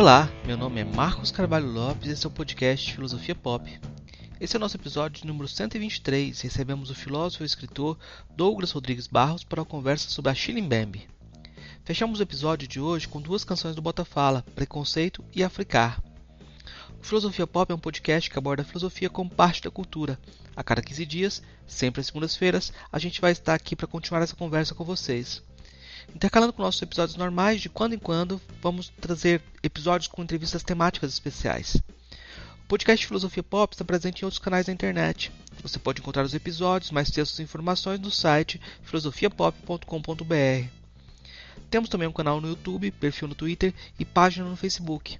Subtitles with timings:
[0.00, 3.70] Olá, meu nome é Marcos Carvalho Lopes e esse é o podcast Filosofia Pop.
[4.40, 6.40] Esse é o nosso episódio número 123.
[6.40, 7.98] Recebemos o filósofo e escritor
[8.34, 11.06] Douglas Rodrigues Barros para a conversa sobre a Chilimbembe.
[11.84, 16.02] Fechamos o episódio de hoje com duas canções do Botafala, Preconceito e Africar.
[16.98, 20.18] O Filosofia Pop é um podcast que aborda a filosofia como parte da cultura.
[20.56, 24.34] A cada 15 dias, sempre às segundas-feiras, a gente vai estar aqui para continuar essa
[24.34, 25.42] conversa com vocês.
[26.14, 31.12] Intercalando com nossos episódios normais, de quando em quando vamos trazer episódios com entrevistas temáticas
[31.12, 31.76] especiais.
[32.64, 35.32] O podcast Filosofia Pop está presente em outros canais da internet.
[35.62, 40.68] Você pode encontrar os episódios, mais textos e informações no site filosofiapop.com.br.
[41.70, 45.18] Temos também um canal no YouTube, perfil no Twitter e página no Facebook.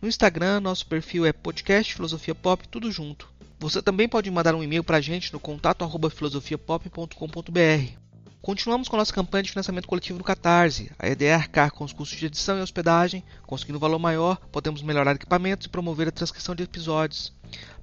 [0.00, 3.28] No Instagram, nosso perfil é podcast Filosofia Pop, tudo junto.
[3.58, 8.09] Você também pode mandar um e-mail para a gente no contato filosofiapop.com.br.
[8.42, 10.90] Continuamos com a nossa campanha de financiamento coletivo no Catarse.
[10.98, 13.22] A ideia é arcar com os custos de edição e hospedagem.
[13.46, 17.34] Conseguindo um valor maior, podemos melhorar equipamentos e promover a transcrição de episódios.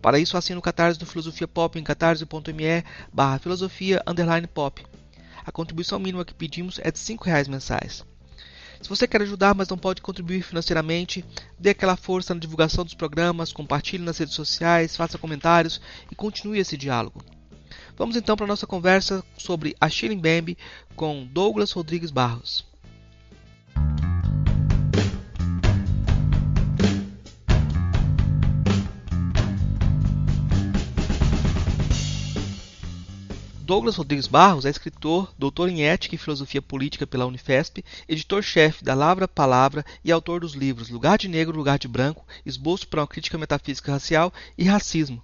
[0.02, 4.04] Para isso, assine o Catarse do Filosofia Pop em catarse.me barra filosofia
[4.52, 4.84] pop.
[5.46, 8.04] A contribuição mínima que pedimos é de R$ reais mensais.
[8.82, 11.24] Se você quer ajudar, mas não pode contribuir financeiramente,
[11.60, 15.80] dê aquela força na divulgação dos programas, compartilhe nas redes sociais, faça comentários
[16.12, 17.37] e continue esse diálogo.
[17.98, 20.56] Vamos então para a nossa conversa sobre a Bambi
[20.96, 22.64] com Douglas Rodrigues Barros.
[33.68, 38.94] Douglas Rodrigues Barros é escritor, doutor em Ética e Filosofia Política pela Unifesp, editor-chefe da
[38.94, 43.08] Lavra Palavra e autor dos livros Lugar de Negro, Lugar de Branco, Esboço para uma
[43.08, 45.22] Crítica Metafísica Racial e Racismo,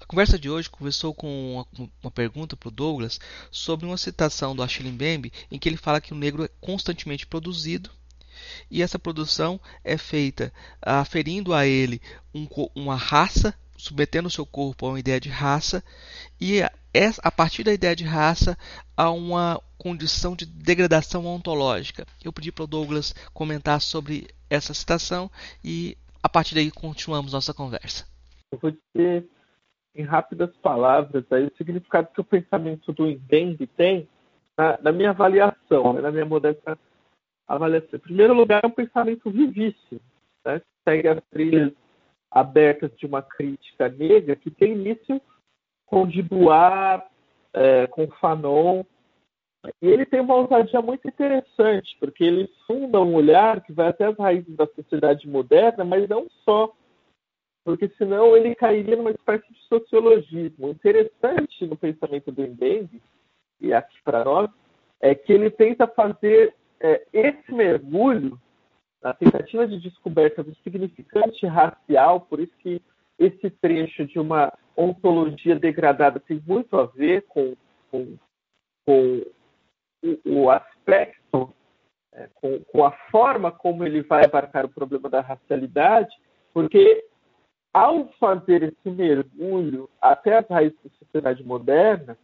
[0.00, 4.54] a conversa de hoje conversou com uma, uma pergunta para o Douglas sobre uma citação
[4.54, 7.90] do Achille Mbembe em que ele fala que o negro é constantemente produzido
[8.70, 12.00] e essa produção é feita aferindo a ele
[12.34, 15.82] um, uma raça, submetendo o seu corpo a uma ideia de raça
[16.40, 16.70] e a,
[17.22, 18.56] a partir da ideia de raça
[18.96, 22.06] a uma condição de degradação ontológica.
[22.22, 25.30] Eu pedi para o Douglas comentar sobre essa citação
[25.62, 28.06] e a partir daí continuamos nossa conversa.
[28.50, 29.28] Eu vou dizer
[29.98, 34.08] em rápidas palavras, aí, o significado que o pensamento do Mbembe tem
[34.56, 36.78] na, na minha avaliação, né, na minha modesta
[37.46, 37.90] avaliação.
[37.96, 40.00] Em primeiro lugar, é um pensamento vivíssimo,
[40.44, 41.72] né, segue as trilhas
[42.30, 45.20] abertas de uma crítica negra que tem início
[45.84, 47.02] com Dubois,
[47.52, 48.84] é, com Fanon,
[49.82, 54.04] e ele tem uma ousadia muito interessante, porque ele funda um olhar que vai até
[54.04, 56.72] as raízes da sociedade moderna, mas não só
[57.64, 60.68] porque senão ele cairia numa espécie de sociologismo.
[60.68, 63.02] O interessante no pensamento do Mbembe,
[63.60, 64.50] e aqui para nós,
[65.00, 68.38] é que ele tenta fazer é, esse mergulho
[69.02, 72.82] na tentativa de descoberta do significante racial, por isso que
[73.18, 77.56] esse trecho de uma ontologia degradada tem muito a ver com,
[77.90, 78.16] com,
[78.86, 79.22] com
[80.02, 81.52] o, o, aspecto,
[82.12, 86.14] é, com, com a forma como ele vai abarcar o problema da racialidade,
[86.52, 87.04] porque
[87.78, 92.18] ao fazer esse mergulho até as raízes da sociedade moderna,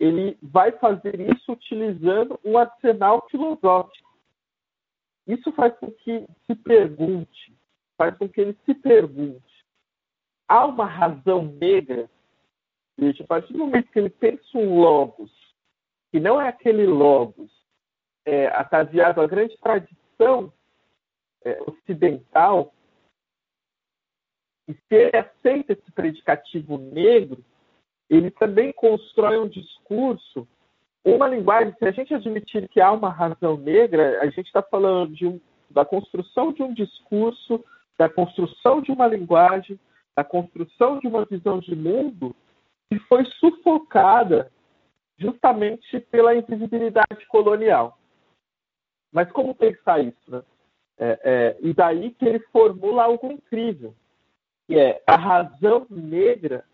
[0.00, 4.10] ele vai fazer isso utilizando um arsenal filosófico.
[5.24, 7.56] Isso faz com que se pergunte,
[7.96, 9.64] faz com que ele se pergunte:
[10.48, 12.10] há uma razão negra?
[12.98, 15.30] Veja, a partir do momento que ele pensa um logos,
[16.10, 17.50] que não é aquele logos
[18.24, 20.52] é, ataviado à grande tradição
[21.44, 22.72] é, ocidental,
[24.68, 27.44] e se ele aceita esse predicativo negro,
[28.10, 30.46] ele também constrói um discurso,
[31.04, 31.74] uma linguagem.
[31.78, 35.40] Se a gente admitir que há uma razão negra, a gente está falando um,
[35.70, 37.64] da construção de um discurso,
[37.96, 39.78] da construção de uma linguagem,
[40.16, 42.34] da construção de uma visão de mundo
[42.90, 44.50] que foi sufocada
[45.18, 47.98] justamente pela invisibilidade colonial.
[49.12, 50.30] Mas como pensar isso?
[50.30, 50.42] Né?
[50.98, 53.94] É, é, e daí que ele formula algo incrível
[54.66, 56.64] que é a razão negra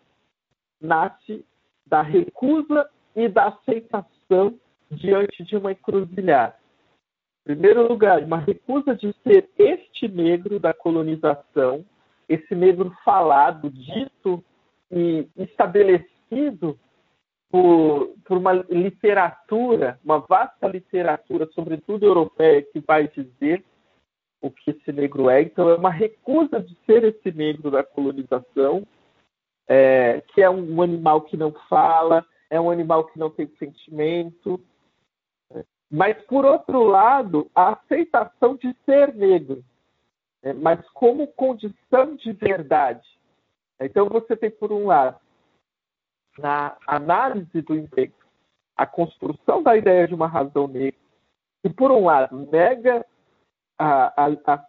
[0.81, 1.45] nasce
[1.87, 4.59] da recusa e da aceitação
[4.91, 6.57] diante de uma encruzilhada.
[7.43, 11.85] Em primeiro lugar, uma recusa de ser este negro da colonização,
[12.29, 14.43] esse negro falado, dito
[14.91, 16.79] e estabelecido
[17.51, 23.63] por, por uma literatura, uma vasta literatura, sobretudo europeia, que vai dizer
[24.43, 25.41] o que esse negro é.
[25.41, 28.87] Então, é uma recusa de ser esse negro da colonização,
[29.69, 34.61] é, que é um animal que não fala, é um animal que não tem sentimento.
[35.91, 39.65] Mas, por outro lado, a aceitação de ser negro.
[40.43, 43.07] é, mas como condição de verdade.
[43.81, 45.19] Então você tem, por um lado,
[46.39, 48.15] na análise do emprego,
[48.77, 50.99] a construção da ideia de uma razão negra,
[51.63, 53.05] que, por um lado, nega
[53.83, 54.67] a, a, a,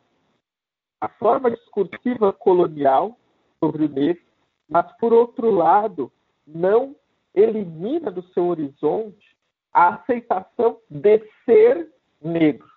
[1.02, 3.18] a forma discursiva colonial
[3.60, 4.24] sobre o negro,
[4.68, 6.12] mas, por outro lado,
[6.48, 6.96] não
[7.34, 9.36] elimina do seu horizonte
[9.72, 12.68] a aceitação de ser negro.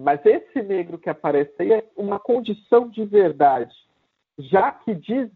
[0.00, 3.74] Mas esse negro que aparece aí é uma condição de verdade,
[4.38, 5.30] já que diz.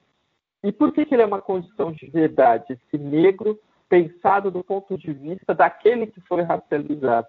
[0.62, 2.72] E por que, que ele é uma condição de verdade?
[2.72, 3.58] Esse negro
[3.88, 7.28] pensado do ponto de vista daquele que foi racializado.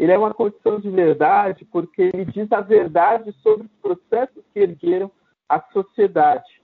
[0.00, 4.60] Ele é uma condição de verdade porque ele diz a verdade sobre os processos que
[4.60, 5.12] ergueram
[5.46, 6.62] a sociedade.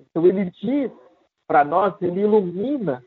[0.00, 0.92] Então ele diz
[1.48, 3.04] para nós, ele ilumina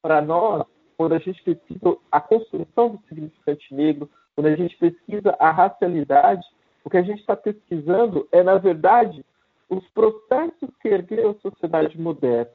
[0.00, 0.64] para nós,
[0.96, 6.46] quando a gente pesquisa a construção do significante negro, quando a gente pesquisa a racialidade,
[6.82, 9.22] o que a gente está pesquisando é, na verdade,
[9.68, 12.50] os processos que ergueram a sociedade moderna.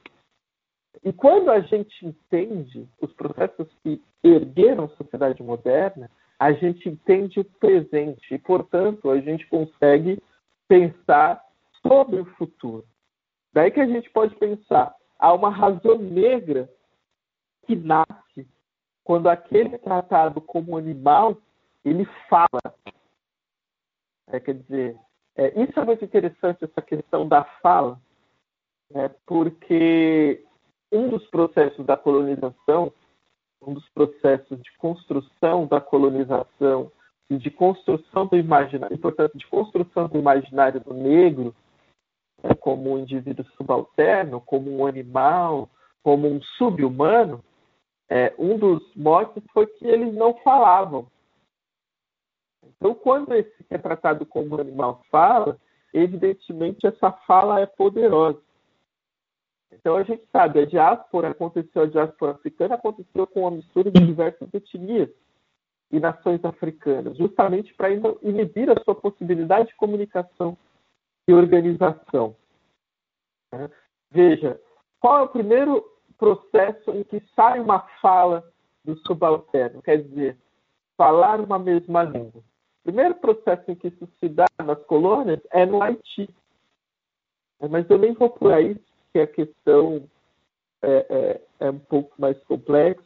[1.03, 6.09] E quando a gente entende os processos que ergueram a sociedade moderna,
[6.39, 10.21] a gente entende o presente e, portanto, a gente consegue
[10.67, 11.43] pensar
[11.81, 12.85] sobre o futuro.
[13.53, 16.69] Daí que a gente pode pensar há uma razão negra
[17.65, 18.47] que nasce
[19.03, 21.37] quando aquele tratado como animal
[21.83, 22.61] ele fala.
[24.27, 24.97] É, quer dizer,
[25.35, 27.99] é, isso é muito interessante, essa questão da fala,
[28.89, 30.43] né, porque
[30.91, 32.91] um dos processos da colonização,
[33.61, 36.91] um dos processos de construção da colonização
[37.29, 41.55] e de construção do imaginário, portanto, de construção do imaginário do negro,
[42.43, 45.69] né, como um indivíduo subalterno, como um animal,
[46.03, 47.43] como um subhumano,
[48.07, 51.07] é, um dos motivos foi que eles não falavam.
[52.63, 55.57] Então, quando esse que é tratado como um animal fala,
[55.93, 58.39] evidentemente essa fala é poderosa.
[59.71, 64.05] Então a gente sabe, a diáspora aconteceu, a diáspora africana aconteceu com uma mistura de
[64.05, 65.09] diversas etnias
[65.91, 67.91] e nações africanas, justamente para
[68.21, 70.57] inibir a sua possibilidade de comunicação
[71.27, 72.35] e organização.
[73.51, 73.69] Né?
[74.11, 74.59] Veja,
[74.99, 75.83] qual é o primeiro
[76.17, 78.43] processo em que sai uma fala
[78.83, 79.81] do subalterno?
[79.81, 80.37] Quer dizer,
[80.97, 82.41] falar uma mesma língua.
[82.41, 86.29] O primeiro processo em que isso se dá nas colônias é no Haiti.
[87.69, 88.79] Mas eu nem vou por aí,
[89.15, 90.03] porque a questão
[90.81, 93.01] é, é, é um pouco mais complexa.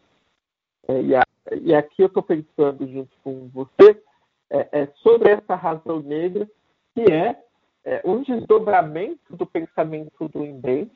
[0.87, 1.23] É, e, a,
[1.61, 4.01] e, aqui eu estou pensando junto com você
[4.49, 6.49] é, é, sobre essa razão negra,
[6.95, 7.39] que é
[7.85, 10.91] é, um desdobramento do pensamento do Embed,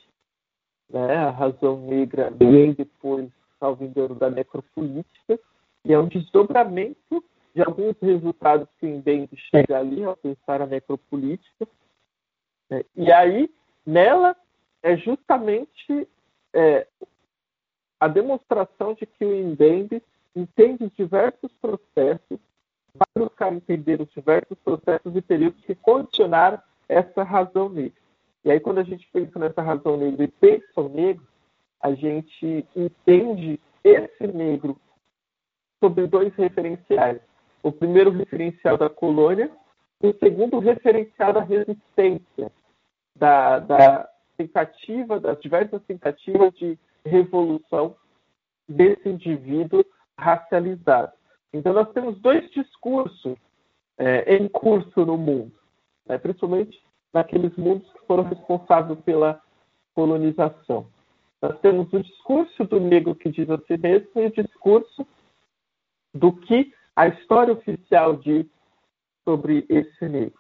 [0.90, 1.16] né?
[1.16, 5.40] a razão negra vem depois, salvo engano, da necropolítica,
[5.86, 7.24] e é um desdobramento
[7.56, 11.68] de alguns resultados que o Embed chega ali ao pensar a necropolítica.
[12.70, 12.84] Né?
[12.96, 13.50] E aí,
[13.86, 14.36] nela,
[14.98, 16.08] justamente
[16.54, 16.86] é,
[18.00, 20.02] a demonstração de que o Embed
[20.36, 22.40] entende diversos processos,
[22.94, 28.02] vai buscar entender os diversos processos e períodos que condicionaram essa razão negra.
[28.44, 31.26] E aí, quando a gente pensa nessa razão negra e pensa o negro,
[31.80, 34.78] a gente entende esse negro
[35.80, 37.22] sobre dois referenciais.
[37.62, 39.50] O primeiro referencial da colônia,
[40.02, 42.52] o segundo referencial da resistência,
[43.16, 47.96] da, da tentativa, das diversas tentativas de revolução
[48.68, 49.86] desse indivíduo
[50.18, 51.12] racializado.
[51.52, 53.38] Então, nós temos dois discursos
[53.98, 55.64] é, em curso no mundo
[56.06, 56.82] né, principalmente
[57.14, 59.42] naqueles mundos que foram responsáveis pela
[59.94, 60.88] colonização.
[61.42, 65.06] Nós temos o discurso do negro que diz a si mesmo e o discurso
[66.14, 68.46] do que a história oficial diz
[69.24, 70.40] sobre esse negro.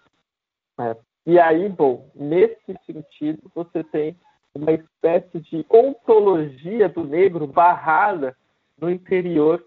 [0.78, 0.96] Né?
[1.26, 4.16] E aí, bom, nesse sentido, você tem
[4.54, 8.36] uma espécie de ontologia do negro barrada
[8.80, 9.64] no interior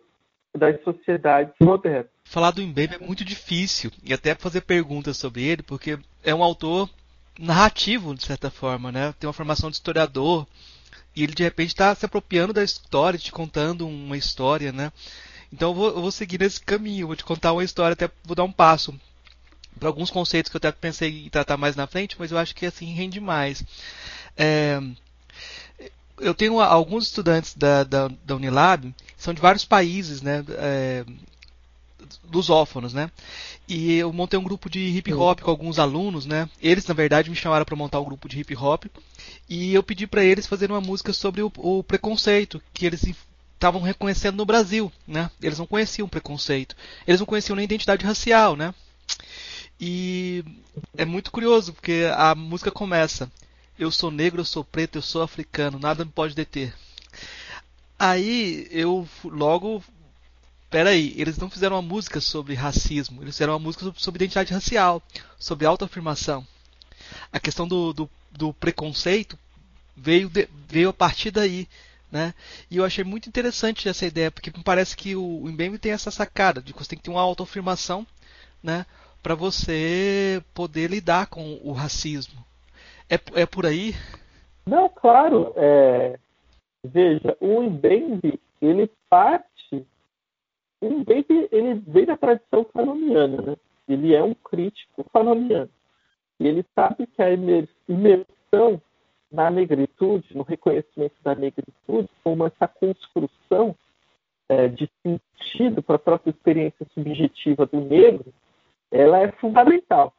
[0.57, 2.11] das sociedades modernas.
[2.25, 6.43] Falar do Mbembe é muito difícil e até fazer perguntas sobre ele, porque é um
[6.43, 6.89] autor
[7.39, 9.15] narrativo, de certa forma, né?
[9.19, 10.47] Tem uma formação de historiador
[11.15, 14.93] e ele de repente está se apropriando da história, te contando uma história, né?
[15.53, 18.35] Então eu vou, eu vou seguir nesse caminho, vou te contar uma história, até vou
[18.35, 18.99] dar um passo
[19.79, 22.55] para alguns conceitos que eu até pensei em tratar mais na frente, mas eu acho
[22.55, 23.63] que assim rende mais.
[24.37, 24.81] É,
[26.19, 30.45] eu tenho alguns estudantes da, da, da, Unilab, são de vários países, né?
[30.51, 31.05] É,
[32.33, 33.11] lusófonos, né?
[33.69, 36.49] E eu montei um grupo de hip hop com alguns alunos, né?
[36.61, 38.85] Eles, na verdade, me chamaram para montar um grupo de hip hop
[39.49, 43.05] e eu pedi para eles fazerem uma música sobre o, o preconceito que eles
[43.55, 45.31] estavam reconhecendo no Brasil, né?
[45.43, 48.73] Eles não conheciam preconceito, eles não conheciam nem identidade racial, né?
[49.81, 50.45] E
[50.97, 53.31] é muito curioso, porque a música começa:
[53.79, 56.75] Eu sou negro, eu sou preto, eu sou africano, nada me pode deter.
[57.99, 59.83] Aí eu logo.
[60.69, 65.01] Peraí, eles não fizeram uma música sobre racismo, eles fizeram uma música sobre, identidade racial,
[65.39, 66.47] sobre autoafirmação.
[67.33, 69.39] A questão do, do, do preconceito
[69.97, 71.69] veio, de, veio a partir daí.
[72.11, 72.35] Né?
[72.71, 76.11] E eu achei muito interessante essa ideia, porque me parece que o, o tem essa
[76.11, 78.07] sacada de que você tem que ter uma autoafirmação
[78.63, 78.85] né,
[79.27, 82.45] para você poder lidar com o racismo.
[83.11, 83.93] É, é por aí?
[84.65, 85.53] Não, claro.
[85.57, 86.17] É...
[86.85, 89.85] Veja, o Mbembe, ele parte...
[90.81, 93.57] O Mbembe, ele vem da tradição fanoniana, né?
[93.89, 95.71] Ele é um crítico fanoniano.
[96.39, 98.81] E ele sabe que a imersão
[99.33, 103.75] na negritude, no reconhecimento da negritude, como essa construção
[104.49, 108.33] é, de sentido para a própria experiência subjetiva do negro,
[108.97, 110.15] ela é fundamental.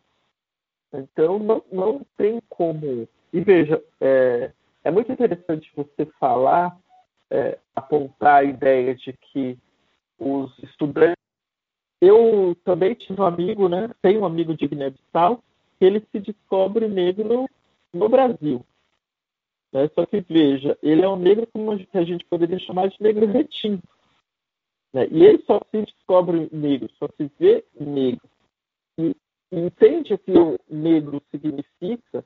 [0.94, 3.08] Então, não, não tem como.
[3.34, 4.52] E veja, é,
[4.84, 6.78] é muito interessante você falar,
[7.30, 9.58] é, apontar a ideia de que
[10.18, 11.16] os estudantes.
[12.00, 13.90] Eu também tive um amigo, né?
[14.02, 15.44] Tenho um amigo de Guiné-Bissau,
[15.78, 17.50] que ele se descobre negro
[17.92, 18.64] no Brasil.
[19.72, 19.90] Né?
[19.94, 23.26] Só que veja, ele é um negro como que a gente poderia chamar de negro
[23.26, 23.88] retinto.
[24.94, 25.08] Né?
[25.12, 28.28] E ele só se descobre negro, só se vê negro.
[29.52, 32.24] Entende o que o negro significa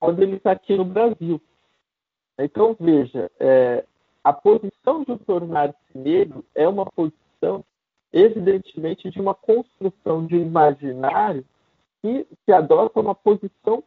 [0.00, 1.40] quando ele está aqui no Brasil.
[2.38, 3.84] Então, veja, é,
[4.24, 7.64] a posição de tornar-se negro é uma posição,
[8.12, 11.44] evidentemente, de uma construção de imaginário
[12.00, 13.84] que, que adota uma posição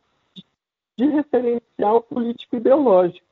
[0.98, 3.26] de referencial político-ideológico.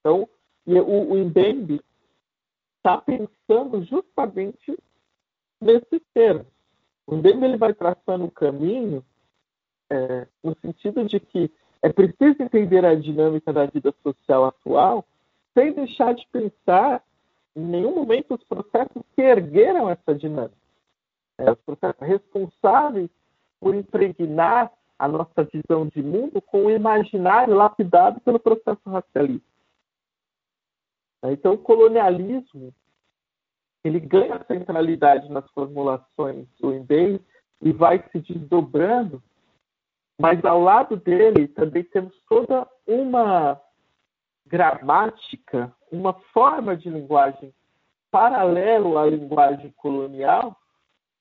[0.00, 0.28] Então,
[0.66, 1.80] o, o Mbembe
[2.76, 4.78] está pensando justamente
[5.60, 6.46] nesse termo.
[7.08, 9.02] O Mbembe ele vai traçando um caminho
[9.88, 11.50] é, no sentido de que
[11.80, 15.06] é preciso entender a dinâmica da vida social atual
[15.54, 17.02] sem deixar de pensar
[17.56, 20.58] em nenhum momento os processos que ergueram essa dinâmica.
[21.38, 23.08] É, os processos responsáveis
[23.58, 29.48] por impregnar a nossa visão de mundo com o imaginário lapidado pelo processo racialista.
[31.24, 32.74] Então, o colonialismo
[33.84, 37.20] ele ganha centralidade nas formulações do Embei
[37.62, 39.22] e vai se desdobrando,
[40.20, 43.60] mas ao lado dele também temos toda uma
[44.46, 47.54] gramática, uma forma de linguagem
[48.10, 50.56] paralelo à linguagem colonial,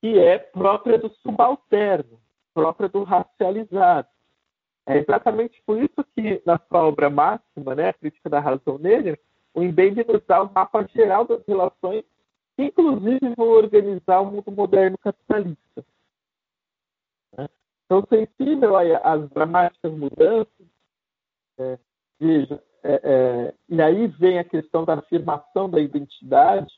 [0.02, 2.20] que é própria do subalterno
[2.58, 4.08] própria do racializado.
[4.88, 9.20] É exatamente por isso que, na sua obra máxima, né, a Crítica da Razão Negra,
[9.54, 12.04] o Mbembe nos dá um mapa geral das relações
[12.58, 15.86] inclusive, vão organizar o mundo moderno capitalista.
[17.38, 17.48] Né?
[17.86, 20.68] Então, sensível às dramáticas mudanças,
[21.60, 21.80] é,
[22.20, 26.74] veja, é, é, e aí vem a questão da afirmação da identidade,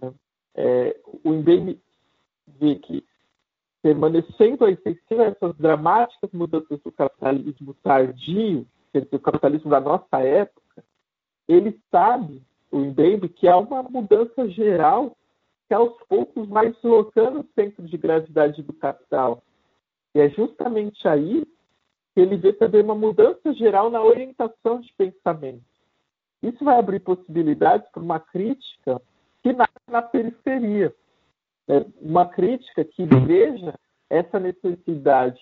[0.00, 0.12] né?
[0.54, 1.80] É, o Mbembe
[2.46, 3.04] vê que
[3.82, 9.80] permanecendo aí sensível a essas dramáticas mudanças do capitalismo tardio, quer dizer, o capitalismo da
[9.80, 10.84] nossa época,
[11.48, 12.40] ele sabe,
[12.72, 15.16] o Mbembe, que há uma mudança geral
[15.68, 19.42] que aos poucos vai deslocando o centro de gravidade do capital.
[20.14, 21.46] E é justamente aí
[22.14, 25.62] que ele vê também uma mudança geral na orientação de pensamento.
[26.42, 29.00] Isso vai abrir possibilidades para uma crítica
[29.42, 30.94] que nasce na periferia
[31.68, 33.78] é, uma crítica que veja
[34.10, 35.40] essa necessidade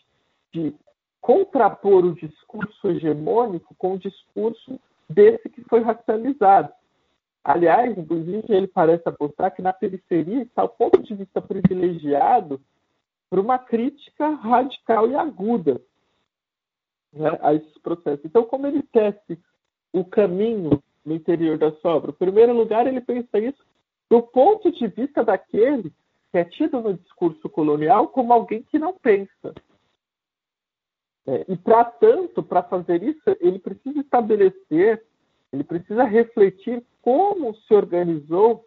[0.53, 0.75] de
[1.21, 6.73] contrapor o discurso hegemônico com o discurso desse que foi racializado.
[7.43, 12.61] Aliás, inclusive, ele parece apostar que na periferia está o ponto de vista privilegiado
[13.31, 15.81] para uma crítica radical e aguda
[17.13, 18.25] né, a esses processos.
[18.25, 19.39] Então, como ele tece
[19.93, 22.11] o caminho no interior da sobra?
[22.11, 23.65] Em primeiro lugar, ele pensa isso
[24.11, 25.93] do ponto de vista daquele
[26.31, 29.55] que é tido no discurso colonial como alguém que não pensa.
[31.27, 35.05] É, e, para tanto, para fazer isso, ele precisa estabelecer,
[35.53, 38.65] ele precisa refletir como se organizou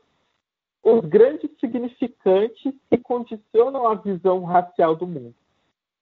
[0.84, 5.36] os grandes significantes que condicionam a visão racial do mundo.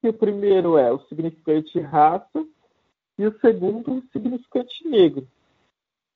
[0.03, 2.45] E o primeiro é o significante raça
[3.17, 5.27] e o segundo o significante negro.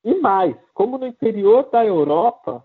[0.04, 2.64] E mais, como no interior da Europa,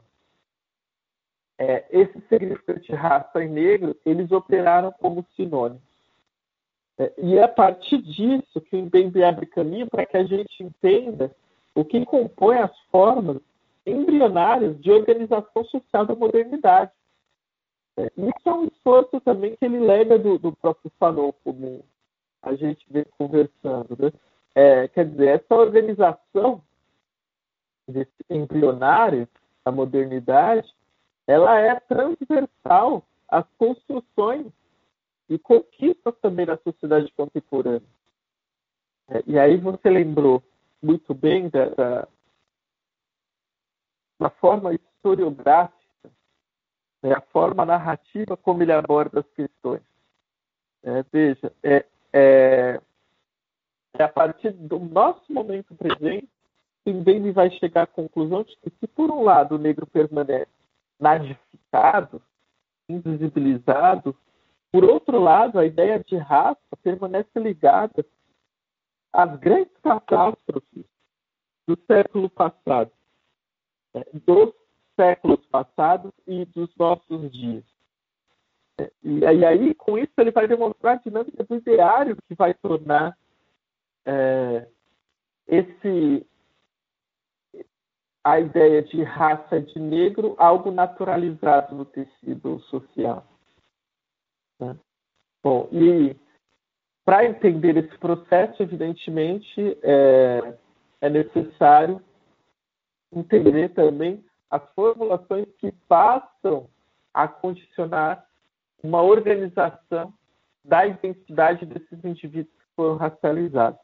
[1.58, 5.82] é, esse significante raça e negro, eles operaram como sinônimos.
[6.98, 10.64] É, e é a partir disso que o Mbembe abre caminho para que a gente
[10.64, 11.34] entenda
[11.76, 13.42] o que compõe as formas
[13.86, 16.92] embrionárias de organização social da modernidade.
[17.98, 21.84] É, isso é um esforço também que ele lega do, do próprio Fanon, como
[22.42, 23.98] a gente vem conversando.
[23.98, 24.12] Né?
[24.56, 26.62] É, quer dizer, essa organização
[27.88, 29.28] desse embrionário
[29.66, 30.68] da modernidade,
[31.28, 34.48] ela é transversal às construções
[35.30, 37.88] e conquistas também da sociedade contemporânea.
[39.10, 40.44] É, e aí você lembrou
[40.82, 42.08] muito bem da,
[44.42, 46.12] forma historiográfica,
[47.02, 49.82] né, a forma narrativa como ele aborda as questões.
[50.84, 52.82] É, veja, é, é,
[53.94, 56.28] é, a partir do nosso momento presente
[56.84, 60.50] que ele vai chegar à conclusão de que, se por um lado o negro permanece
[61.00, 62.22] nadificado,
[62.90, 64.16] invisibilizado,
[64.72, 68.06] por outro lado, a ideia de raça permanece ligada
[69.14, 70.86] às grandes catástrofes
[71.68, 72.92] do século passado,
[73.94, 74.54] né, dos
[74.96, 77.64] séculos passados e dos nossos dias.
[79.04, 83.16] E aí, com isso, ele vai demonstrar a dinâmica do ideário que vai tornar
[84.06, 84.68] é,
[85.48, 86.26] esse
[88.24, 93.26] a ideia de raça de negro algo naturalizado no tecido social.
[94.60, 94.78] Né?
[95.44, 96.16] Bom, e
[97.04, 100.54] para entender esse processo, evidentemente, é,
[101.02, 102.02] é necessário
[103.12, 106.70] entender também as formulações que passam
[107.14, 108.26] a condicionar
[108.84, 110.14] uma organização
[110.64, 113.80] da identidade desses indivíduos que foram racializados.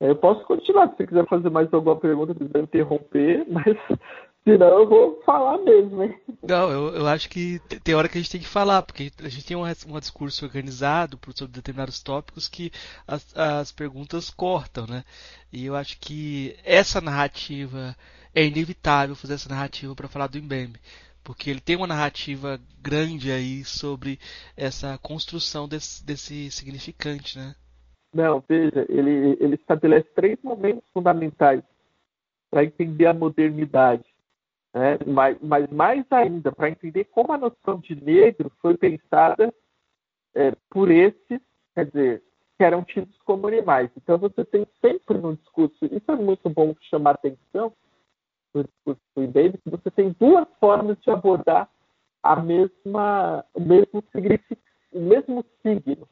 [0.00, 3.76] Eu posso continuar se você quiser fazer mais alguma pergunta, quiser interromper, mas
[4.46, 6.16] senão eu vou falar mesmo, hein?
[6.42, 9.28] Não, eu, eu acho que tem hora que a gente tem que falar, porque a
[9.28, 12.70] gente tem um, um discurso organizado sobre determinados tópicos que
[13.06, 15.04] as, as perguntas cortam, né?
[15.52, 17.96] E eu acho que essa narrativa
[18.32, 20.78] é inevitável fazer essa narrativa para falar do Mbembe
[21.24, 24.16] porque ele tem uma narrativa grande aí sobre
[24.56, 27.56] essa construção desse, desse significante, né?
[28.14, 31.64] Não, veja, ele, ele estabelece três momentos fundamentais
[32.48, 34.04] para entender a modernidade.
[34.76, 34.98] Né?
[35.06, 39.50] Mas, mas mais ainda, para entender como a noção de negro foi pensada
[40.34, 41.40] é, por esses,
[41.74, 42.22] quer dizer,
[42.58, 43.90] que eram tidos como animais.
[43.96, 47.72] Então você tem sempre no discurso, isso é muito bom chamar atenção
[48.52, 51.70] no discurso do Davis, você tem duas formas de abordar
[52.22, 54.04] a mesma, o mesmo
[54.92, 56.06] o mesmo signo.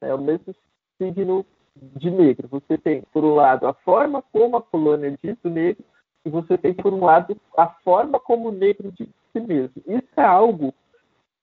[0.00, 0.54] É, o mesmo
[0.96, 2.46] signo de negro.
[2.48, 5.84] Você tem, por um lado, a forma como a colônia diz o negro,
[6.24, 9.82] e você tem, por um lado, a forma como o negro diz si mesmo.
[9.86, 10.72] Isso é algo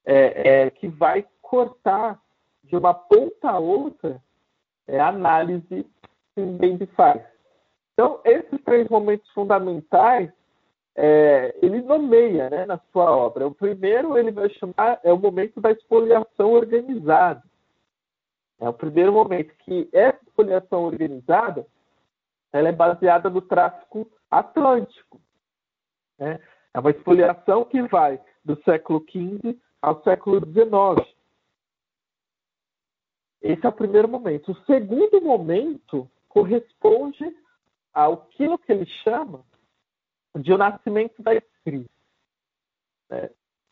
[0.05, 2.19] é, é, que vai cortar
[2.63, 4.21] de uma ponta a outra
[4.87, 5.85] é, a análise
[6.33, 7.21] que o Bembe faz.
[7.93, 10.31] Então, esses três momentos fundamentais,
[10.95, 13.47] é, ele nomeia né, na sua obra.
[13.47, 17.43] O primeiro, ele vai chamar, é o momento da expoliação organizada.
[18.59, 21.65] É o primeiro momento que essa espoliação organizada
[22.51, 25.21] ela é baseada no tráfico atlântico.
[26.17, 26.39] Né?
[26.73, 31.15] É uma espoliação que vai do século XV ao século XIX.
[33.41, 34.51] Esse é o primeiro momento.
[34.51, 37.35] O segundo momento corresponde
[37.93, 39.43] ao que ele chama
[40.35, 41.89] de o nascimento da escrita.
[43.09, 43.29] É,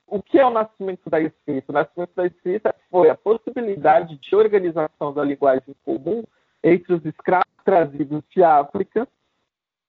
[0.08, 1.72] o que é o nascimento da escrita?
[1.72, 6.24] O nascimento da escrita foi a possibilidade de organização da linguagem comum
[6.63, 9.08] entre os escravos trazidos de África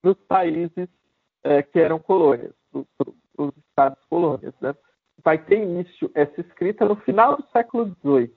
[0.03, 0.87] nos países
[1.43, 2.53] é, que eram colônias,
[3.37, 4.53] os estados colônias.
[4.61, 4.75] Né?
[5.23, 8.33] Vai ter início essa escrita no final do século XVIII.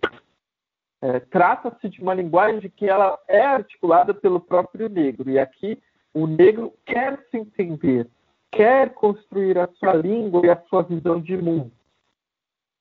[1.02, 5.80] É, Trata-se de uma linguagem que ela é articulada pelo próprio negro, e aqui
[6.14, 8.08] o negro quer se entender,
[8.50, 11.72] quer construir a sua língua e a sua visão de mundo.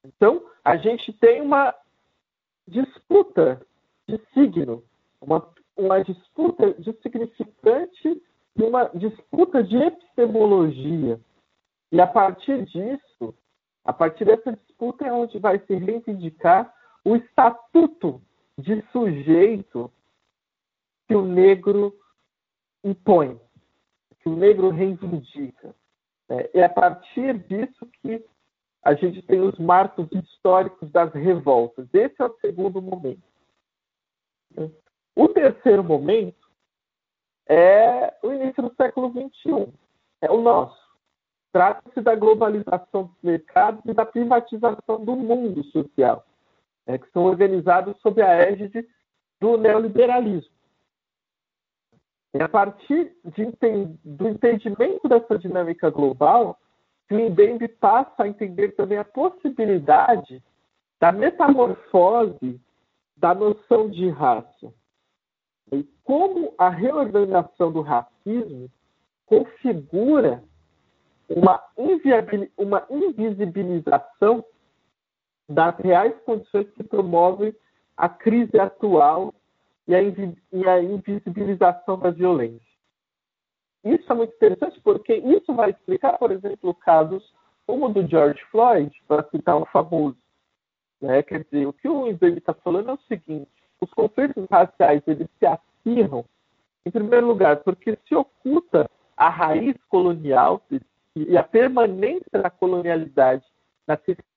[0.05, 1.73] Então, a gente tem uma
[2.67, 3.61] disputa
[4.07, 4.83] de signo,
[5.23, 8.21] uma, uma disputa de significante
[8.55, 11.19] e uma disputa de epistemologia.
[11.91, 13.33] E a partir disso,
[13.83, 18.21] a partir dessa disputa é onde vai se reivindicar o estatuto
[18.57, 19.91] de sujeito
[21.07, 21.93] que o negro
[22.83, 23.39] impõe,
[24.19, 25.75] que o negro reivindica.
[26.29, 28.23] É, é a partir disso que
[28.83, 31.87] a gente tem os marcos históricos das revoltas.
[31.93, 33.23] Esse é o segundo momento.
[35.15, 36.47] O terceiro momento
[37.47, 39.71] é o início do século XXI.
[40.21, 40.81] É o nosso.
[41.51, 46.25] Trata-se da globalização dos mercados e da privatização do mundo social,
[46.87, 48.87] é, que são organizados sob a égide
[49.39, 50.51] do neoliberalismo.
[52.33, 53.45] E a partir de,
[54.03, 56.57] do entendimento dessa dinâmica global,
[57.07, 60.41] Klimbembe passa a entender também a possibilidade
[60.99, 62.59] da metamorfose
[63.15, 64.73] da noção de raça.
[65.71, 68.69] E como a reorganização do racismo
[69.25, 70.43] configura
[71.29, 71.63] uma,
[72.57, 74.43] uma invisibilização
[75.47, 77.55] das reais condições que promovem
[77.95, 79.33] a crise atual
[79.87, 82.73] e a, e a invisibilização da violência.
[83.83, 87.33] Isso é muito interessante porque isso vai explicar, por exemplo, casos
[87.65, 90.17] como o do George Floyd, para citar um famoso.
[91.01, 91.21] Né?
[91.23, 93.51] Quer dizer, o que o Imbembe está falando é o seguinte:
[93.83, 96.25] os conflitos raciais eles se acirram,
[96.85, 100.61] em primeiro lugar, porque se oculta a raiz colonial
[101.15, 103.45] e a permanência da colonialidade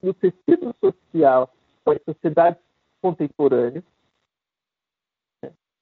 [0.02, 1.50] no tecido social
[1.84, 2.60] das sociedades
[3.00, 3.84] contemporâneas.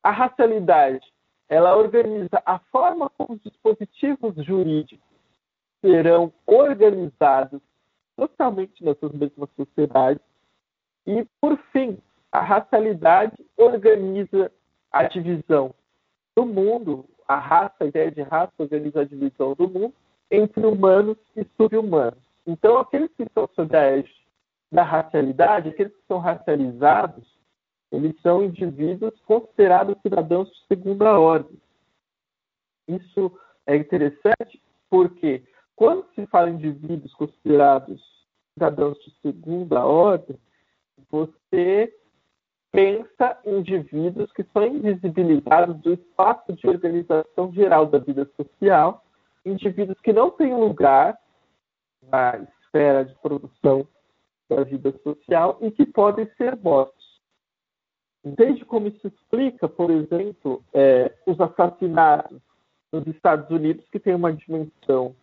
[0.02, 1.12] A racialidade
[1.48, 5.08] ela organiza a forma como os dispositivos jurídicos
[5.80, 7.60] serão organizados
[8.16, 10.22] totalmente nessas mesmas sociedades.
[11.06, 11.98] E, por fim,
[12.34, 14.50] a racialidade organiza
[14.90, 15.72] a divisão
[16.34, 19.94] do mundo, a raça, a ideia de raça organiza a divisão do mundo
[20.28, 22.18] entre humanos e subhumanos.
[22.44, 24.04] Então, aqueles que estão sob a
[24.72, 27.24] da racialidade, aqueles que são racializados,
[27.92, 31.56] eles são indivíduos considerados cidadãos de segunda ordem.
[32.88, 33.30] Isso
[33.64, 35.44] é interessante porque,
[35.76, 38.02] quando se fala em indivíduos considerados
[38.54, 40.36] cidadãos de segunda ordem,
[41.08, 41.94] você
[42.74, 49.04] pensa indivíduos que são invisibilizados do espaço de organização geral da vida social,
[49.46, 51.16] indivíduos que não têm lugar
[52.10, 53.86] na esfera de produção
[54.50, 57.04] da vida social e que podem ser mortos.
[58.24, 62.40] Entende como isso explica, por exemplo, é, os assassinatos
[62.90, 65.14] nos Estados Unidos, que tem uma dimensão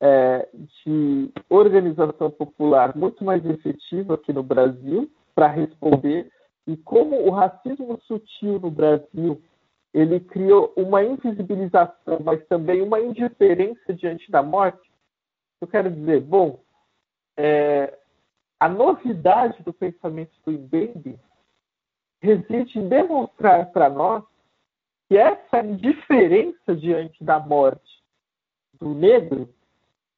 [0.00, 0.48] é,
[0.82, 6.30] de organização popular muito mais efetiva aqui no Brasil para responder
[6.66, 9.42] e como o racismo sutil no Brasil
[9.94, 14.90] ele criou uma invisibilização, mas também uma indiferença diante da morte.
[15.58, 16.60] Eu quero dizer, bom,
[17.34, 17.98] é,
[18.60, 21.18] a novidade do pensamento do Mbembe
[22.20, 24.22] reside em demonstrar para nós
[25.08, 28.02] que essa indiferença diante da morte
[28.74, 29.48] do negro,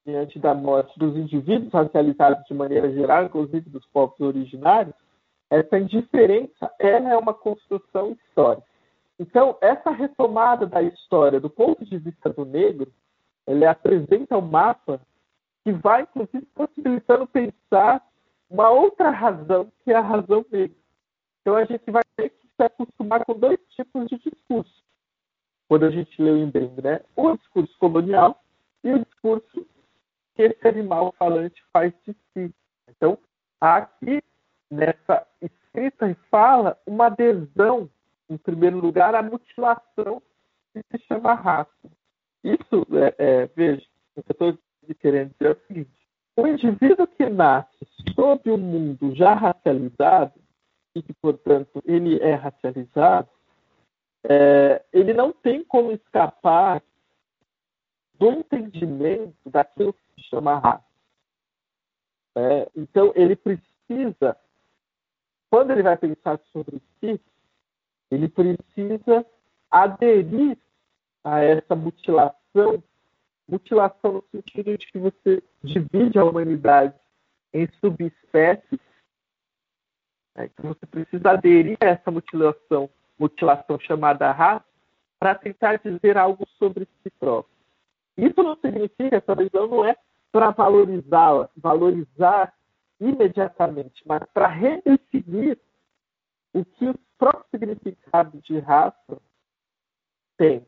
[0.04, 4.94] diante da morte dos indivíduos racializados de maneira geral, inclusive dos povos originários,
[5.50, 8.66] essa indiferença ela é uma construção histórica.
[9.18, 12.92] Então, essa retomada da história do ponto de vista do negro,
[13.46, 15.00] ela apresenta um mapa
[15.64, 18.06] que vai, inclusive, possibilitando pensar
[18.48, 20.76] uma outra razão, que é a razão negra.
[21.40, 24.82] Então, a gente vai ter que se acostumar com dois tipos de discurso.
[25.68, 27.00] Quando a gente lê o Embembe, né?
[27.16, 28.40] O discurso colonial
[28.84, 29.66] e o discurso
[30.34, 32.54] que esse animal falante faz de si.
[32.88, 33.18] Então,
[33.61, 34.22] aqui
[34.70, 37.88] nessa escrita e fala uma adesão,
[38.28, 40.22] em primeiro lugar, à mutilação
[40.72, 41.70] que se chama raça.
[42.44, 44.59] Isso, é, é, veja, o que eu estou
[45.00, 45.90] querendo dizer é o seguinte:
[46.37, 50.35] o indivíduo que nasce sob o um mundo já racializado,
[50.94, 53.28] e que, portanto, ele é racializado,
[54.24, 56.83] é, ele não tem como escapar
[58.14, 60.85] do entendimento daquilo que se chama raça.
[62.37, 64.37] É, então, ele precisa
[65.50, 67.20] quando ele vai pensar sobre si,
[68.11, 69.24] ele precisa
[69.70, 70.56] aderir
[71.24, 72.82] a essa mutilação,
[73.48, 76.94] mutilação no sentido de que você divide a humanidade
[77.52, 78.80] em subespécies.
[80.34, 80.50] Né?
[80.52, 84.64] Então você precisa aderir a essa mutilação, mutilação chamada raça,
[85.18, 87.56] para tentar dizer algo sobre si próprio.
[88.16, 89.96] Isso não significa, essa visão não é
[90.30, 92.52] para valorizá-la, valorizar
[93.00, 95.58] imediatamente, mas para redefinir
[96.52, 99.20] o que o próprio significado de raça
[100.37, 100.66] tem.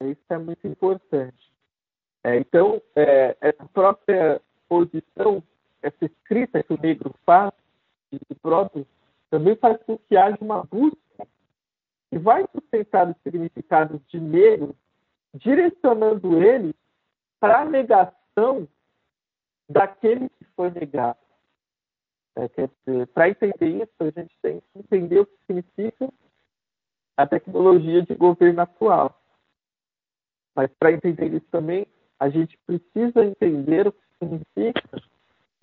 [0.00, 1.52] É, isso é muito importante.
[2.22, 5.42] É, então, é, essa própria posição,
[5.82, 7.52] essa escrita que o negro faz
[8.10, 8.86] de si próprio,
[9.30, 11.26] também faz com que haja uma busca
[12.10, 14.74] que vai sustentar os significados de negro,
[15.34, 16.74] direcionando eles
[17.38, 18.68] para a negação
[19.68, 21.18] daquele que foi negado.
[22.36, 22.48] É,
[23.12, 26.12] para entender isso, a gente tem que entender o que significa
[27.16, 29.20] a tecnologia de governo atual.
[30.54, 31.86] Mas para entender isso também,
[32.18, 35.02] a gente precisa entender o que significa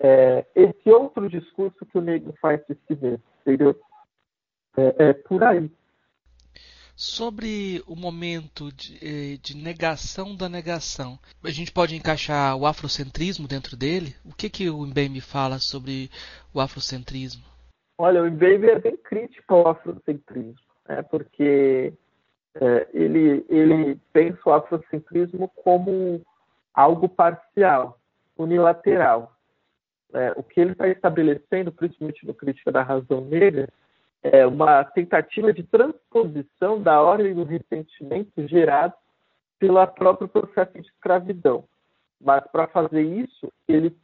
[0.00, 3.78] é, esse outro discurso que o negro faz de si mesmo, entendeu?
[4.76, 5.70] É, é por aí.
[6.94, 13.48] Sobre o momento de, eh, de, negação da negação, a gente pode encaixar o afrocentrismo
[13.48, 14.14] dentro dele?
[14.24, 16.10] O que, que o Mbembe fala sobre
[16.52, 17.42] o afrocentrismo?
[17.98, 20.54] Olha, o Mbembe é bem crítico ao afrocentrismo,
[20.88, 21.92] né, porque
[22.54, 26.20] é, ele, ele pensa o afrocentrismo como
[26.74, 27.98] algo parcial,
[28.36, 29.32] unilateral.
[30.12, 33.68] É, o que ele está estabelecendo, principalmente no Crítica da Razão Negra,
[34.22, 38.94] é uma tentativa de transposição da ordem do ressentimento gerado
[39.58, 41.64] pelo próprio processo de escravidão.
[42.20, 43.96] Mas, para fazer isso, ele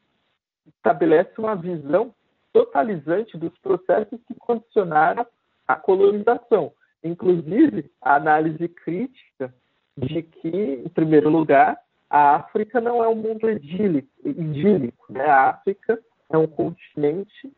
[0.66, 2.12] estabelece uma visão
[2.52, 5.26] totalizante dos processos que condicionaram
[5.66, 6.72] a colonização.
[7.02, 9.54] Inclusive, a análise crítica
[9.96, 11.78] de que, em primeiro lugar,
[12.10, 15.26] a África não é um mundo idílico, idílico né?
[15.26, 16.00] a África
[16.30, 17.52] é um continente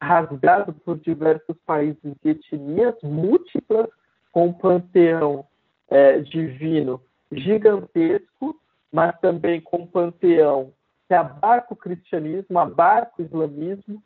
[0.00, 3.88] rasgado por diversos países e etnias múltiplas,
[4.30, 5.46] com um panteão
[5.88, 7.00] é, divino
[7.32, 8.60] gigantesco,
[8.92, 10.72] mas também com um panteão
[11.08, 14.02] que abarca o cristianismo, abarca o islamismo.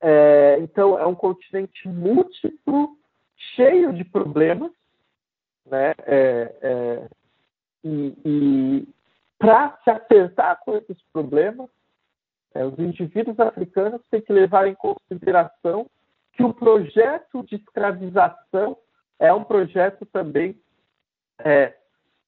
[0.00, 2.96] É, então, é um continente múltiplo,
[3.54, 4.72] cheio de problemas,
[5.66, 5.94] né?
[6.06, 7.08] É, é
[7.84, 8.88] e, e
[9.38, 11.68] para se acertar com esses problemas,
[12.54, 15.88] é, os indivíduos africanos têm que levar em consideração
[16.32, 18.76] que o projeto de escravização
[19.18, 20.56] é um projeto também
[21.40, 21.74] é,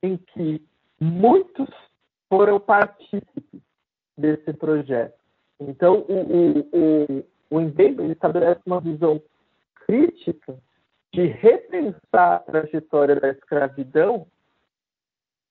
[0.03, 0.65] em que
[1.01, 1.69] muitos
[2.29, 3.61] foram partícipes
[4.17, 5.19] desse projeto.
[5.59, 9.23] Então, o, o, o, o estabelece uma visão
[9.87, 10.59] crítica
[11.13, 14.27] de repensar a trajetória da escravidão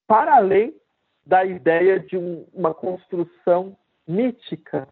[0.07, 0.73] para além
[1.25, 3.77] da ideia de um, uma construção
[4.09, 4.87] mítica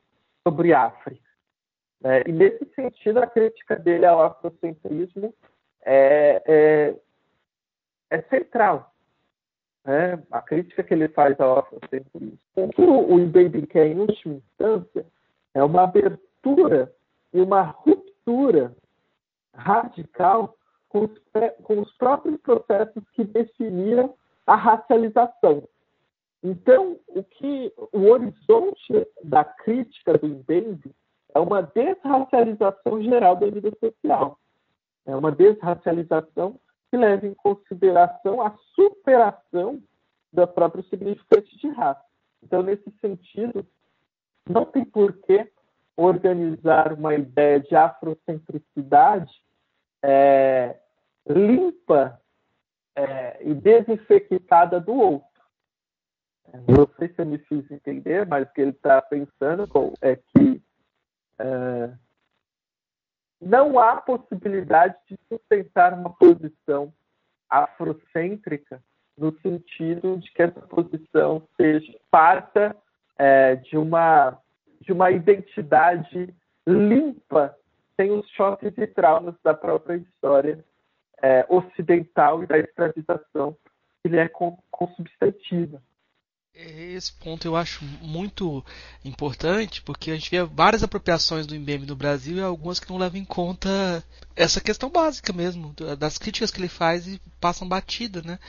[0.48, 1.28] sobre a África.
[2.04, 5.34] É, e nesse sentido, a crítica dele ao afrocentrismo
[5.84, 6.96] é, é,
[8.12, 8.94] é central.
[9.84, 10.22] Né?
[10.32, 12.38] A crítica que ele faz ao afrocentrismo.
[12.56, 15.06] O que o Mbembe quer, em última instância,
[15.54, 16.94] é uma abertura
[17.34, 18.76] e uma ruptura
[19.56, 20.56] radical
[20.90, 21.12] com os,
[21.64, 24.14] com os próprios processos que definiram
[24.46, 25.68] a racialização.
[26.50, 30.96] Então, o que o horizonte da crítica do Mbembe
[31.36, 34.40] é uma desracialização geral da vida social.
[35.06, 36.58] É uma desracialização
[36.90, 39.84] que leva em consideração a superação
[40.32, 42.06] da própria significante de raça.
[42.42, 43.68] Então, nesse sentido,
[44.50, 45.52] não tem por que
[45.98, 49.34] organizar uma ideia de afrocentricidade
[50.02, 50.80] é,
[51.28, 52.22] limpa
[52.96, 55.27] é, e desinfectada do outro.
[56.54, 59.68] Não sei se me fiz entender, mas o que ele está pensando
[60.02, 60.62] é que
[61.40, 61.94] é,
[63.42, 66.94] não há possibilidade de sustentar uma posição
[67.50, 68.82] afrocêntrica
[69.18, 72.76] no sentido de que essa posição seja parta
[73.18, 74.38] é, de uma
[74.80, 76.34] de uma identidade
[76.66, 77.58] limpa,
[77.96, 80.64] sem os choques e traumas da própria história
[81.22, 83.58] é, ocidental e da escravização
[84.02, 84.30] que lhe é
[84.70, 85.82] consubstantiva.
[86.60, 88.66] Esse ponto eu acho muito
[89.06, 92.98] importante, porque a gente vê várias apropriações do IBM no Brasil e algumas que não
[92.98, 94.04] levam em conta
[94.36, 98.40] essa questão básica mesmo, das críticas que ele faz e passam batida, né?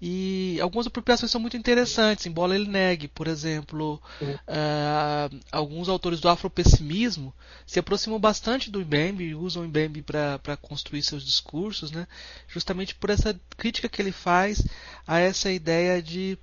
[0.00, 3.06] E algumas apropriações são muito interessantes, embora ele negue.
[3.06, 7.32] Por exemplo, uh, alguns autores do afropessimismo
[7.64, 12.08] se aproximam bastante do IBM e usam o IBM para construir seus discursos, né?
[12.48, 14.64] Justamente por essa crítica que ele faz
[15.06, 16.36] a essa ideia de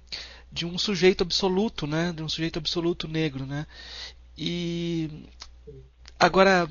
[0.52, 2.12] de um sujeito absoluto, né?
[2.14, 3.66] De um sujeito absoluto negro, né?
[4.38, 5.28] E
[6.20, 6.70] agora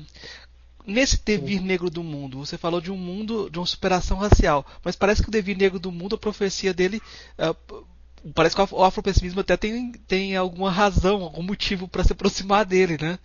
[0.85, 4.95] nesse devir negro do mundo, você falou de um mundo de uma superação racial, mas
[4.95, 6.99] parece que o devir negro do mundo, a profecia dele
[7.37, 7.85] uh,
[8.33, 12.97] parece que o afropessimismo até tem, tem alguma razão, algum motivo para se aproximar dele,
[12.99, 13.19] né?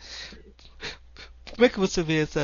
[1.53, 2.41] Como é que você vê essa.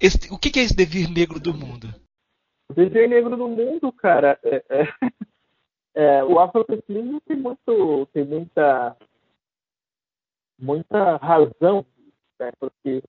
[0.00, 1.92] Esse, o que, é esse devir negro do mundo?
[2.70, 4.88] O devir negro do mundo, cara, é, é,
[5.94, 8.96] é, o afropessimismo tem, muito, tem muita,
[10.58, 11.84] muita razão,
[12.38, 13.02] né, porque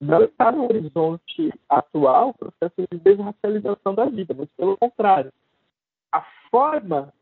[0.00, 5.32] não está no horizonte atual o processo de desracialização da vida, muito pelo contrário.
[6.12, 7.12] A forma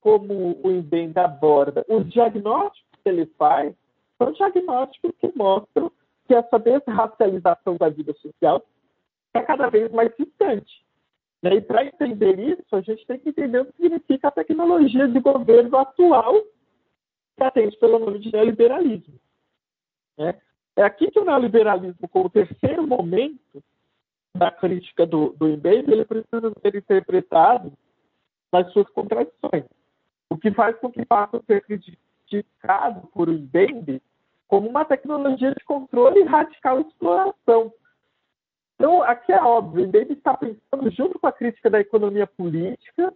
[0.00, 3.74] como o Mbembe aborda, os diagnósticos que ele faz,
[4.16, 5.90] são diagnósticos que mostram
[6.26, 8.64] que essa desracialização da vida social
[9.32, 10.84] é cada vez mais distante.
[11.42, 15.20] E para entender isso, a gente tem que entender o que significa a tecnologia de
[15.20, 16.34] governo atual
[17.36, 19.14] que atende pelo nome de neoliberalismo.
[20.16, 20.40] Né?
[20.76, 23.62] É aqui que o neoliberalismo, como terceiro momento,
[24.36, 27.72] da crítica do, do ele precisa ser interpretado
[28.52, 29.64] nas suas contradições.
[30.30, 34.00] O que faz com que passe a ser criticado por Embed
[34.46, 37.72] como uma tecnologia de controle e radical exploração.
[38.78, 43.12] Então, aqui é óbvio, Embed está pensando junto com a crítica da economia política,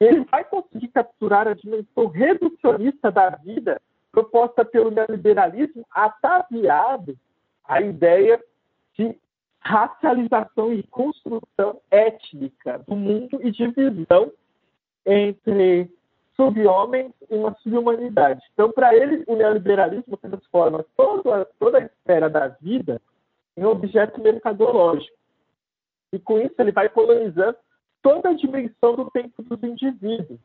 [0.00, 7.14] ele vai conseguir capturar a dimensão reducionista da vida proposta pelo neoliberalismo ataviado
[7.64, 8.42] a ideia
[8.96, 9.14] de
[9.60, 14.32] racialização e construção étnica do mundo e divisão
[15.04, 15.90] entre
[16.34, 18.42] sub-homens e uma sub-humanidade.
[18.54, 23.00] Então, para ele, o neoliberalismo transforma toda, toda a esfera da vida
[23.56, 25.16] em objeto mercadológico.
[26.12, 27.56] E com isso ele vai colonizando
[28.02, 30.38] toda a dimensão do tempo dos indivíduos.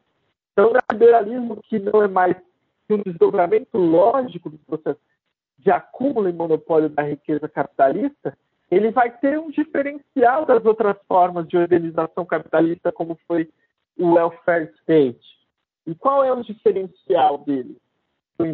[0.52, 2.36] Então, o neoliberalismo, que não é mais
[2.90, 5.02] um desdobramento lógico dos processos
[5.58, 8.38] de acúmulo e monopólio da riqueza capitalista,
[8.70, 13.50] ele vai ter um diferencial das outras formas de organização capitalista, como foi
[13.98, 15.38] o welfare state.
[15.86, 17.78] E qual é o diferencial dele,
[18.38, 18.46] do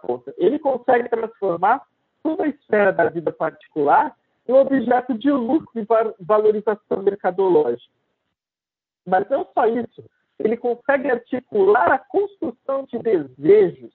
[0.00, 0.34] força?
[0.36, 1.82] Ele consegue transformar
[2.24, 4.16] toda a esfera da vida particular
[4.48, 5.86] em um objeto de lucro e
[6.18, 7.92] valorização mercadológica.
[9.06, 10.02] Mas não só isso,
[10.38, 13.92] ele consegue articular a construção de desejos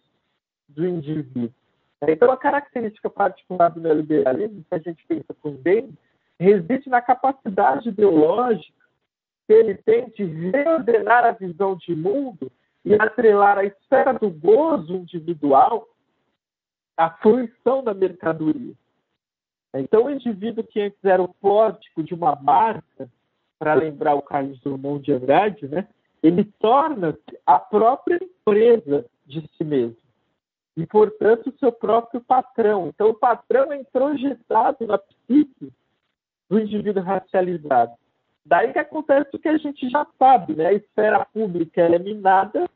[0.68, 1.52] do indivíduo.
[2.08, 5.92] Então, a característica particular do neoliberalismo, que a gente pensa com bem,
[6.40, 8.80] reside na capacidade ideológica
[9.46, 12.52] que ele tem de reordenar a visão de mundo
[12.86, 15.88] e atrelar a esfera do gozo individual
[17.00, 18.74] à fruição da mercadoria.
[19.74, 23.10] Então, o indivíduo que antes era o pórtico de uma marca,
[23.58, 25.88] para lembrar o Carlos Drummond de Andrade, né,
[26.22, 29.98] ele torna-se a própria empresa de si mesmo
[30.76, 32.88] e, portanto, seu próprio patrão.
[32.88, 35.72] Então, o patrão é introjetado na psique
[36.50, 37.94] do indivíduo racializado.
[38.46, 40.68] Daí que acontece o que a gente já sabe, né?
[40.68, 42.70] A esfera pública é minada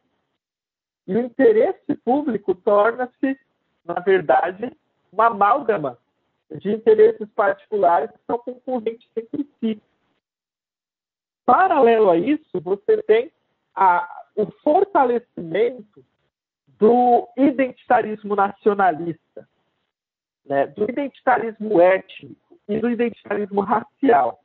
[1.07, 3.37] e o interesse público torna-se,
[3.85, 4.71] na verdade,
[5.11, 5.97] uma amálgama
[6.51, 9.81] de interesses particulares que são concorrentes entre si.
[11.45, 13.31] Paralelo a isso, você tem
[13.75, 16.05] a, o fortalecimento
[16.79, 19.47] do identitarismo nacionalista,
[20.45, 24.41] né, do identitarismo étnico e do identitarismo racial.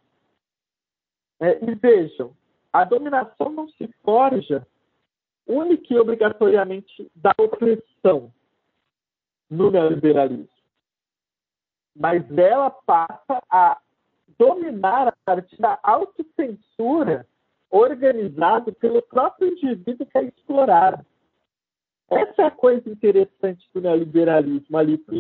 [1.41, 2.37] É, e vejam,
[2.73, 4.67] a dominação não se forja
[5.47, 8.33] única e obrigatoriamente da opressão
[9.51, 10.49] no neoliberalismo,
[11.97, 13.79] mas ela passa a
[14.39, 17.27] dominar a partir da autocensura
[17.71, 21.05] organizada pelo próprio indivíduo que é explorado.
[22.11, 25.19] Essa é a coisa interessante do neoliberalismo ali para o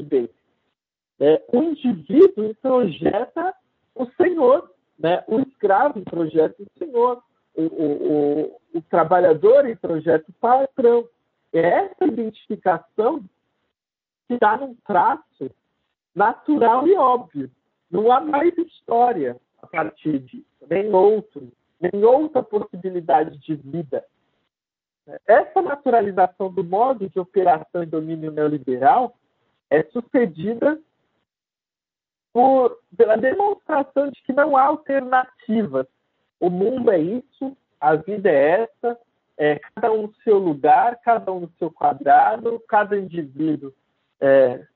[1.21, 3.55] é, o indivíduo projeta
[3.95, 5.25] o senhor, né?
[5.27, 7.23] o escravo projeta o senhor,
[7.55, 11.09] o, o, o, o trabalhador projeta o patrão.
[11.53, 13.25] É essa identificação
[14.29, 15.51] que dá num traço
[16.15, 17.51] natural e óbvio.
[17.91, 24.05] Não há mais história a partir disso, nem outro, nem outra possibilidade de vida.
[25.27, 29.17] Essa naturalização do modo de operação e domínio neoliberal
[29.71, 30.79] é sucedida
[32.31, 35.87] por, pela demonstração de que não há alternativas.
[36.39, 39.01] O mundo é isso, a vida é essa,
[39.39, 43.73] é, cada um no seu lugar, cada um no seu quadrado, cada indivíduo
[44.21, 44.67] é,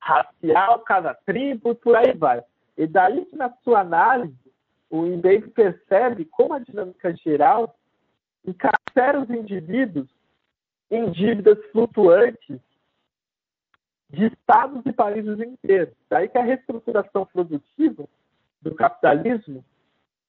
[0.00, 2.42] racial, cada tribo, por aí vai.
[2.76, 4.34] E daí que na sua análise,
[4.88, 7.76] o IBEI percebe como a dinâmica geral
[8.44, 10.08] encarcera os indivíduos
[10.90, 12.58] em dívidas flutuantes
[14.08, 15.94] de estados e países inteiros.
[16.08, 18.04] Daí que a reestruturação produtiva
[18.60, 19.64] do capitalismo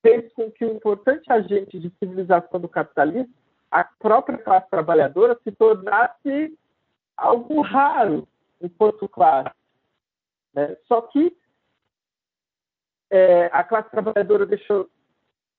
[0.02, 3.34] fez com que o importante agente de civilização do capitalismo,
[3.72, 6.58] a própria classe trabalhadora, se tornasse
[7.18, 8.28] algo raro
[8.62, 9.56] enquanto classe.
[10.54, 10.76] Né?
[10.88, 11.36] Só que
[13.10, 14.90] é, a classe trabalhadora deixou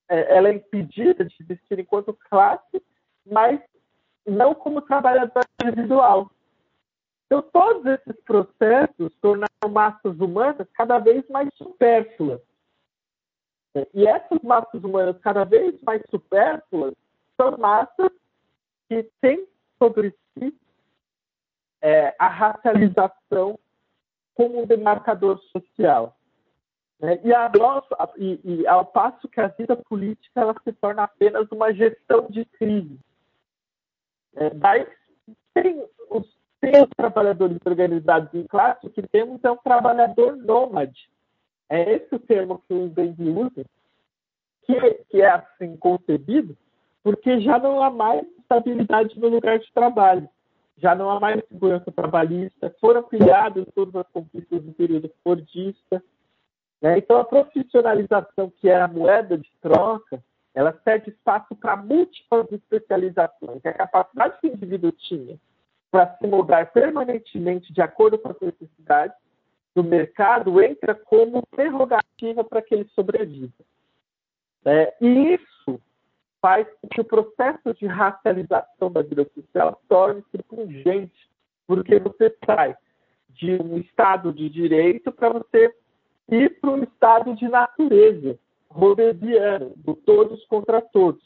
[0.09, 2.81] é, ela é impedida de existir enquanto classe,
[3.25, 3.59] mas
[4.25, 6.29] não como trabalhador individual.
[7.25, 12.41] Então, todos esses processos tornaram massas humanas cada vez mais supérfluas.
[13.93, 16.93] E essas massas humanas cada vez mais supérfluas
[17.35, 18.11] são massas
[18.87, 19.47] que têm
[19.79, 20.55] sobre si
[21.83, 23.59] é, a racialização
[24.33, 26.17] como um demarcador social.
[26.97, 27.19] Né?
[27.25, 31.51] E, a nossa, e, e, ao passo que a vida política ela se torna apenas
[31.51, 32.97] uma gestão de crise.
[34.35, 34.87] É, daí
[35.53, 36.25] tem os,
[36.61, 41.09] tem os trabalhadores organizados em classe, o que temos é um trabalhador nômade.
[41.69, 43.65] É esse o termo que o Mbembe usa,
[44.63, 46.57] que, que é assim concebido,
[47.03, 50.29] porque já não há mais estabilidade no lugar de trabalho,
[50.77, 56.03] já não há mais segurança trabalhista, foram criadas todas as conquistas do período fordista.
[56.81, 56.97] Né?
[56.97, 63.63] Então, a profissionalização, que é a moeda de troca, ela cede espaço para múltiplas especializações.
[63.63, 65.39] É a capacidade que o indivíduo tinha
[65.89, 69.15] para se mudar permanentemente de acordo com as necessidades
[69.75, 73.53] do mercado entra como prerrogativa para que ele sobreviva.
[74.65, 75.81] É, e isso
[76.43, 81.31] faz com que o processo de racialização da vida social torne-se pungente,
[81.65, 82.75] porque você sai
[83.29, 85.73] de um estado de direito para você
[86.29, 88.37] ir para um estado de natureza,
[88.69, 91.23] rodesiano, do todos contra todos.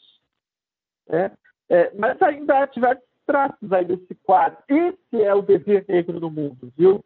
[1.08, 1.32] É,
[1.68, 4.62] é, mas ainda há diversos traços aí desse quadro.
[4.68, 7.04] Esse é o dever negro no mundo, viu,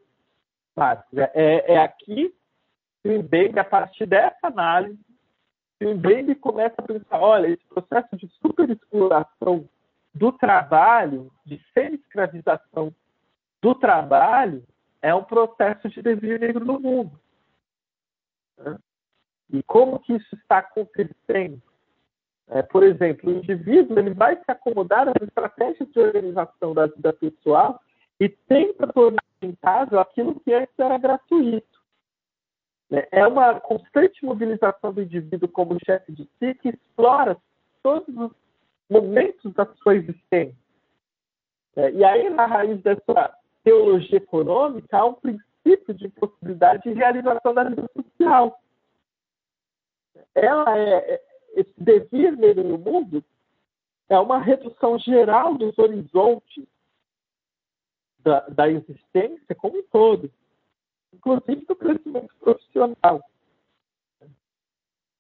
[0.76, 1.18] Marcos?
[1.18, 2.34] É, é, aqui
[3.02, 4.98] que a partir dessa análise,
[5.86, 9.68] o Mbembe começa a pensar, olha, esse processo de superexploração
[10.14, 12.94] do trabalho, de semi-escravização
[13.60, 14.62] do trabalho,
[15.00, 17.18] é um processo de dever negro no mundo.
[19.50, 21.60] E como que isso está acontecendo?
[22.48, 27.12] É, por exemplo, o indivíduo ele vai se acomodar às estratégias de organização da vida
[27.12, 27.80] pessoal
[28.20, 31.71] e tenta tornar rentável aquilo que antes era gratuito.
[32.93, 37.36] É, é uma constante mobilização do indivíduo como chefe de si que explora
[37.82, 38.30] todos os
[38.88, 40.57] momentos da sua existência.
[41.74, 43.34] É, e aí, na raiz dessa
[43.64, 48.61] teologia econômica, há um princípio de possibilidade de realização da vida social.
[50.34, 51.22] Ela é, é
[51.55, 53.24] esse devir nele no mundo
[54.09, 56.66] é uma redução geral dos horizontes
[58.18, 60.30] da, da existência como um todo,
[61.12, 63.20] inclusive do crescimento profissional.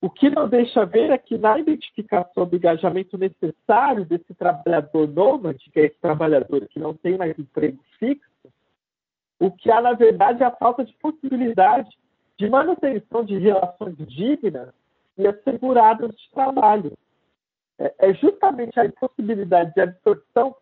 [0.00, 5.70] O que não deixa ver é que na identificação do engajamento necessário desse trabalhador nômade,
[5.70, 8.28] que é esse trabalhador que não tem mais emprego fixo,
[9.38, 11.96] o que há, na verdade, é a falta de possibilidade
[12.36, 14.74] de manutenção de relações dignas
[15.16, 16.92] e asseguradas de trabalho.
[17.78, 20.56] É, é justamente a impossibilidade de absorção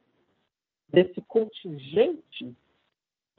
[0.88, 2.54] desse contingente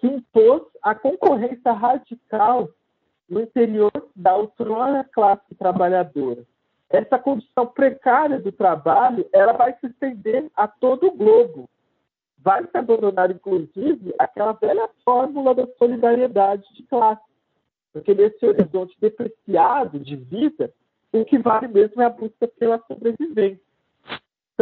[0.01, 2.67] que impôs a concorrência radical
[3.29, 6.43] no interior da outrora classe trabalhadora.
[6.89, 11.69] Essa condição precária do trabalho, ela vai se estender a todo o globo.
[12.39, 17.21] Vai se abandonar, inclusive, aquela velha fórmula da solidariedade de classe.
[17.93, 20.73] Porque nesse horizonte depreciado de vida,
[21.13, 23.70] o que vale mesmo é a busca pela sobrevivência.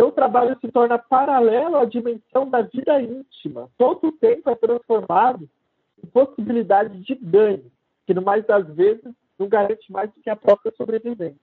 [0.04, 3.70] O trabalho se torna paralelo à dimensão da vida íntima.
[3.78, 5.50] Todo o tempo é transformado
[6.04, 7.72] em possibilidade de ganho,
[8.06, 11.40] que, no mais das vezes, não garante mais do que a própria sobrevivência.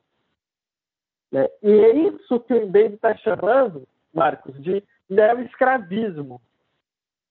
[1.32, 1.48] Né?
[1.62, 6.40] E é isso que o Mbembe está chamando, Marcos, de neo-escravismo.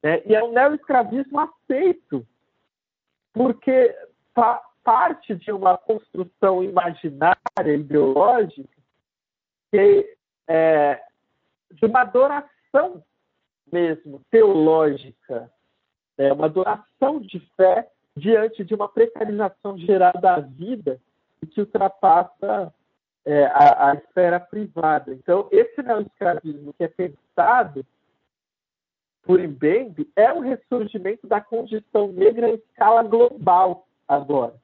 [0.03, 0.21] Né?
[0.25, 2.25] E é um neo-escravismo aceito,
[3.33, 3.95] porque
[4.83, 8.69] parte de uma construção imaginária, ideológica,
[9.71, 10.15] que,
[10.47, 11.01] é,
[11.75, 13.03] de uma adoração
[13.71, 15.51] mesmo, teológica,
[16.17, 20.99] é, uma adoração de fé diante de uma precarização geral da vida
[21.51, 22.73] que ultrapassa
[23.25, 25.13] é, a, a, esfera privada.
[25.13, 27.85] Então, esse neoescravismo que é pensado
[29.23, 34.55] por Mbembe é o ressurgimento da condição negra em escala global agora.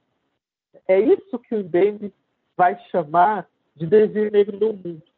[0.87, 2.13] É isso que o Mbembe
[2.55, 5.10] vai chamar de dever negro no mundo.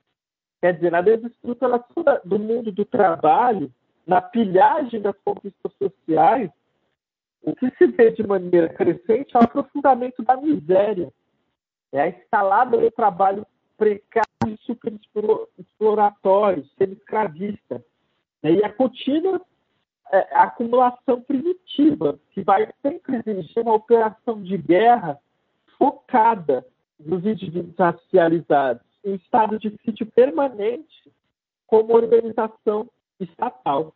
[0.63, 3.69] Quer dizer, na desestruturação do mundo do trabalho,
[4.07, 6.49] na pilhagem das conquistas sociais,
[7.41, 11.11] o que se vê de maneira crescente é o aprofundamento da miséria,
[11.91, 13.45] é a instalada do trabalho
[13.75, 17.83] precário e superexploratório, semi-escravista,
[18.41, 19.41] e a contínua
[20.13, 25.19] é, acumulação primitiva, que vai sempre exigir uma operação de guerra
[25.77, 26.65] focada
[26.97, 31.11] nos indivíduos racializados em estado de sítio permanente
[31.67, 32.89] como organização
[33.19, 33.93] estatal.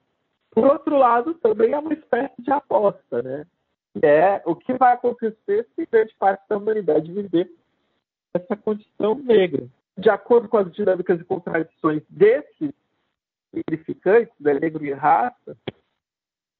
[0.51, 3.45] Por outro lado, também é uma espécie de aposta, né?
[3.93, 7.51] Que é o que vai acontecer se grande parte da humanidade viver
[8.33, 9.67] essa condição negra.
[9.97, 12.73] De acordo com as dinâmicas e contradições desses
[13.53, 15.57] significantes, né, negro e raça,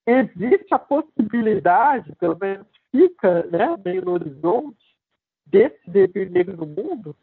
[0.06, 4.96] existe a possibilidade, pelo menos fica né, meio no horizonte,
[5.46, 7.16] desse dever negro no mundo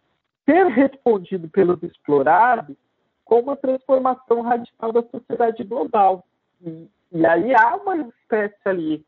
[0.46, 2.76] ser respondido pelos explorados
[3.24, 6.24] com uma transformação radical da sociedade global.
[6.62, 9.06] E, e aí há uma espécie ali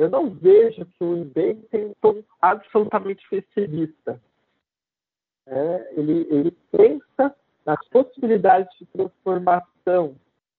[0.00, 4.18] eu não vejo que o IBEM tem um tom absolutamente pessimista.
[5.46, 7.36] É, ele, ele pensa
[7.66, 10.16] nas possibilidades de transformação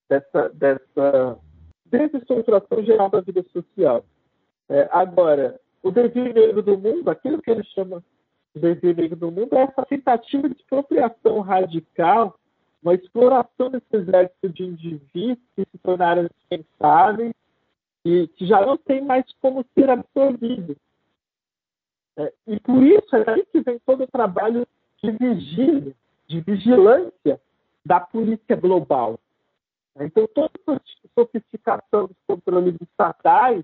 [0.08, 1.40] dessa, dessa
[1.86, 4.06] desestruturação geral da vida social.
[4.70, 8.04] É, agora, o desvio negro do mundo, aquilo que ele chama
[8.56, 12.38] de desvio negro do mundo, é essa tentativa de expropriação radical,
[12.84, 17.34] uma exploração desse exército de indivíduos que se tornaram indispensáveis
[18.04, 20.76] e que já não tem mais como ser absorvidos.
[22.18, 24.68] É, e por isso é daí que vem todo o trabalho
[25.02, 25.94] de vigília,
[26.28, 27.40] de vigilância
[27.86, 29.20] da polícia global.
[30.00, 30.80] Então, toda a
[31.14, 33.64] sofisticação dos controles estatais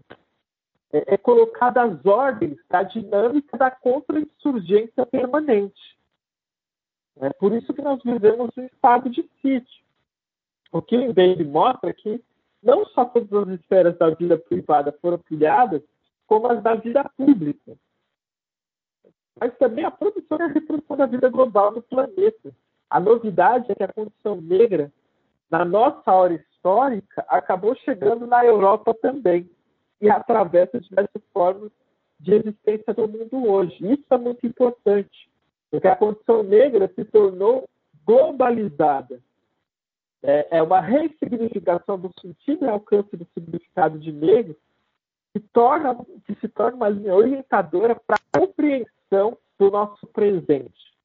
[0.97, 5.97] é, é colocada às ordens da dinâmica da contra-insurgência permanente.
[7.19, 9.85] É por isso que nós vivemos um estado de sítio.
[10.71, 12.23] O que Bailey mostra é que
[12.61, 15.81] não só todas as esferas da vida privada foram pilhadas,
[16.25, 17.77] como as da vida pública.
[19.39, 22.53] Mas também a produção e a reprodução da vida global no planeta.
[22.89, 24.91] A novidade é que a condição negra,
[25.49, 29.49] na nossa hora histórica, acabou chegando na Europa também
[30.01, 31.71] e atravessa diversas formas
[32.19, 33.75] de existência do mundo hoje.
[33.81, 35.29] Isso é muito importante,
[35.69, 37.67] porque a condição negra se tornou
[38.05, 39.19] globalizada.
[40.23, 44.55] É, é uma ressignificação do sentido e alcance do significado de negro
[45.33, 45.95] que, torna,
[46.25, 50.96] que se torna uma linha orientadora para a compreensão do nosso presente.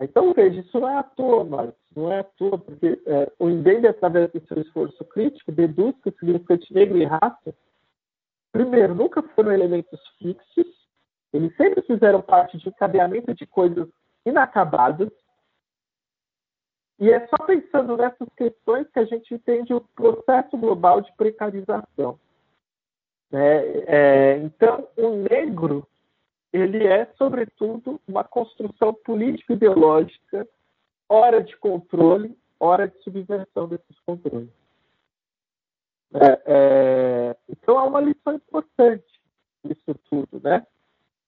[0.00, 3.48] Então, veja, isso não é à toa, mas não é à toa, porque é, o
[3.48, 7.54] Indende, através do seu esforço crítico, deduz que o significante negro e raça,
[8.50, 10.66] primeiro, nunca foram elementos fixos,
[11.32, 13.88] eles sempre fizeram parte de um cadeamento de coisas
[14.24, 15.10] inacabadas,
[16.98, 22.18] e é só pensando nessas questões que a gente entende o processo global de precarização.
[23.32, 25.86] É, é, então, o negro
[26.52, 30.46] ele é, sobretudo, uma construção político-ideológica,
[31.08, 34.50] hora de controle, hora de subversão desses controles.
[36.14, 39.04] É, é, então, há uma lição importante
[39.64, 40.40] nisso tudo.
[40.42, 40.66] Né?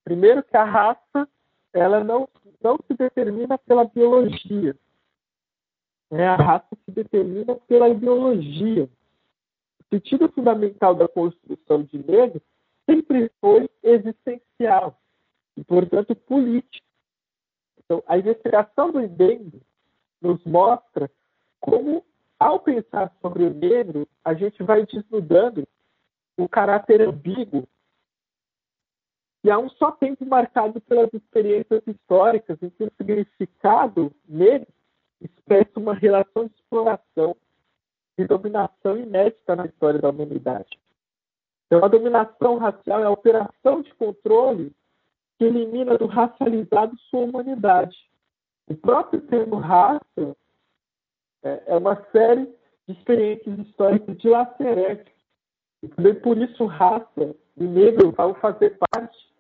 [0.05, 1.27] Primeiro, que a raça
[1.72, 2.29] ela não,
[2.62, 4.77] não se determina pela biologia.
[6.11, 6.27] Né?
[6.27, 8.85] A raça se determina pela ideologia.
[9.81, 12.43] O sentido fundamental da construção de negros
[12.87, 14.99] sempre foi existencial
[15.57, 16.87] e, portanto, político.
[17.85, 19.53] Então, a investigação do IBEM
[20.21, 21.11] nos mostra
[21.61, 22.05] como,
[22.39, 25.67] ao pensar sobre o negro, a gente vai desnudando
[26.37, 27.69] o caráter ambíguo
[29.45, 34.67] e há um só tempo marcado pelas experiências históricas em que o significado negro
[35.21, 37.37] expressa uma relação de exploração
[38.17, 40.79] e dominação inédita na história da humanidade.
[41.67, 44.73] Então, a dominação racial é a operação de controle
[45.45, 47.97] elimina do racializado sua humanidade.
[48.67, 50.37] O próprio termo raça
[51.43, 52.47] é, é uma série
[52.87, 55.13] de experiências históricas dilacerantes.
[55.83, 59.33] E também por isso raça e negro vão fazer parte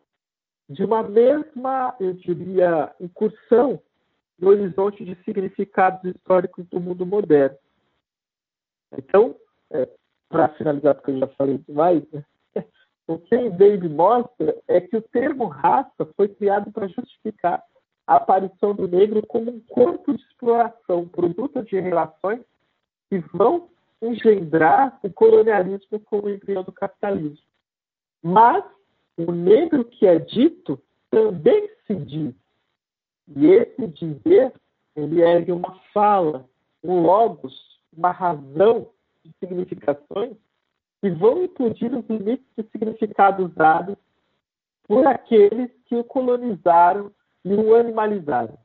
[0.68, 3.80] de uma mesma, eu diria, incursão
[4.38, 7.56] no horizonte de significados históricos do mundo moderno.
[8.96, 9.36] Então,
[9.70, 9.88] é,
[10.28, 12.24] para finalizar, porque eu já falei demais, né?
[13.06, 17.62] O que o Dave mostra é que o termo raça foi criado para justificar
[18.06, 22.40] a aparição do negro como um corpo de exploração, produto de relações
[23.08, 23.68] que vão
[24.00, 27.44] engendrar o colonialismo como embrião do capitalismo.
[28.22, 28.64] Mas
[29.16, 30.80] o negro que é dito
[31.10, 32.34] também se diz.
[33.36, 34.52] E esse dizer,
[34.96, 36.48] ele ergue uma fala,
[36.82, 37.54] um logos,
[37.96, 38.90] uma razão
[39.24, 40.36] de significações
[41.04, 43.94] que vão implodir os limites de significados dados
[44.84, 47.12] por aqueles que o colonizaram
[47.44, 48.56] e o animalizaram.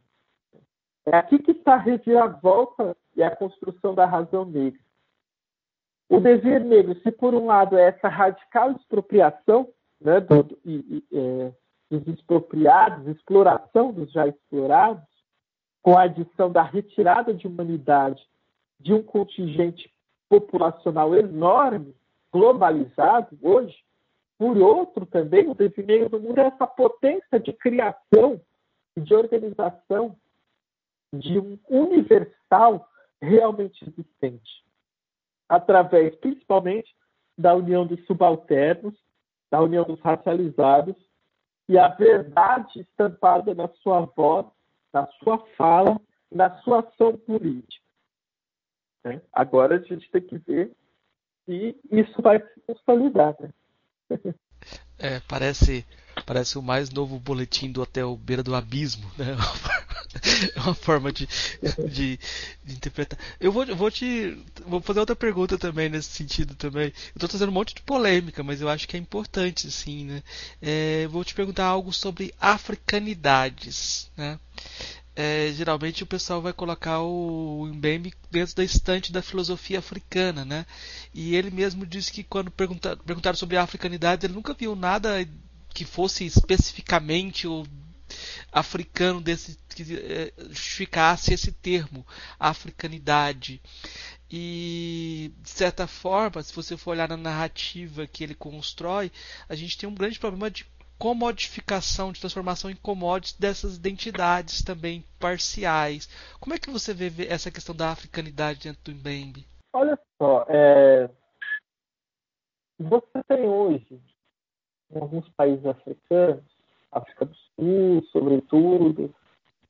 [1.06, 4.80] É aqui que está a reviravolta e a construção da razão negra.
[6.08, 9.68] O dever negro, se por um lado é essa radical expropriação
[10.00, 11.52] né, do, e, e, é,
[11.92, 15.04] dos expropriados, exploração dos já explorados,
[15.82, 18.26] com a adição da retirada de humanidade
[18.80, 19.94] de um contingente
[20.30, 21.99] populacional enorme,
[22.32, 23.77] globalizado hoje,
[24.38, 28.41] por outro também, o desenho do mundo é essa potência de criação
[28.95, 30.15] e de organização
[31.13, 32.88] de um universal
[33.21, 34.63] realmente existente,
[35.47, 36.95] através principalmente
[37.38, 38.95] da união dos subalternos,
[39.51, 40.95] da união dos racializados
[41.67, 44.45] e a verdade estampada na sua voz,
[44.93, 45.99] na sua fala,
[46.32, 47.86] na sua ação política.
[49.32, 50.75] Agora a gente tem que ver
[51.50, 53.36] e isso vai se consolidar.
[53.39, 53.50] Né?
[55.00, 55.86] É, parece,
[56.26, 59.36] parece o mais novo boletim do Hotel Beira do Abismo, né?
[60.56, 61.28] É uma forma de,
[61.88, 62.20] de,
[62.66, 63.18] de, interpretar.
[63.39, 64.36] Eu vou, vou te.
[64.66, 66.86] Vou fazer outra pergunta também nesse sentido também.
[66.86, 70.24] Eu estou trazendo um monte de polêmica, mas eu acho que é importante, sim, né?
[70.60, 74.39] É, vou te perguntar algo sobre africanidades, né?
[75.22, 80.65] É, geralmente o pessoal vai colocar o Mbembe dentro da estante da filosofia africana, né?
[81.13, 85.28] E ele mesmo disse que quando pergunta, perguntaram sobre a africanidade, ele nunca viu nada
[85.74, 87.67] que fosse especificamente o
[88.49, 92.07] africano desse que é, justificasse esse termo,
[92.39, 93.61] africanidade.
[94.32, 99.11] E de certa forma, se você for olhar na narrativa que ele constrói,
[99.49, 100.65] a gente tem um grande problema de
[101.00, 106.10] comodificação, de transformação em commodities dessas identidades também parciais.
[106.41, 109.45] Como é que você vê essa questão da africanidade dentro do Mbembe?
[109.72, 111.10] Olha só, é...
[112.78, 114.02] você tem hoje,
[114.91, 116.43] em alguns países africanos,
[116.91, 119.16] África do Sul, sobretudo,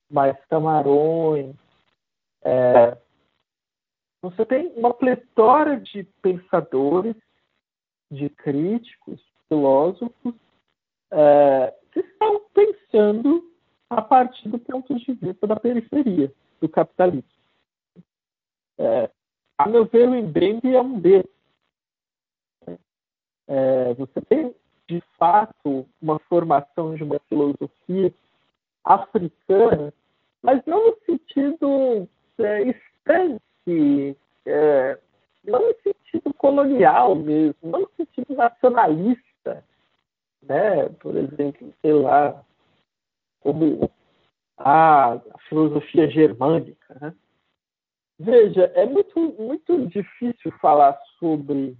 [0.09, 1.55] mais Camarões,
[2.41, 2.97] é...
[4.19, 7.15] você tem uma pletora de pensadores,
[8.09, 10.33] de críticos, filósofos,
[11.11, 13.49] é, que estão pensando
[13.89, 16.31] a partir do ponto de vista da periferia
[16.61, 17.23] do capitalismo.
[18.77, 19.09] É,
[19.57, 21.29] a meu ver, o Mbembe é um deles.
[23.47, 24.55] É, você tem,
[24.87, 28.13] de fato, uma formação de uma filosofia
[28.83, 29.93] africana,
[30.41, 32.07] mas não no sentido
[32.37, 34.99] é, estante, é,
[35.43, 39.28] não no sentido colonial mesmo, não no sentido nacionalista
[40.49, 40.89] né?
[40.99, 42.43] Por exemplo, sei lá,
[43.39, 43.89] como
[44.57, 47.13] a, filosofia germânica, né?
[48.19, 51.77] Veja, é muito, muito difícil falar sobre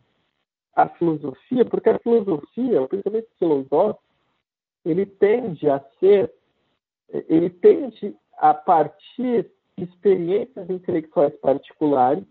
[0.74, 4.01] a filosofia, porque a filosofia, o pensamento filosófico,
[4.86, 6.34] ele tende a ser,
[7.28, 12.24] ele tende a partir de experiências intelectuais particulares,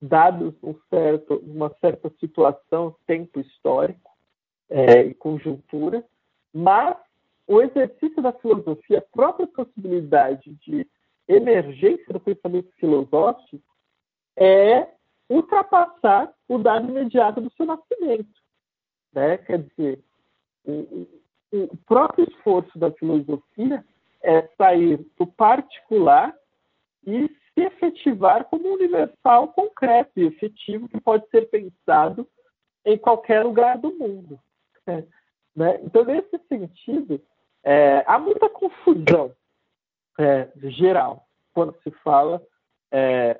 [0.00, 4.09] dados um certo, uma certa situação, tempo histórico,
[4.70, 6.04] é, e conjuntura,
[6.54, 6.96] mas
[7.46, 10.86] o exercício da filosofia, a própria possibilidade de
[11.26, 13.64] emergência do pensamento filosófico
[14.36, 14.88] é
[15.28, 18.40] ultrapassar o dado imediato do seu nascimento.
[19.12, 19.38] Né?
[19.38, 20.00] Quer dizer,
[20.64, 21.06] o,
[21.52, 23.84] o próprio esforço da filosofia
[24.22, 26.34] é sair do particular
[27.06, 32.28] e se efetivar como universal concreto e efetivo que pode ser pensado
[32.84, 34.38] em qualquer lugar do mundo.
[34.86, 35.80] Né?
[35.82, 37.20] Então, nesse sentido,
[37.62, 39.34] é, há muita confusão
[40.18, 42.42] é, geral quando se fala
[42.90, 43.38] é,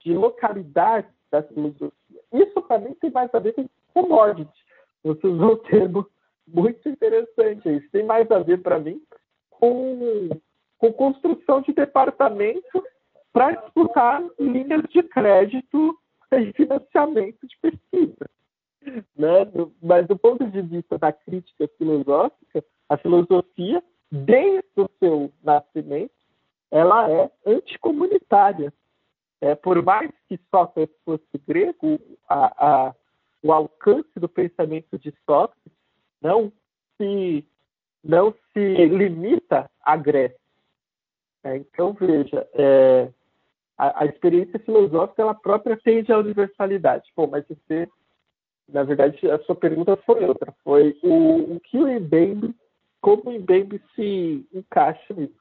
[0.00, 1.92] de localidade da filosofia.
[2.32, 4.64] Isso, para mim, tem mais a ver com commodity.
[5.04, 6.06] Você usou um termo
[6.46, 7.68] muito interessante.
[7.68, 9.02] Isso tem mais a ver, para mim,
[9.50, 10.28] com,
[10.78, 12.84] com construção de departamento
[13.32, 15.98] para disputar linhas de crédito
[16.32, 18.30] e financiamento de pesquisa.
[19.16, 19.46] Né?
[19.82, 26.12] Mas do ponto de vista da crítica filosófica, a filosofia, desde o seu nascimento,
[26.70, 28.72] ela é anticomunitária.
[29.40, 32.94] É, por mais que Sócrates fosse grego, a, a,
[33.42, 35.72] o alcance do pensamento de Sócrates
[36.20, 36.52] não
[36.96, 37.46] se,
[38.02, 40.38] não se limita à Grécia.
[41.44, 43.08] É, então, veja, é,
[43.76, 47.10] a, a, experiência filosófica ela própria tende à universalidade.
[47.14, 47.88] Pô, mas você
[48.68, 50.54] na verdade, a sua pergunta foi outra.
[50.62, 52.54] Foi o, o que o Mbembe,
[53.00, 55.34] como o Mbembe se encaixa nisso.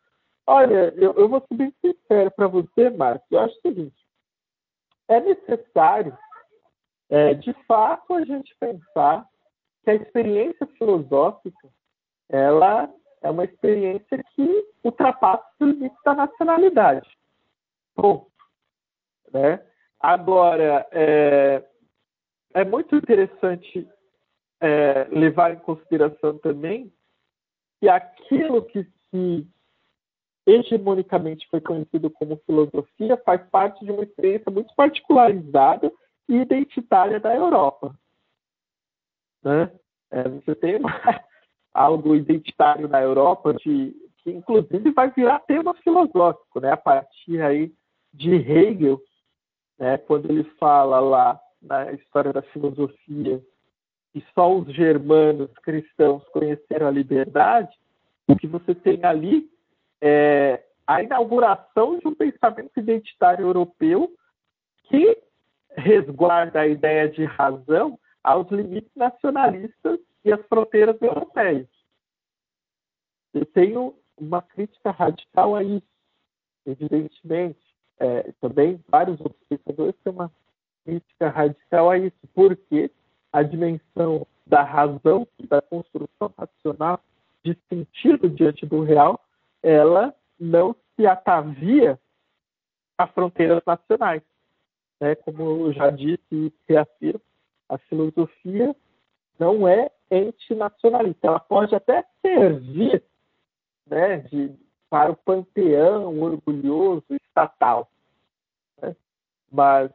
[0.45, 3.28] Olha, eu, eu vou ser bem sincero para você, Marcos.
[3.30, 3.97] Eu acho o seguinte:
[5.09, 6.17] é necessário,
[7.09, 9.28] é, de fato, a gente pensar
[9.84, 11.67] que a experiência filosófica
[12.30, 12.89] ela
[13.21, 17.09] é uma experiência que ultrapassa o limite da nacionalidade.
[17.95, 18.32] Ponto.
[19.34, 19.61] Né?
[19.99, 21.63] Agora, é,
[22.57, 23.87] é muito interessante
[24.59, 26.91] é, levar em consideração também
[27.79, 29.47] que aquilo que se
[30.47, 35.91] hegemonicamente foi conhecido como filosofia faz parte de uma experiência muito particularizada
[36.27, 37.93] e identitária da Europa.
[39.43, 39.71] Né?
[40.09, 40.89] É, você tem uma,
[41.71, 43.93] algo identitário na Europa de,
[44.23, 46.71] que inclusive vai virar tema filosófico, né?
[46.71, 47.71] a partir aí
[48.11, 48.99] de Hegel,
[49.77, 49.99] né?
[49.99, 53.41] quando ele fala lá na história da filosofia
[54.13, 57.75] e só os germanos cristãos conheceram a liberdade,
[58.27, 59.49] o que você tem ali
[60.01, 64.11] é a inauguração de um pensamento identitário europeu
[64.83, 65.17] que
[65.75, 71.67] resguarda a ideia de razão aos limites nacionalistas e as fronteiras europeias.
[73.33, 75.87] Eu tenho uma crítica radical a isso,
[76.65, 77.59] evidentemente.
[77.99, 80.31] É, também vários outros pensadores têm uma
[80.88, 82.89] crítica radical a isso, porque
[83.33, 87.01] a dimensão da razão, da construção racional,
[87.43, 89.19] de sentido diante do real,
[89.61, 91.99] ela não se atavia
[92.97, 94.23] a fronteiras nacionais.
[95.01, 95.13] Né?
[95.15, 97.21] Como eu já disse e reafirmo,
[97.67, 98.73] a filosofia
[99.38, 101.27] não é antinacionalista.
[101.27, 103.03] Ela pode até servir
[103.85, 104.55] né, de,
[104.89, 107.91] para o panteão orgulhoso estatal,
[108.81, 108.95] né?
[109.51, 109.91] mas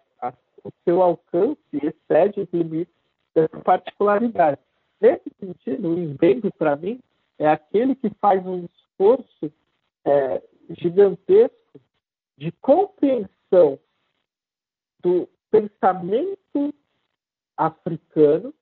[0.64, 2.94] o seu alcance excede os limites
[3.34, 4.60] dessa particularidade.
[5.00, 7.00] Nesse sentido, o invento, para mim,
[7.38, 9.52] é aquele que faz um esforço
[10.04, 11.80] é, gigantesco
[12.36, 13.78] de compreensão
[15.00, 16.74] do pensamento
[17.56, 18.54] africano,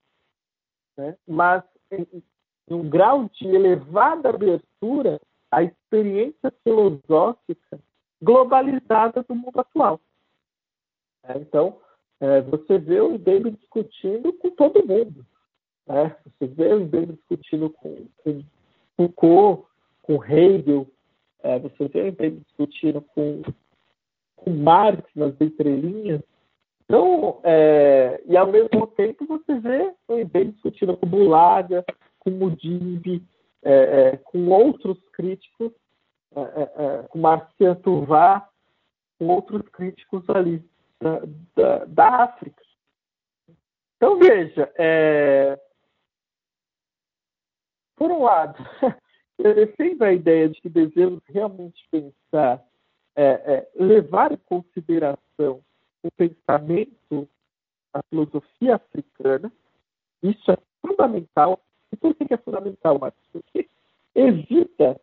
[0.96, 2.06] né, mas em,
[2.68, 5.20] em um grau de elevada abertura
[5.50, 7.80] à experiência filosófica
[8.22, 10.00] globalizada do mundo atual.
[11.24, 11.78] É, então,
[12.20, 15.24] é, você vê o David discutindo com todo mundo.
[15.86, 16.14] Né?
[16.24, 17.96] Você vê o David discutindo com,
[18.96, 19.66] Foucault,
[20.02, 20.86] com Hegel,
[21.42, 23.42] é, você vê o David discutindo com,
[24.36, 26.20] com Marx nas entrelinhas.
[26.84, 31.84] Então, é, e ao mesmo tempo você vê o David discutindo com Bulaga,
[32.18, 33.22] com Mudib,
[33.62, 35.72] é, é, com outros críticos,
[36.36, 38.46] é, é, com Marcian Tuvá,
[39.18, 40.62] com outros críticos ali
[41.00, 41.20] da,
[41.56, 42.62] da, da África.
[43.96, 45.58] Então, veja, é...
[47.96, 48.58] por um lado,
[49.38, 52.64] eu defendo a ideia de que devemos realmente pensar,
[53.16, 55.62] é, é, levar em consideração
[56.02, 57.28] o pensamento,
[57.92, 59.52] a filosofia africana.
[60.22, 61.60] Isso é fundamental.
[61.92, 63.26] E por que é fundamental, Marcos?
[63.32, 63.68] Porque
[64.14, 64.98] evita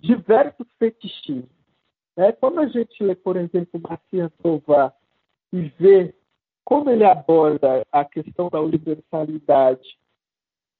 [0.00, 1.50] diversos fetichismos.
[2.16, 2.32] Né?
[2.32, 4.94] Quando a gente lê, por exemplo, Marcian Tovar
[5.52, 6.14] e ver
[6.64, 9.98] como ele aborda a questão da universalidade,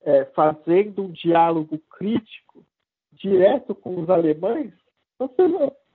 [0.03, 2.65] é, fazendo um diálogo crítico
[3.13, 4.73] direto com os alemães,
[5.19, 5.43] você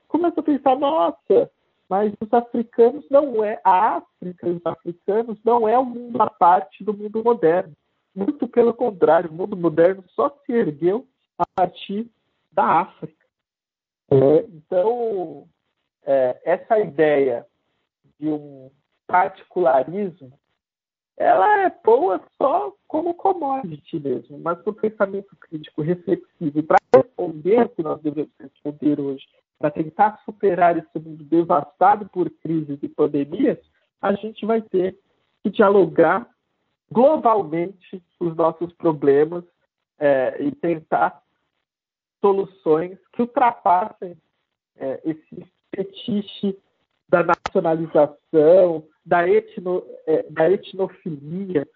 [0.07, 1.51] começa a pensar, nossa,
[1.89, 6.93] mas os africanos não é, a África os africanos não é um à parte do
[6.93, 7.73] mundo moderno.
[8.15, 11.05] Muito pelo contrário, o mundo moderno só se ergueu
[11.37, 12.09] a partir
[12.51, 13.25] da África.
[14.09, 15.47] É, então,
[16.05, 17.45] é, essa ideia
[18.19, 18.71] de um
[19.05, 20.37] particularismo,
[21.17, 27.69] ela é boa só como commodity mesmo, mas o pensamento crítico reflexivo, para responder o
[27.69, 29.25] que nós devemos responder hoje,
[29.57, 33.57] para tentar superar esse mundo devastado por crises e pandemias,
[33.99, 34.95] a gente vai ter
[35.41, 36.29] que dialogar
[36.91, 39.43] globalmente os nossos problemas
[39.99, 41.21] é, e tentar
[42.21, 44.15] soluções que ultrapassem
[44.75, 46.57] é, esse fetiche
[47.09, 51.67] da nacionalização, da, etno, é, da etnofilia,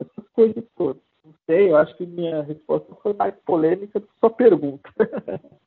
[0.00, 1.02] essas coisas todas.
[1.24, 4.90] Não sei, eu acho que minha resposta foi mais polêmica do que sua pergunta.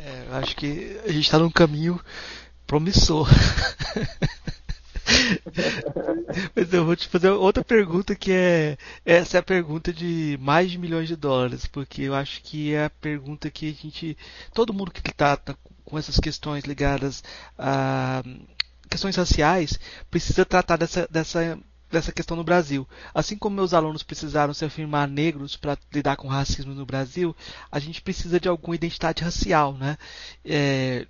[0.00, 1.98] É, eu acho que a gente está num caminho
[2.68, 3.26] promissor.
[6.54, 10.70] Mas eu vou te fazer outra pergunta que é essa é a pergunta de mais
[10.70, 14.16] de milhões de dólares, porque eu acho que é a pergunta que a gente
[14.52, 15.56] todo mundo que está tá
[15.88, 17.24] com essas questões ligadas
[17.58, 18.22] a
[18.88, 19.78] questões raciais
[20.10, 21.58] precisa tratar dessa, dessa,
[21.90, 22.88] dessa questão no Brasil.
[23.14, 27.36] Assim como meus alunos precisaram se afirmar negros para lidar com racismo no Brasil,
[27.70, 29.98] a gente precisa de alguma identidade racial, né?
[30.44, 31.06] É,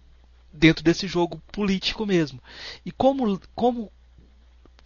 [0.52, 2.40] dentro desse jogo político mesmo.
[2.84, 3.92] E como, como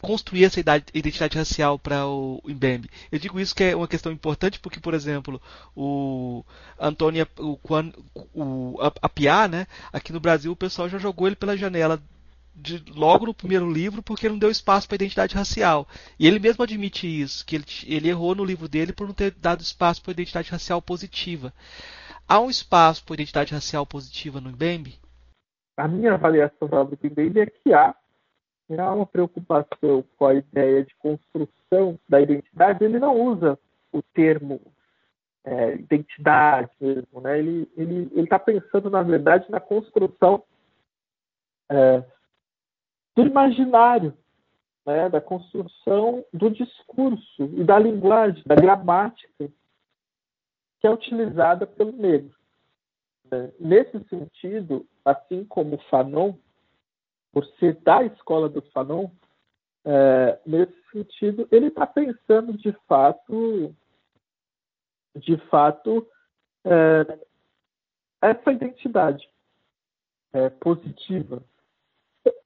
[0.03, 2.91] construir essa identidade racial para o Mbembe.
[3.11, 5.41] Eu digo isso que é uma questão importante porque, por exemplo,
[5.77, 6.45] o
[6.79, 7.57] Antônio, o,
[8.35, 12.03] o Apiá, né, aqui no Brasil o pessoal já jogou ele pela janela
[12.55, 15.87] de, logo no primeiro livro porque não deu espaço para a identidade racial.
[16.19, 19.31] E ele mesmo admite isso, que ele, ele errou no livro dele por não ter
[19.31, 21.55] dado espaço para a identidade racial positiva.
[22.29, 24.99] Há um espaço para identidade racial positiva no Mbembe?
[25.77, 27.95] A minha avaliação da obra do Mbembe é que há
[28.79, 33.59] há uma preocupação com a ideia de construção da identidade, ele não usa
[33.93, 34.61] o termo
[35.45, 37.39] é, identidade mesmo, né?
[37.39, 40.45] Ele ele está pensando na verdade na construção
[41.71, 42.05] é,
[43.17, 44.17] do imaginário,
[44.87, 45.09] né?
[45.09, 49.51] Da construção do discurso e da linguagem, da gramática
[50.79, 52.37] que é utilizada pelo negro.
[53.31, 56.35] É, nesse sentido, assim como Fanon
[57.33, 59.09] por ser da escola do Fanon,
[59.85, 63.75] é, nesse sentido, ele está pensando de fato
[65.17, 66.07] de fato,
[66.65, 67.19] é,
[68.21, 69.29] essa identidade
[70.33, 71.43] é, positiva.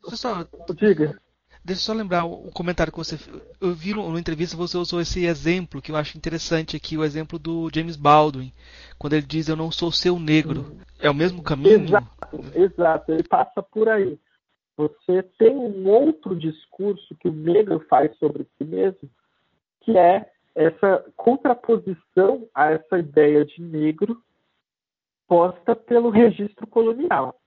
[0.04, 1.18] Só, Diga.
[1.64, 3.16] Deixa eu só lembrar o comentário que você.
[3.60, 7.40] Eu vi numa entrevista você usou esse exemplo que eu acho interessante aqui, o exemplo
[7.40, 8.52] do James Baldwin,
[8.98, 10.78] quando ele diz eu não sou seu negro.
[11.00, 11.84] É o mesmo caminho?
[11.84, 13.12] Exato, exato.
[13.12, 14.16] ele passa por aí.
[14.76, 19.08] Você tem um outro discurso que o negro faz sobre si mesmo,
[19.80, 24.22] que é essa contraposição a essa ideia de negro
[25.26, 27.38] posta pelo registro colonial.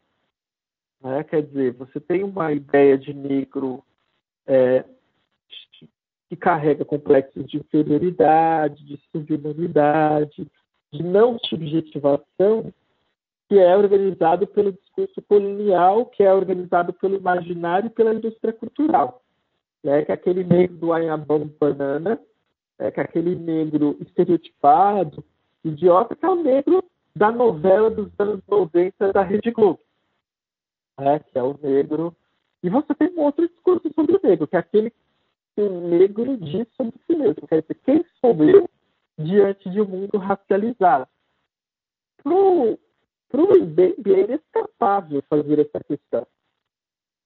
[1.02, 1.24] Né?
[1.24, 3.84] Quer dizer, você tem uma ideia de negro
[4.46, 4.84] é,
[6.30, 10.48] que carrega complexos de inferioridade, de subhumanidade,
[10.92, 12.72] de não subjetivação,
[13.50, 19.24] que é organizado pelo discurso colonial, que é organizado pelo imaginário e pela indústria cultural.
[19.84, 20.06] Né?
[20.06, 22.20] Que aquele negro do Anhabam Banana,
[22.78, 25.26] é, que aquele negro estereotipado,
[25.66, 26.84] idiota, que é o negro
[27.16, 29.80] da novela dos anos 90 da Rede Globo.
[31.00, 32.16] É, que é o negro.
[32.62, 34.92] E você tem um outro discurso sobre o negro, que é aquele
[35.56, 37.48] que o negro diz sobre si mesmo.
[37.48, 38.70] Quer dizer, quem sou eu
[39.18, 41.08] diante de um mundo racializado?
[43.30, 46.26] Para o Mbembe é inescapável fazer essa questão.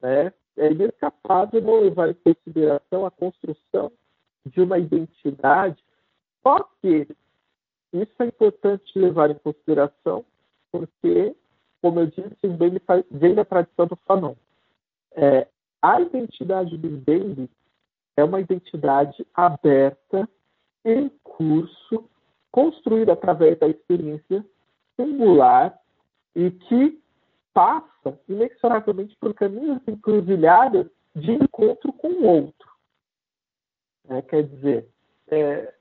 [0.02, 0.34] Né?
[0.58, 3.92] É inescapável não levar em consideração a construção
[4.46, 5.82] de uma identidade,
[6.42, 7.08] só que
[7.94, 10.26] isso é importante levar em consideração,
[10.72, 11.36] porque,
[11.82, 14.36] como eu disse, o Mbembe vem da tradição do Fanon.
[15.14, 15.48] É,
[15.82, 17.50] a identidade do Mbembe
[18.18, 20.28] é uma identidade aberta,
[20.84, 22.10] em curso,
[22.52, 24.46] construída através da experiência
[24.96, 25.80] singular
[26.36, 27.02] e que
[27.54, 32.72] passa inexoravelmente por caminhos encruzilhadas de encontro com o outro.
[34.10, 34.90] É, quer dizer,
[35.28, 35.74] é,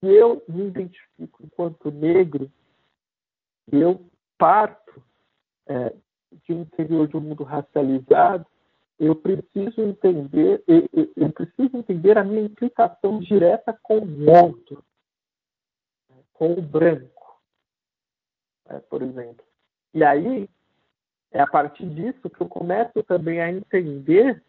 [0.00, 2.50] se eu me identifico enquanto negro,
[3.70, 5.02] eu parto
[5.66, 5.94] é,
[6.44, 8.46] de um interior de um mundo racializado,
[8.98, 14.84] eu preciso entender, eu, eu preciso entender a minha implicação direta com o outro,
[16.32, 17.40] com o branco,
[18.66, 19.47] né, por exemplo.
[19.98, 20.48] E aí,
[21.32, 24.40] é a partir disso que eu começo também a entender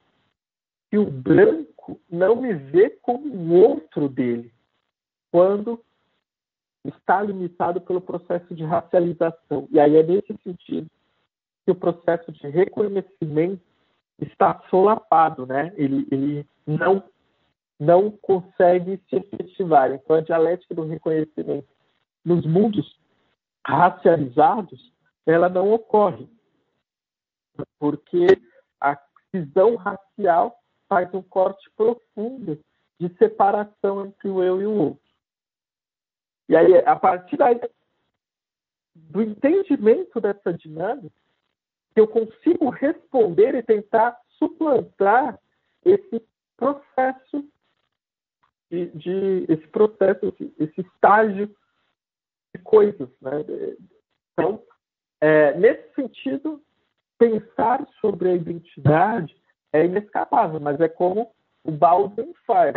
[0.91, 4.53] que o branco não me vê como o outro dele,
[5.31, 5.83] quando
[6.85, 9.67] está limitado pelo processo de racialização.
[9.71, 10.87] E aí é nesse sentido
[11.65, 13.63] que o processo de reconhecimento
[14.21, 15.73] está solapado, né?
[15.77, 17.03] Ele, ele não,
[17.79, 19.91] não consegue se efetivar.
[19.93, 21.67] Então, a dialética do reconhecimento
[22.23, 22.99] nos mundos
[23.65, 24.91] racializados,
[25.25, 26.27] ela não ocorre,
[27.77, 28.27] porque
[28.79, 28.97] a
[29.31, 30.57] cisão racial
[30.87, 32.59] faz um corte profundo
[32.99, 35.09] de separação entre o eu e o outro.
[36.47, 37.59] E aí, a partir daí,
[38.95, 41.15] do entendimento dessa dinâmica,
[41.95, 45.39] eu consigo responder e tentar suplantar
[45.85, 46.25] esse
[46.57, 47.45] processo
[48.69, 51.47] de, de esse processo, esse, estágio
[52.53, 53.31] de coisas, né?
[54.33, 54.63] Então,
[55.21, 56.61] é, nesse sentido,
[57.17, 59.35] pensar sobre a identidade
[59.73, 61.31] é inescapável, mas é como
[61.63, 62.73] o Baldwin faz,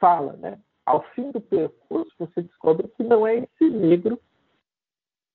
[0.00, 0.58] fala, né?
[0.86, 4.20] Ao fim do percurso, você descobre que não é esse negro,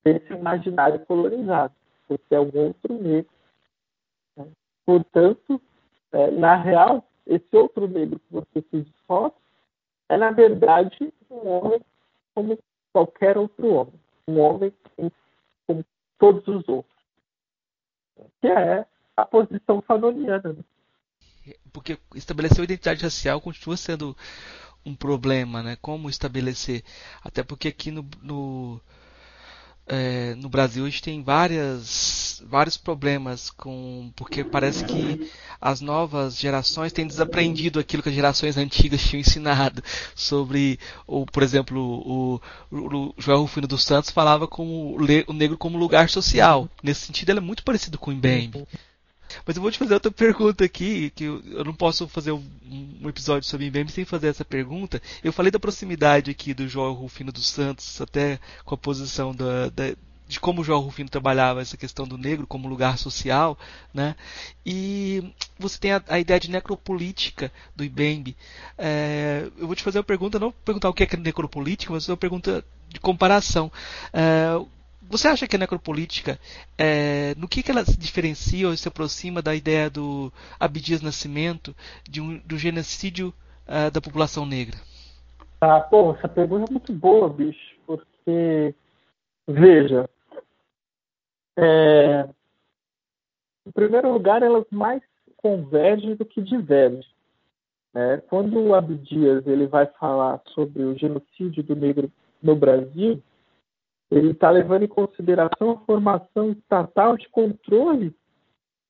[0.06, 1.74] esse imaginário colonizado,
[2.08, 3.32] você é um outro negro.
[4.36, 4.47] Né?
[4.86, 5.62] Portanto,
[6.12, 9.38] é, na real, esse outro negro que você se descobre
[10.10, 11.82] é, na verdade, um homem
[12.34, 12.58] como
[12.91, 13.93] qualquer outro homem.
[14.28, 15.12] Um homem como
[16.20, 17.00] todos os outros.
[18.42, 20.54] Que é a posição fanoniana.
[20.54, 20.64] Né?
[21.72, 24.16] porque estabelecer a identidade racial continua sendo
[24.86, 25.78] um problema, né?
[25.82, 26.84] Como estabelecer?
[27.24, 28.82] Até porque aqui no, no,
[29.90, 36.38] é, no Brasil a gente tem várias, vários problemas com porque parece que as novas
[36.38, 39.84] gerações têm desaprendido aquilo que as gerações antigas tinham ensinado
[40.16, 44.96] sobre, ou, por exemplo, o, o, o Rufino dos Santos falava como
[45.28, 46.70] o negro como lugar social.
[46.84, 48.68] Nesse sentido, ele é muito parecido com o Mbembe.
[49.46, 52.44] Mas eu vou te fazer outra pergunta aqui, que eu, não posso fazer um,
[53.08, 55.02] episódio sobre IBM sem fazer essa pergunta.
[55.24, 59.70] Eu falei da proximidade aqui do João Rufino dos Santos, até com a posição da,
[59.70, 59.94] da
[60.30, 63.58] de como o João Rufino trabalhava essa questão do negro como lugar social,
[63.92, 64.16] né?
[64.64, 68.36] E você tem a, a ideia de necropolítica do IBEMB.
[68.78, 72.16] É, eu vou te fazer uma pergunta, não perguntar o que é necropolítica, mas uma
[72.16, 73.72] pergunta de comparação.
[74.14, 74.50] É,
[75.02, 76.39] você acha que a necropolítica,
[76.78, 81.76] é, no que, que ela se diferencia ou se aproxima da ideia do Abdias Nascimento,
[82.08, 83.34] de um, do genocídio
[83.68, 84.78] uh, da população negra?
[85.62, 88.74] Ah, pô, essa pergunta é muito boa, bicho, porque,
[89.47, 90.10] veja,
[91.58, 92.30] é,
[93.66, 95.02] em primeiro lugar, elas mais
[95.38, 97.06] convergem do que divergem.
[97.93, 98.22] Né?
[98.30, 103.22] Quando o Abdias ele vai falar sobre o genocídio do negro no Brasil,
[104.12, 108.16] ele está levando em consideração a formação estatal de controle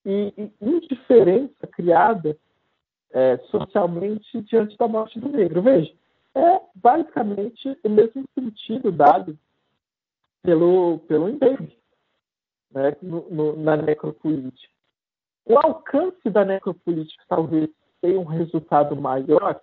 [0.05, 2.38] e, e indiferença criada
[3.11, 5.61] é, socialmente diante da morte do negro.
[5.61, 5.93] Veja,
[6.36, 9.38] é basicamente o mesmo sentido dado
[10.41, 11.78] pelo, pelo Embebe
[12.72, 12.95] né,
[13.57, 14.74] na necropolítica.
[15.45, 17.70] O alcance da necropolítica talvez
[18.01, 19.59] tenha um resultado maior,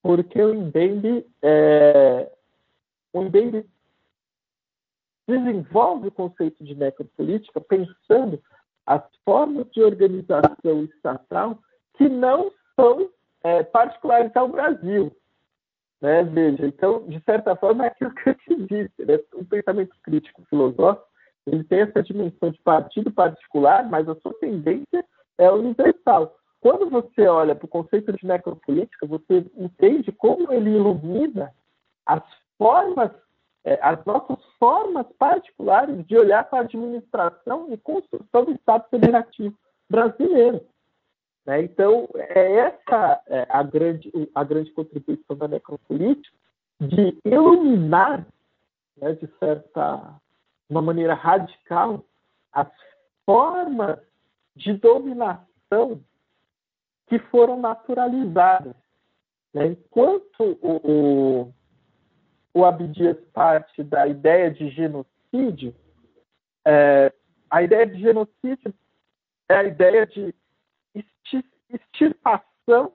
[0.00, 2.30] porque o Mbembe, é,
[3.12, 3.66] o Mbembe
[5.38, 8.40] desenvolve o conceito de necropolítica pensando
[8.86, 11.58] as formas de organização estatal
[11.94, 13.08] que não são
[13.42, 15.14] é, particulares ao Brasil.
[16.00, 16.24] Né?
[16.24, 19.20] Veja, então, de certa forma, é aquilo que eu te disse, né?
[19.34, 21.06] um pensamento crítico filosófico,
[21.46, 25.04] ele tem essa dimensão de partido particular, mas a sua tendência
[25.38, 26.36] é universal.
[26.60, 31.52] Quando você olha para o conceito de necropolítica, você entende como ele ilumina
[32.06, 32.22] as
[32.56, 33.10] formas
[33.64, 39.56] é, as nossas formas particulares de olhar para a administração e construção do Estado Federativo
[39.88, 40.64] brasileiro.
[41.46, 41.62] Né?
[41.62, 46.36] Então, é essa é, a, grande, a grande contribuição da necropolítica
[46.80, 48.26] de iluminar,
[48.96, 50.20] né, de certa
[50.68, 52.04] uma maneira radical,
[52.52, 52.68] as
[53.26, 53.98] formas
[54.56, 56.00] de dominação
[57.06, 58.74] que foram naturalizadas.
[59.52, 59.66] Né?
[59.68, 61.54] Enquanto o, o
[62.54, 65.74] o Abdias parte da ideia de genocídio,
[66.66, 67.12] é,
[67.50, 68.74] a ideia de genocídio
[69.48, 70.34] é a ideia de
[71.70, 72.92] extirpação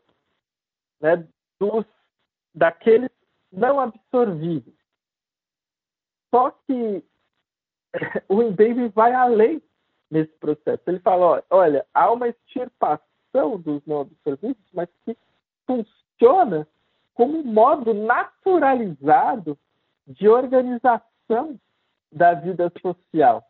[1.01, 1.27] né,
[1.59, 1.85] dos,
[2.53, 3.09] daqueles
[3.51, 4.73] não absorvidos.
[6.33, 7.03] Só que
[8.29, 9.61] o Embebe vai além
[10.09, 10.83] nesse processo.
[10.87, 15.17] Ele fala, olha, há uma extirpação dos não absorvidos, mas que
[15.65, 16.67] funciona
[17.17, 19.57] como um modo naturalizado
[20.05, 21.59] de organização
[22.11, 23.43] da vida social.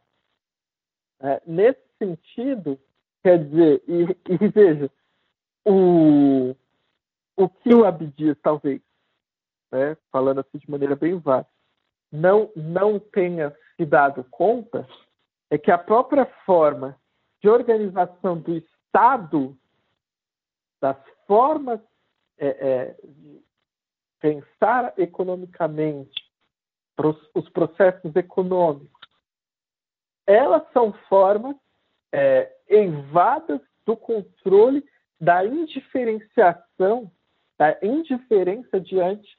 [1.20, 2.80] É, nesse sentido,
[3.22, 4.90] quer dizer, e, e veja,
[5.66, 6.56] o,
[7.36, 8.82] o que o Abdias, talvez,
[9.70, 11.52] né, falando assim de maneira bem vasta,
[12.10, 14.88] não, não tenha se dado conta
[15.50, 16.98] é que a própria forma
[17.42, 19.58] de organização do Estado,
[20.80, 20.98] das
[21.28, 21.82] formas
[22.38, 22.96] é, é,
[24.28, 26.28] pensar economicamente
[27.34, 28.90] os processos econômicos,
[30.26, 31.56] elas são formas
[32.12, 32.52] é,
[33.86, 34.84] do controle
[35.22, 37.10] da indiferenciação,
[37.58, 39.38] da indiferença diante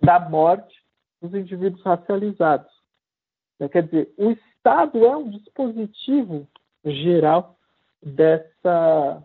[0.00, 0.74] da morte
[1.20, 2.72] dos indivíduos racializados.
[3.60, 6.48] É, quer dizer, o Estado é um dispositivo
[6.84, 7.56] geral
[8.02, 9.22] dessa,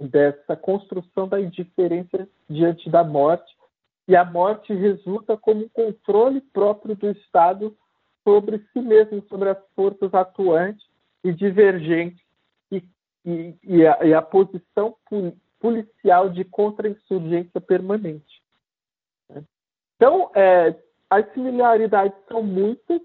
[0.00, 3.55] dessa construção da indiferença diante da morte
[4.08, 7.76] e a morte resulta como um controle próprio do Estado
[8.22, 10.84] sobre si mesmo, sobre as forças atuantes
[11.24, 12.22] e divergentes
[12.70, 12.82] e,
[13.24, 14.96] e, e, a, e a, posição
[15.60, 18.42] policial de contra-insurgência permanente.
[19.96, 20.76] Então, é,
[21.08, 23.00] as similaridades são muitas,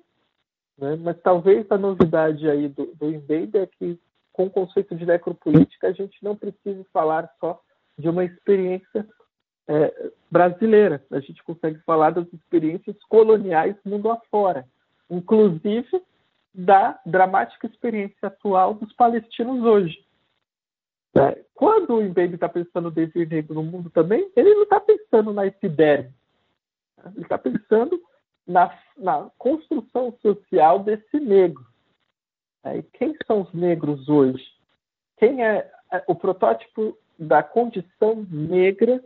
[0.77, 3.09] né, mas talvez a novidade aí do, do
[3.57, 3.99] é que,
[4.33, 7.59] com o conceito de necropolítica, a gente não precisa falar só
[7.97, 9.07] de uma experiência
[9.71, 11.01] é, brasileira.
[11.09, 14.67] A gente consegue falar das experiências coloniais mundo afora,
[15.09, 16.03] inclusive
[16.53, 20.05] da dramática experiência atual dos palestinos hoje.
[21.17, 24.79] É, quando o Mbembe está pensando no devir negro no mundo também, ele não está
[24.79, 26.13] pensando na epiderme.
[27.15, 28.01] Ele está pensando
[28.45, 31.65] na, na, construção social desse negro.
[32.63, 34.43] É, quem são os negros hoje?
[35.17, 39.03] Quem é, é o protótipo da condição negra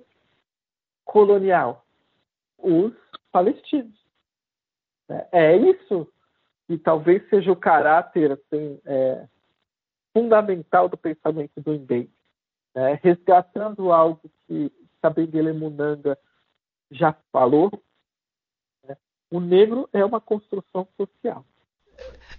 [1.05, 1.85] colonial?
[2.57, 2.93] Os
[3.31, 3.95] palestinos.
[5.07, 6.11] É, é isso
[6.67, 9.27] que talvez seja o caráter assim, é,
[10.11, 12.11] fundamental do pensamento do Mbembe.
[12.73, 14.69] É, resgatando algo que
[15.01, 16.17] Kabengele Munanga
[16.91, 17.71] já falou,
[18.83, 18.97] né?
[19.31, 21.45] o negro é uma construção social.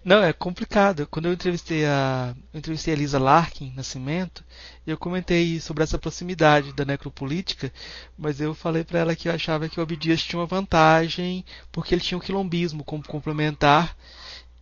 [0.07, 1.05] Não, é complicado.
[1.09, 4.45] Quando eu entrevistei a, eu entrevistei a Lisa Larkin Nascimento,
[4.87, 7.73] eu comentei sobre essa proximidade da necropolítica,
[8.17, 11.93] mas eu falei para ela que eu achava que o Abdias tinha uma vantagem porque
[11.93, 13.97] ele tinha o quilombismo como complementar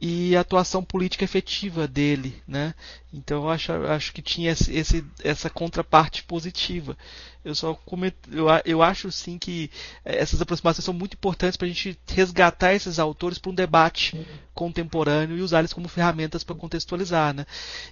[0.01, 2.75] e a atuação política efetiva dele, né?
[3.13, 6.97] Então eu acho, acho que tinha esse, essa contraparte positiva.
[7.45, 9.71] Eu só comento, eu, eu acho sim que
[10.05, 14.17] é, essas aproximações são muito importantes para a gente resgatar esses autores para um debate
[14.55, 17.45] contemporâneo e usar eles como ferramentas para contextualizar, né?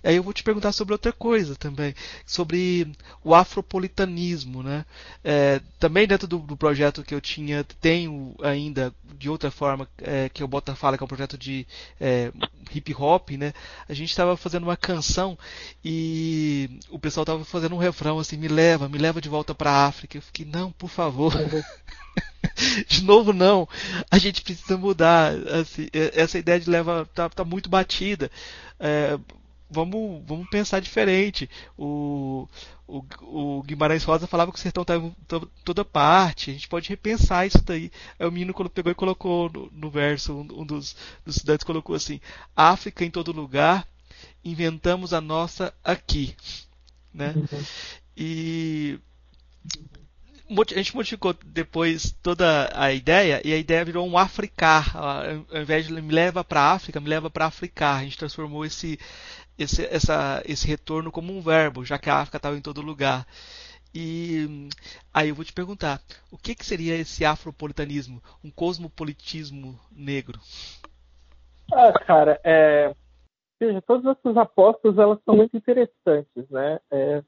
[0.03, 1.95] Aí eu vou te perguntar sobre outra coisa também,
[2.25, 2.91] sobre
[3.23, 4.87] o afropolitanismo, né?
[5.25, 10.29] É, também dentro do, do, projeto que eu tinha, tenho ainda de outra forma é,
[10.29, 11.67] que o Bota fala que é um projeto de
[12.01, 12.33] é,
[12.73, 13.53] hip hop, né?
[13.89, 15.37] A gente estava fazendo uma canção
[15.85, 19.71] e o pessoal estava fazendo um refrão assim, me leva, me leva de volta para
[19.71, 20.17] a África.
[20.17, 21.33] Eu fiquei, não, por favor.
[22.89, 23.69] de novo não.
[24.11, 25.33] A gente precisa mudar.
[25.49, 28.31] Assim, essa ideia de leva tá, tá muito batida.
[28.79, 29.19] É,
[29.73, 31.49] vamos, vamos pensar diferente.
[31.77, 32.47] O,
[32.87, 35.15] o, o, Guimarães Rosa falava que o sertão estava em
[35.65, 36.51] toda parte.
[36.51, 37.91] A gente pode repensar isso daí.
[38.19, 41.97] Aí o menino pegou e colocou no, no verso, um, um dos, dos estudantes colocou
[41.97, 42.21] assim:
[42.55, 43.87] África em todo lugar,
[44.45, 46.37] inventamos a nossa aqui.
[47.13, 47.33] Né?
[47.35, 47.65] Uhum.
[48.17, 49.01] E
[50.61, 54.95] a gente modificou depois toda a ideia e a ideia virou um africar.
[54.97, 58.01] Ao invés de me leva para a África, me leva para africar.
[58.01, 58.99] A gente transformou esse,
[59.59, 63.27] esse, essa, esse retorno como um verbo, já que a África estava em todo lugar.
[63.95, 64.69] E
[65.13, 66.01] aí eu vou te perguntar,
[66.31, 70.41] o que, que seria esse afropolitanismo, um cosmopolitismo negro?
[71.73, 72.95] Ah, cara, é,
[73.61, 76.81] veja, todas essas apostas elas são muito interessantes, né?
[76.91, 77.23] É,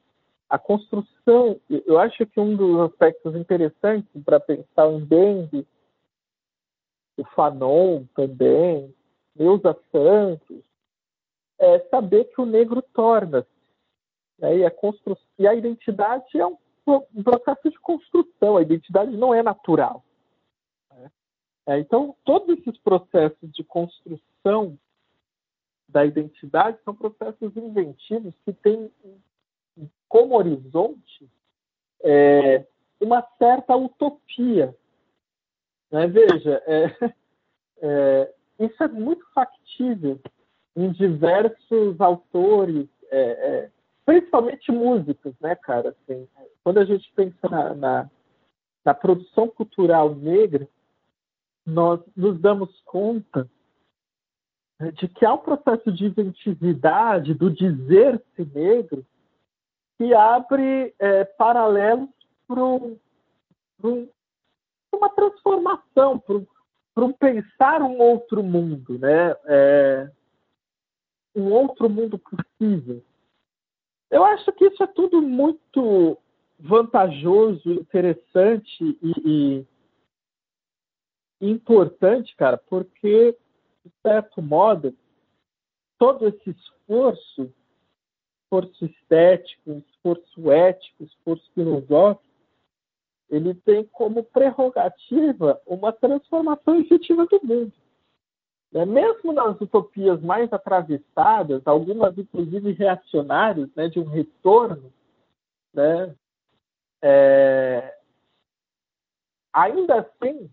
[0.49, 5.67] a construção, eu acho que um dos aspectos interessantes para pensar o Mbembe,
[7.17, 8.95] o Fanon também,
[9.35, 10.65] Neuza Santos,
[11.59, 13.49] é saber que o negro torna-se.
[14.39, 14.59] Né?
[14.59, 15.17] E, a constru...
[15.39, 20.05] e a identidade é um, um, processo de construção, a identidade não é natural.
[20.91, 21.11] Né?
[21.67, 24.79] É, então, todos esses processos de construção
[25.89, 28.91] da identidade são processos inventivos que têm
[30.09, 31.29] como horizonte
[32.03, 32.65] é,
[33.01, 34.75] uma certa utopia.
[35.91, 36.07] Né?
[36.07, 37.15] Veja, é,
[37.83, 40.21] é, isso é muito factível
[40.77, 43.71] em diversos autores, é, é,
[44.05, 45.91] principalmente músicos, né, cara?
[45.91, 46.29] Assim,
[46.63, 48.11] quando a gente pensa na, na,
[48.85, 50.69] na produção cultural negra,
[51.65, 53.49] nós nos damos conta
[54.95, 59.07] de que há um processo de inventividade do dizer-se negro
[59.99, 62.09] que abre é, paralelos
[62.47, 62.99] para um,
[63.83, 64.09] um,
[64.93, 69.37] uma transformação, para um pensar um outro mundo, né?
[69.47, 70.11] É,
[71.35, 73.03] um outro mundo possível.
[74.11, 76.17] Eu acho que isso é tudo muito
[76.59, 79.67] vantajoso, interessante e,
[81.41, 83.37] e importante, cara, porque,
[83.85, 84.95] de certo modo,
[85.99, 87.53] todo esse esforço
[88.55, 92.25] esforço estético, esforço ético, esforço filosófico,
[93.29, 97.73] ele tem como prerrogativa uma transformação efetiva do mundo.
[98.73, 104.93] É, mesmo nas utopias mais atravessadas, algumas inclusive reacionárias, né, de um retorno,
[105.73, 106.15] né,
[107.03, 107.97] é,
[109.53, 110.51] ainda assim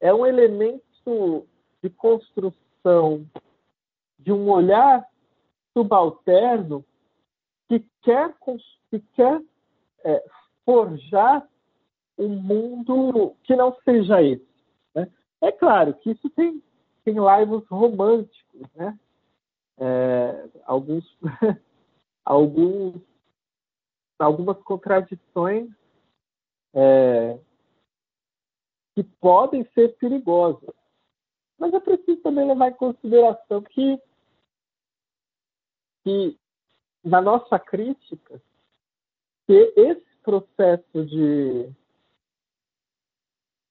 [0.00, 1.46] é um elemento
[1.82, 3.26] de construção
[4.18, 5.06] de um olhar
[5.72, 6.84] subalterno
[7.70, 8.34] que quer,
[8.90, 9.40] que quer
[10.04, 10.24] é,
[10.64, 11.48] forjar
[12.18, 14.44] um mundo que não seja esse.
[14.92, 15.08] Né?
[15.40, 16.60] É claro que isso tem,
[17.04, 18.98] tem laivos românticos, né?
[19.78, 21.16] É, alguns,
[22.24, 23.00] alguns,
[24.18, 25.70] algumas contradições
[26.74, 27.38] é,
[28.96, 30.74] que podem ser perigosas.
[31.56, 34.02] Mas é preciso também levar em consideração que,
[36.02, 36.40] que
[37.04, 38.40] na nossa crítica
[39.46, 41.70] que esse processo de,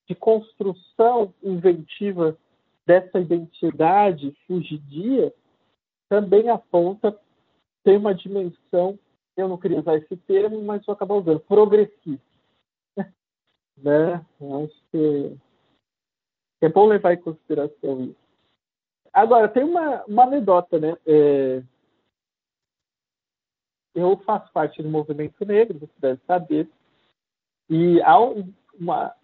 [0.07, 2.37] de construção inventiva
[2.85, 5.33] dessa identidade fugidia
[6.09, 7.17] também aponta
[7.83, 8.99] tem uma dimensão,
[9.37, 12.21] eu não queria usar esse termo, mas vou acabar usando, progressista.
[13.77, 14.25] né?
[14.63, 15.37] Acho que
[16.61, 18.15] é bom levar em consideração isso.
[19.13, 20.95] Agora, tem uma, uma anedota, né?
[21.05, 21.63] É,
[23.95, 26.69] eu faço parte do movimento negro, você deve saber,
[27.69, 29.15] e há uma,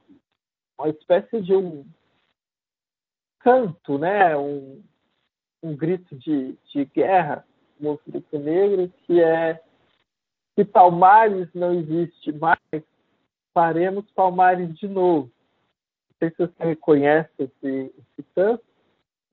[0.77, 1.85] uma espécie de um
[3.39, 4.83] canto, né, um,
[5.61, 7.45] um grito de, de guerra
[7.79, 9.61] no movimento negro, que é
[10.55, 12.59] se Palmares não existe mais,
[13.53, 15.29] faremos Palmares de novo.
[16.09, 18.63] Não sei se você reconhece esse, esse canto.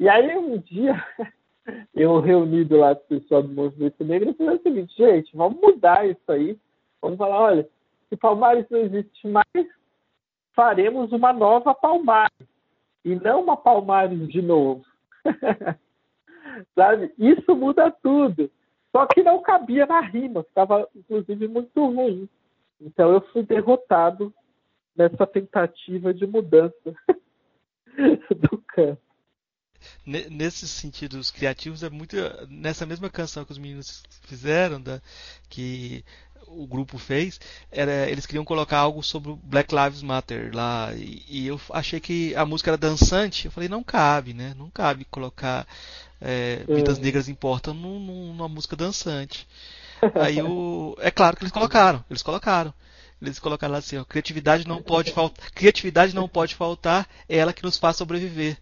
[0.01, 0.95] E aí um dia
[1.95, 5.61] eu reunido lá com o pessoal do Movimento Negro, eu falei o seguinte, gente, vamos
[5.61, 6.59] mudar isso aí.
[7.01, 7.69] Vamos falar, olha,
[8.09, 9.47] se Palmares não existe mais,
[10.55, 12.49] faremos uma nova Palmares
[13.05, 14.85] e não uma Palmares de novo.
[16.75, 17.13] Sabe?
[17.19, 18.51] Isso muda tudo.
[18.91, 22.29] Só que não cabia na rima, ficava inclusive muito ruim.
[22.81, 24.33] Então eu fui derrotado
[24.95, 26.75] nessa tentativa de mudança
[28.37, 29.12] do canto.
[30.05, 32.17] Nesses sentidos criativos é muito
[32.49, 35.01] nessa mesma canção que os meninos fizeram, da,
[35.49, 36.05] que
[36.47, 37.41] o grupo fez,
[37.71, 40.93] era, eles queriam colocar algo sobre Black Lives Matter lá.
[40.95, 43.47] E, e, eu achei que a música era dançante.
[43.47, 44.55] Eu falei, não cabe, né?
[44.57, 45.67] Não cabe colocar
[46.21, 47.01] é, Vidas é.
[47.01, 49.47] Negras Importam num, numa música dançante.
[50.15, 50.97] Aí o.
[51.01, 52.75] É claro que eles colocaram, eles colocaram.
[53.21, 55.51] Eles colocaram lá assim, ó, criatividade não pode faltar.
[55.53, 58.59] Criatividade não pode faltar, é ela que nos faz sobreviver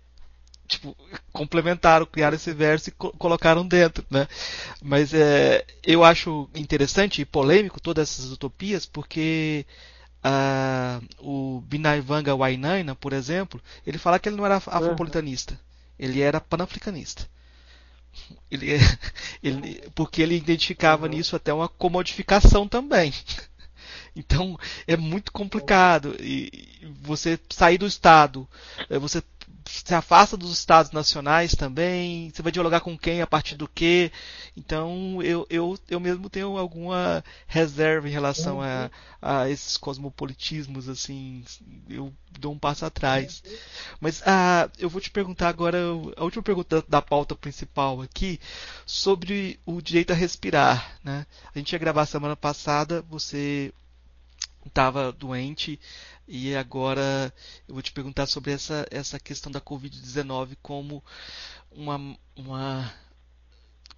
[0.71, 0.97] tipo,
[1.33, 4.29] complementaram, criaram esse verso e co colocaram dentro, né?
[4.81, 9.67] Mas é, eu acho interessante e polêmico todas essas utopias, porque
[10.25, 15.59] uh, o Binaivanga Wainaina, por exemplo, ele fala que ele não era afropolitanista,
[15.99, 17.29] ele era panafricanista.
[18.51, 18.79] Ele,
[19.43, 21.13] ele, porque ele identificava uhum.
[21.13, 23.13] nisso até uma comodificação também.
[24.17, 26.17] Então é muito complicado.
[26.19, 26.67] E
[27.01, 28.47] você sair do Estado,
[28.89, 29.23] é, você
[29.71, 34.11] se afasta dos estados nacionais também, você vai dialogar com quem, a partir do que.
[34.57, 38.91] Então eu, eu, eu mesmo tenho alguma reserva em relação a,
[39.23, 41.45] a esses cosmopolitismos, assim,
[41.89, 43.43] eu dou um passo atrás.
[44.01, 45.79] Mas ah, eu vou te perguntar agora,
[46.17, 48.41] a última pergunta da pauta principal aqui,
[48.85, 50.99] sobre o direito a respirar.
[51.05, 51.25] Né?
[51.55, 53.73] A gente ia gravar semana passada, você
[54.67, 55.79] estava doente
[56.31, 57.33] e agora
[57.67, 61.03] eu vou te perguntar sobre essa, essa questão da Covid-19 como
[61.73, 61.97] uma,
[62.37, 62.85] uma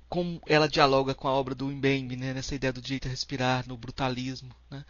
[0.08, 3.68] como ela dialoga com a obra do Mbembe, né, nessa ideia do direito a respirar,
[3.68, 4.82] no brutalismo, né?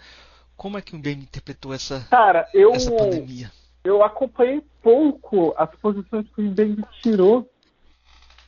[0.56, 3.50] Como é que o Mbembe interpretou essa, Cara, eu, essa pandemia?
[3.82, 7.50] Eu acompanhei pouco as posições que o Mbembe tirou,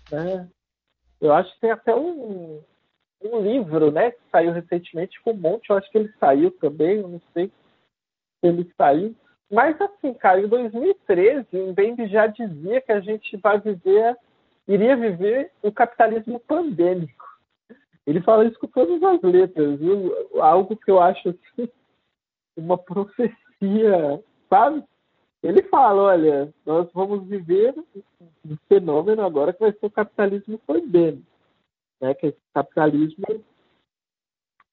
[0.08, 0.48] né?
[1.20, 2.62] Eu acho que tem até um,
[3.24, 6.98] um livro, né, que saiu recentemente com um monte, eu acho que ele saiu também,
[6.98, 7.63] eu não sei se
[8.46, 9.14] ele saiu.
[9.50, 14.16] Mas assim, cara, em 2013, o Mbembe já dizia que a gente vai viver,
[14.66, 17.24] iria viver o capitalismo pandêmico.
[18.06, 20.12] Ele fala isso com todas as letras, viu?
[20.40, 21.68] Algo que eu acho assim,
[22.56, 24.84] uma profecia, sabe?
[25.42, 27.74] Ele fala, olha, nós vamos viver
[28.44, 31.34] um fenômeno agora que vai ser o capitalismo pandêmico
[32.04, 33.24] né, que esse capitalismo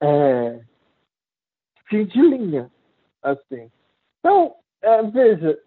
[0.02, 0.62] é
[1.88, 2.72] fim de linha,
[3.22, 3.72] assim.
[4.20, 5.62] Então, é, veja,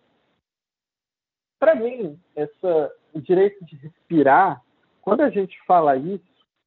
[1.59, 4.63] para mim, essa, direito de respirar,
[5.01, 6.25] quando a gente fala isso,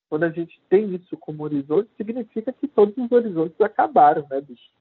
[0.10, 4.72] quando a gente tem isso como horizonte, significa que todos os horizontes acabaram, né, bicho?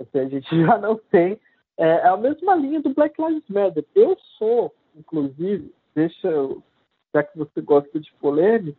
[0.00, 1.40] Assim, a gente já não tem.
[1.76, 3.84] É, é a mesma linha do Black Lives Matter.
[3.94, 6.62] Eu sou, inclusive, deixa eu,
[7.14, 8.78] já que você gosta de polêmica,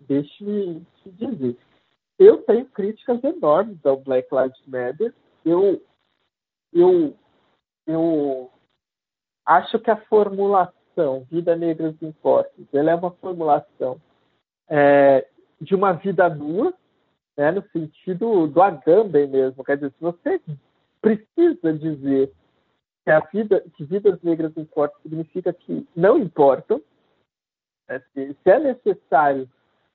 [0.00, 1.56] deixe-me te dizer.
[2.18, 5.14] Eu tenho críticas enormes ao Black Lives Matter.
[5.44, 5.80] Eu,
[6.72, 7.14] eu,
[7.86, 8.50] eu
[9.46, 14.00] acho que a formulação Vida Negras Importa, ela é uma formulação
[14.68, 15.26] é,
[15.60, 16.74] de uma vida nua,
[17.36, 19.62] né, no sentido do Agamben mesmo.
[19.62, 20.40] Quer dizer, se você
[21.00, 22.32] precisa dizer
[23.04, 26.82] que a vida, que vidas negras importam, significa que não importam.
[27.88, 29.48] Né, se, se é necessário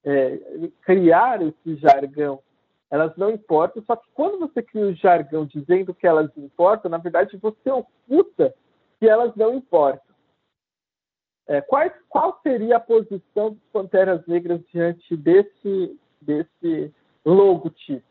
[0.06, 0.40] é,
[0.82, 2.40] criar esse jargão,
[2.90, 6.98] elas não importam, só que quando você cria o jargão dizendo que elas importam, na
[6.98, 8.54] verdade você oculta
[9.00, 10.14] que elas não importam.
[11.48, 16.94] É, qual, qual seria a posição dos Panteras Negras diante desse, desse
[17.26, 18.06] logotipo?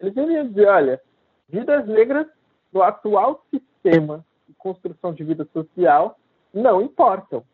[0.00, 1.00] Eles iriam dizer, olha,
[1.48, 2.26] vidas negras
[2.72, 6.18] no atual sistema de construção de vida social
[6.52, 7.44] não importam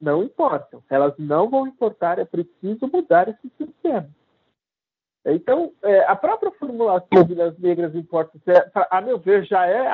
[0.00, 0.82] não importam.
[0.88, 4.08] Elas não vão importar, é preciso mudar esse sistema.
[5.24, 9.88] Então, é, a própria formulação de das negras importam, é, a meu ver, já é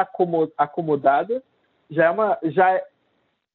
[0.56, 1.42] acomodada,
[1.90, 2.86] já é, uma, já é,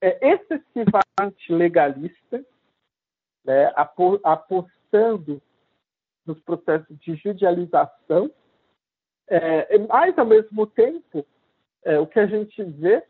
[0.02, 2.44] é excessivamente legalista,
[3.46, 3.72] né,
[4.24, 5.42] apostando
[6.26, 8.30] nos processos de judicialização,
[9.28, 11.26] é, mas, ao mesmo tempo,
[11.84, 13.04] é, o que a gente vê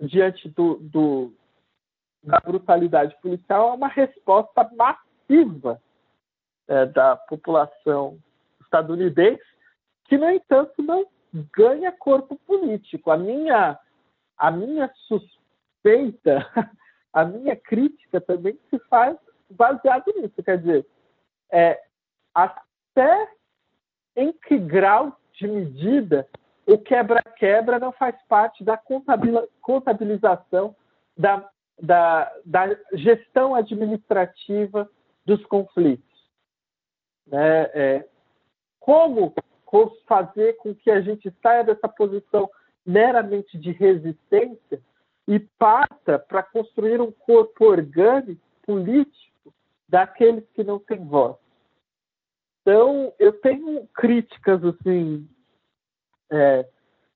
[0.00, 1.32] diante do, do,
[2.22, 5.80] da brutalidade policial é uma resposta massiva
[6.68, 8.18] é, da população
[8.60, 9.42] estadunidense,
[10.04, 11.06] que, no entanto, não
[11.52, 13.10] ganha corpo político.
[13.10, 13.78] A minha,
[14.38, 16.46] a minha suspeita,
[17.12, 19.16] a minha crítica também se faz
[19.50, 20.42] baseado nisso.
[20.42, 20.86] Quer dizer,
[21.50, 21.80] é,
[22.34, 23.28] até
[24.16, 26.28] em que grau de medida
[26.66, 28.80] o quebra-quebra não faz parte da
[29.60, 30.76] contabilização
[31.16, 31.48] da,
[31.82, 34.88] da, da gestão administrativa
[35.26, 36.06] dos conflitos.
[37.26, 37.62] Né?
[37.74, 38.08] É,
[38.78, 39.34] como
[40.06, 42.48] fazer com que a gente saia dessa posição
[42.86, 44.80] meramente de resistência
[45.26, 49.54] e passa para construir um corpo orgânico, político,
[49.88, 51.36] daqueles que não têm voz.
[52.60, 55.28] Então, eu tenho críticas, assim,
[56.30, 56.68] é,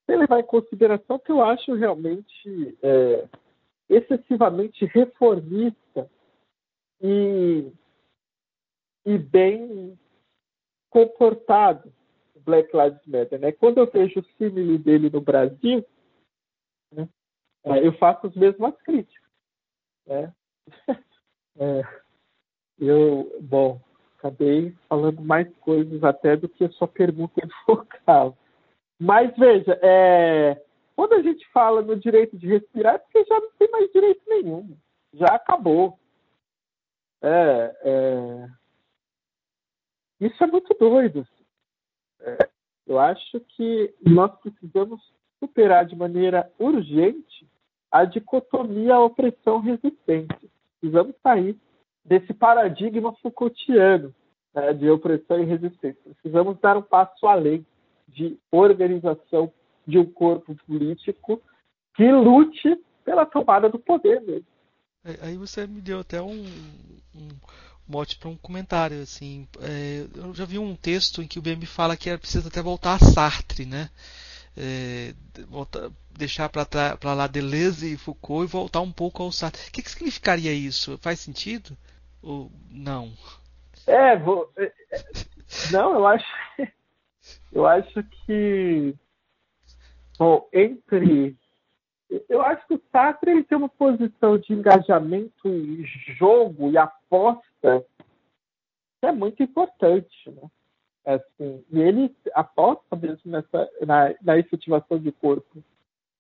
[0.09, 3.29] levar em consideração que eu acho realmente é,
[3.89, 6.11] excessivamente reformista
[7.01, 7.71] e,
[9.05, 9.99] e bem
[10.91, 11.93] comportado
[12.35, 13.39] o Black Lives Matter.
[13.39, 13.53] Né?
[13.53, 15.85] Quando eu vejo o símile dele no Brasil,
[16.93, 17.09] né,
[17.65, 19.31] é, eu faço as mesmas críticas.
[20.07, 20.35] Né?
[21.59, 21.83] é,
[22.79, 23.81] eu, bom,
[24.19, 28.37] acabei falando mais coisas até do que a sua pergunta invocava.
[28.99, 30.63] Mas veja, é,
[30.97, 34.23] quando a gente fala no direito de respirar, é porque já não tem mais direito
[34.27, 34.75] nenhum.
[35.13, 35.99] Já acabou.
[37.23, 38.49] É, é...
[40.19, 41.29] Isso é muito doido.
[42.21, 42.49] É,
[42.87, 45.03] eu acho que nós precisamos
[45.39, 47.47] superar de maneira urgente
[47.91, 50.49] a dicotomia opressão-resistência.
[50.81, 51.59] Precisamos sair
[52.03, 54.15] desse paradigma Foucaultiano
[54.55, 56.15] né, de opressão e resistência.
[56.15, 57.67] Precisamos dar um passo além
[58.09, 59.53] de organização
[59.87, 61.41] de um corpo político
[61.95, 64.47] que lute pela tomada do poder mesmo.
[65.23, 66.45] Aí você me deu até um,
[67.15, 67.29] um
[67.87, 69.47] mote para um comentário assim.
[69.61, 72.61] É, eu já vi um texto em que o BM fala que era preciso até
[72.61, 73.89] voltar a Sartre, né?
[74.57, 75.15] É,
[75.49, 79.69] voltar, deixar para lá Deleuze e Foucault e voltar um pouco ao Sartre.
[79.69, 80.99] O que, que significaria isso?
[80.99, 81.77] Faz sentido
[82.21, 83.13] ou não?
[83.87, 85.05] É, vou, é, é,
[85.71, 86.27] não, eu acho,
[87.53, 88.95] eu acho que,
[90.19, 91.37] bom, entre,
[92.29, 95.85] eu acho que o Sartre ele tem uma posição de engajamento em
[96.19, 97.85] jogo e aposta
[99.01, 100.43] que é muito importante, né?
[101.05, 105.63] Assim, e ele aposta mesmo nessa, na, na efetivação de corpo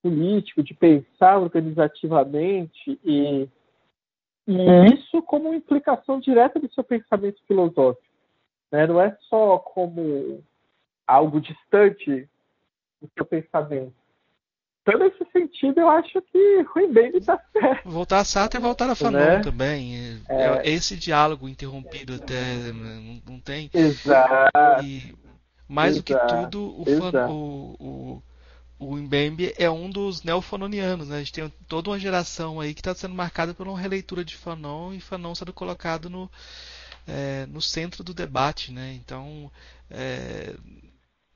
[0.00, 3.48] político, de pensar organizativamente e
[4.48, 8.06] e isso como implicação direta do seu pensamento filosófico.
[8.70, 8.86] Né?
[8.86, 10.40] Não é só como
[11.04, 12.28] algo distante
[13.00, 13.94] do seu pensamento.
[14.82, 17.88] Então, nesse sentido, eu acho que Rui Baby está certo.
[17.88, 19.40] Voltar a Sartre e voltar a Fanon né?
[19.40, 20.22] também.
[20.28, 23.68] É, é, esse diálogo interrompido até não, não tem.
[23.74, 24.84] Exato.
[24.84, 25.12] E,
[25.68, 28.22] mais exato, do que tudo, o, fan, o, o
[28.78, 31.16] o Mbembe é um dos neofanonianos, né?
[31.16, 34.36] A gente tem toda uma geração aí que está sendo marcada por uma releitura de
[34.36, 36.30] Fanon e Fanon sendo colocado no,
[37.08, 38.92] é, no centro do debate, né?
[39.02, 39.50] Então,
[39.90, 40.54] é,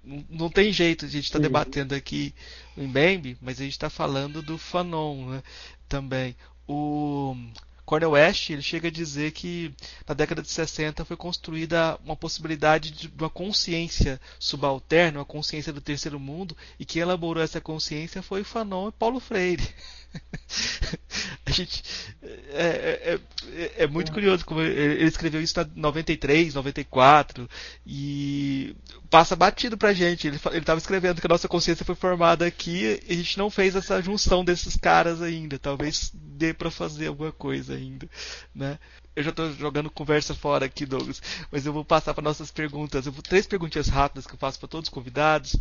[0.02, 2.34] não tem jeito, a gente está debatendo aqui
[2.76, 5.42] o Mbembe, mas a gente está falando do Fanon né?
[5.88, 6.34] também.
[6.66, 7.36] O
[7.84, 9.74] Cornel West ele chega a dizer que
[10.06, 15.80] na década de 60 foi construída uma possibilidade de uma consciência subalterna, uma consciência do
[15.80, 19.68] terceiro mundo, e quem elaborou essa consciência foi Fanon e Paulo Freire.
[21.46, 21.82] a gente
[22.22, 23.20] é, é,
[23.54, 27.48] é, é muito curioso como ele escreveu isso em 93, 94
[27.86, 28.74] e
[29.08, 30.26] passa batido pra gente.
[30.26, 33.74] Ele estava escrevendo que a nossa consciência foi formada aqui e a gente não fez
[33.74, 35.58] essa junção desses caras ainda.
[35.58, 38.08] Talvez dê para fazer alguma coisa ainda,
[38.54, 38.78] né?
[39.14, 41.20] Eu já estou jogando conversa fora aqui, Douglas,
[41.50, 43.06] mas eu vou passar para nossas perguntas.
[43.06, 45.56] Eu vou três perguntinhas rápidas que eu faço para todos os convidados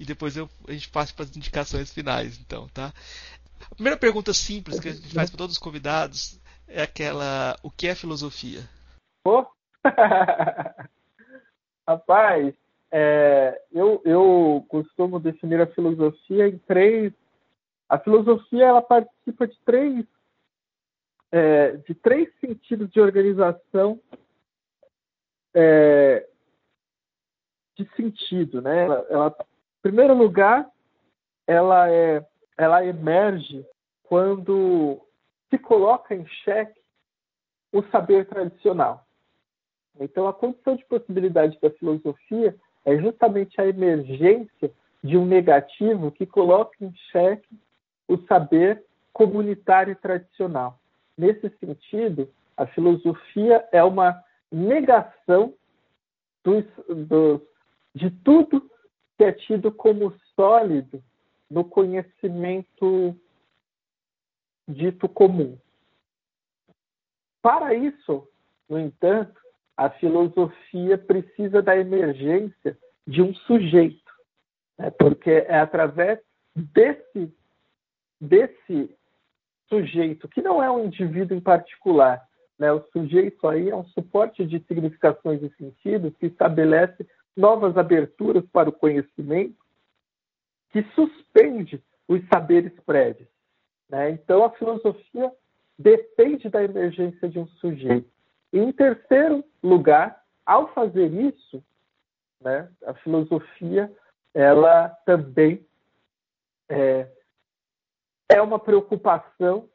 [0.00, 2.92] e depois eu, a gente passa para as indicações finais, então, tá?
[3.70, 7.70] A primeira pergunta simples que a gente faz para todos os convidados é aquela: o
[7.70, 8.60] que é filosofia?
[9.26, 9.44] Oh.
[11.86, 12.54] Rapaz,
[12.90, 17.12] é, eu, eu costumo definir a filosofia em três.
[17.88, 20.06] A filosofia ela participa de três
[21.34, 24.00] é, de três sentidos de organização
[25.52, 26.26] é,
[27.76, 28.84] de sentido, né?
[28.84, 30.70] Ela, ela, em primeiro lugar,
[31.46, 32.24] ela é
[32.56, 33.64] ela emerge
[34.04, 35.00] quando
[35.50, 36.80] se coloca em xeque
[37.72, 39.04] o saber tradicional.
[39.98, 42.54] Então, a condição de possibilidade da filosofia
[42.84, 44.72] é justamente a emergência
[45.02, 47.58] de um negativo que coloca em xeque
[48.08, 50.78] o saber comunitário e tradicional.
[51.16, 55.54] Nesse sentido, a filosofia é uma negação
[56.42, 57.40] dos, dos,
[57.94, 58.68] de tudo
[59.16, 61.02] que é tido como sólido
[61.50, 63.16] no conhecimento
[64.68, 65.58] dito comum.
[67.42, 68.26] Para isso,
[68.68, 69.38] no entanto,
[69.76, 74.12] a filosofia precisa da emergência de um sujeito,
[74.78, 74.90] né?
[74.90, 76.18] porque é através
[76.54, 77.34] desse,
[78.20, 78.96] desse
[79.68, 82.26] sujeito, que não é um indivíduo em particular,
[82.58, 82.72] né?
[82.72, 87.06] o sujeito aí é um suporte de significações e sentidos que estabelece
[87.36, 89.56] novas aberturas para o conhecimento,
[90.74, 93.28] que suspende os saberes prévios.
[93.88, 94.10] Né?
[94.10, 95.32] Então, a filosofia
[95.78, 98.10] depende da emergência de um sujeito.
[98.52, 101.62] E, em terceiro lugar, ao fazer isso,
[102.40, 103.90] né, a filosofia
[104.34, 105.64] ela também
[106.68, 107.08] é,
[108.28, 109.68] é uma preocupação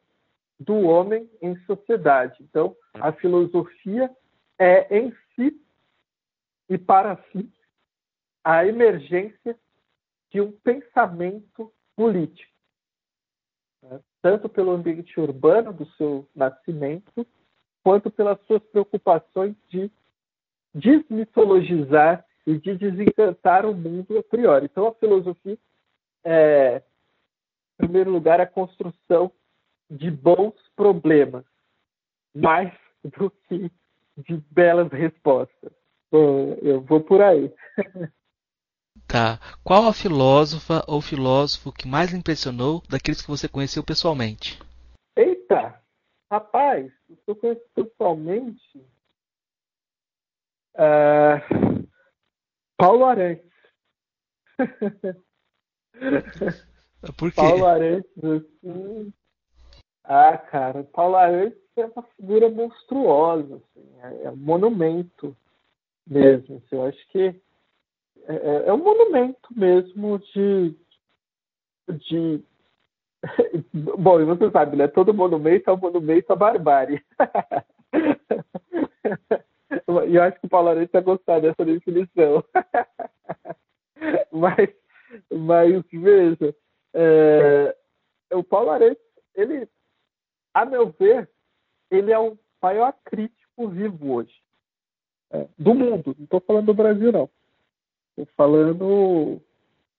[0.58, 2.36] do homem em sociedade.
[2.42, 4.14] Então, a filosofia
[4.58, 5.58] é em si
[6.68, 7.50] e para si
[8.44, 9.58] a emergência
[10.30, 12.52] de um pensamento político,
[13.82, 14.00] né?
[14.22, 17.26] tanto pelo ambiente urbano do seu nascimento,
[17.82, 19.90] quanto pelas suas preocupações de
[20.74, 24.66] desmitologizar e de desencantar o mundo a priori.
[24.66, 25.58] Então, a filosofia
[26.24, 26.82] é,
[27.74, 29.32] em primeiro lugar, a construção
[29.90, 31.44] de bons problemas,
[32.34, 33.70] mais do que
[34.18, 35.72] de belas respostas.
[36.10, 37.52] Bom, eu vou por aí.
[39.06, 39.40] Tá.
[39.64, 44.60] Qual a filósofa ou filósofo que mais impressionou daqueles que você conheceu pessoalmente?
[45.16, 45.82] Eita!
[46.30, 46.92] Rapaz,
[47.26, 48.78] eu conheço pessoalmente.
[50.74, 51.88] Uh,
[52.76, 53.50] Paulo Arantes.
[57.16, 57.36] Por quê?
[57.36, 59.12] Paulo Arantes, assim.
[60.04, 65.36] Ah, cara, Paulo Arantes é uma figura monstruosa, assim, é, é um monumento
[66.06, 66.56] mesmo.
[66.56, 67.40] Assim, eu acho que
[68.28, 70.74] é, é, é um monumento mesmo de,
[71.88, 72.42] de
[73.72, 74.88] Bom, e você sabe, né?
[74.88, 77.04] Todo monumento é um monumento à barbárie.
[80.08, 82.44] e eu acho que o Paulo Arantes vai gostar dessa definição.
[84.32, 84.70] mas,
[85.30, 86.54] mas veja,
[86.94, 87.76] é,
[88.32, 89.02] o Paulo Arantes,
[89.34, 89.68] ele,
[90.54, 91.28] a meu ver,
[91.90, 94.34] ele é o maior crítico vivo hoje.
[95.32, 96.14] É, do mundo.
[96.18, 97.30] Não estou falando do Brasil, não.
[98.10, 99.40] Estou falando.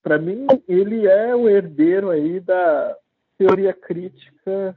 [0.03, 2.97] Para mim, ele é o herdeiro aí da
[3.37, 4.75] teoria crítica,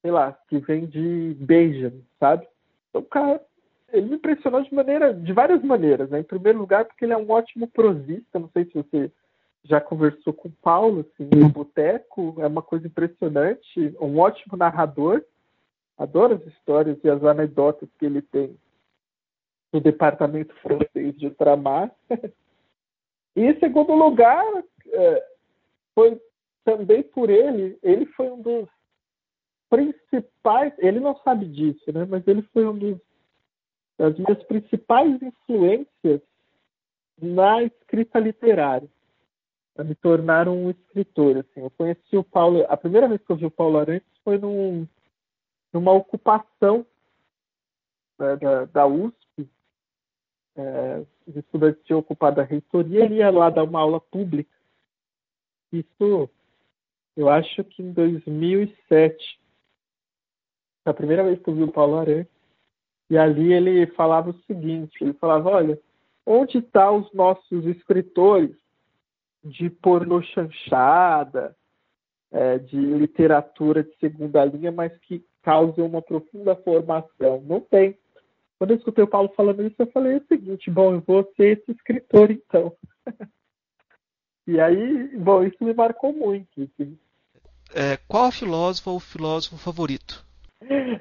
[0.00, 2.46] sei lá, que vem de Benjamin, sabe?
[2.88, 3.40] Então, cara,
[3.92, 6.20] ele me impressionou de maneira, de várias maneiras, né?
[6.20, 8.38] Em primeiro lugar, porque ele é um ótimo prosista.
[8.38, 9.10] Não sei se você
[9.64, 13.96] já conversou com o Paulo, assim, no boteco, é uma coisa impressionante.
[14.00, 15.22] Um ótimo narrador.
[15.96, 18.56] Adoro as histórias e as anedotas que ele tem
[19.72, 21.90] no departamento francês de ultramar.
[23.36, 24.44] e em segundo lugar,
[24.92, 25.28] é,
[25.94, 26.20] foi
[26.64, 28.68] também por ele, ele foi um dos
[29.68, 32.06] principais, ele não sabe disso, né?
[32.08, 32.98] Mas ele foi um dos
[33.96, 36.20] das minhas principais influências
[37.20, 38.88] na escrita literária,
[39.74, 41.38] para me tornar um escritor.
[41.38, 44.38] Assim, eu conheci o Paulo, a primeira vez que eu vi o Paulo Arantes foi
[44.38, 44.86] num,
[45.72, 46.84] numa ocupação
[48.18, 49.23] né, da, da USP.
[50.56, 54.50] É, os estudantes tinham ocupado a reitoria, ele ia lá dar uma aula pública.
[55.72, 56.30] Isso,
[57.16, 59.40] eu acho que em 2007.
[60.84, 62.32] A primeira vez que eu vi o Paulo Arantes.
[63.10, 65.80] E ali ele falava o seguinte: ele falava, olha,
[66.26, 68.56] onde estão tá os nossos escritores
[69.42, 71.54] de pornô chanchada,
[72.32, 77.42] é, de literatura de segunda linha, mas que causam uma profunda formação?
[77.42, 77.98] Não tem.
[78.64, 81.58] Quando eu escutei o Paulo falando isso, eu falei o seguinte: bom, eu vou ser
[81.58, 82.74] esse escritor então.
[84.46, 86.62] e aí, bom, isso me marcou muito.
[86.62, 86.98] Assim.
[87.74, 90.24] É, qual a filósofa ou filósofo favorito?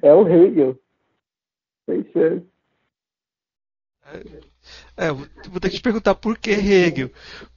[0.02, 0.78] É o Hegel.
[1.86, 2.46] Sem chance.
[4.98, 7.10] É, vou ter que te perguntar por que Hegel.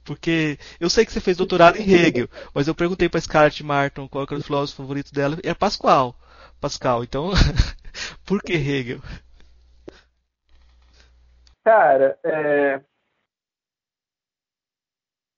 [0.05, 4.07] Porque eu sei que você fez doutorado em Hegel, mas eu perguntei para Scarlett Martin
[4.07, 6.17] qual era o filósofo favorito dela, e é Pascal.
[6.61, 7.31] Pascal, então,
[8.25, 9.01] por que Hegel?
[11.67, 12.81] Cara, é...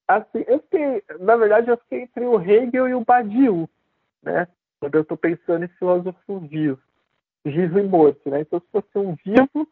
[0.08, 3.68] assim, eu fiquei, na verdade, eu fiquei entre o Hegel e o Badiou,
[4.22, 4.48] né?
[4.80, 6.80] Quando eu estou pensando em filósofo vivo
[7.44, 8.42] vivo e morto, né?
[8.42, 9.68] Então, se fosse um vivo,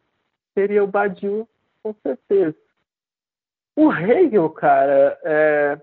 [0.52, 1.48] seria o Badiou,
[1.80, 2.58] com certeza.
[3.76, 5.80] O Hegel, cara, é...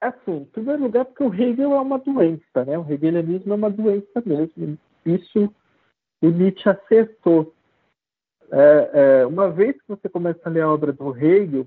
[0.00, 2.78] Assim, em primeiro lugar, porque o Hegel é uma doença, né?
[2.78, 4.78] O hegelianismo é uma doença mesmo.
[5.04, 5.54] Isso
[6.26, 7.54] o Nietzsche acertou.
[8.50, 11.66] É, é, uma vez que você começa a ler a obra do Hegel,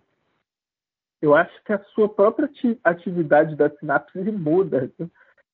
[1.22, 2.50] eu acho que a sua própria
[2.84, 4.92] atividade da sinapse muda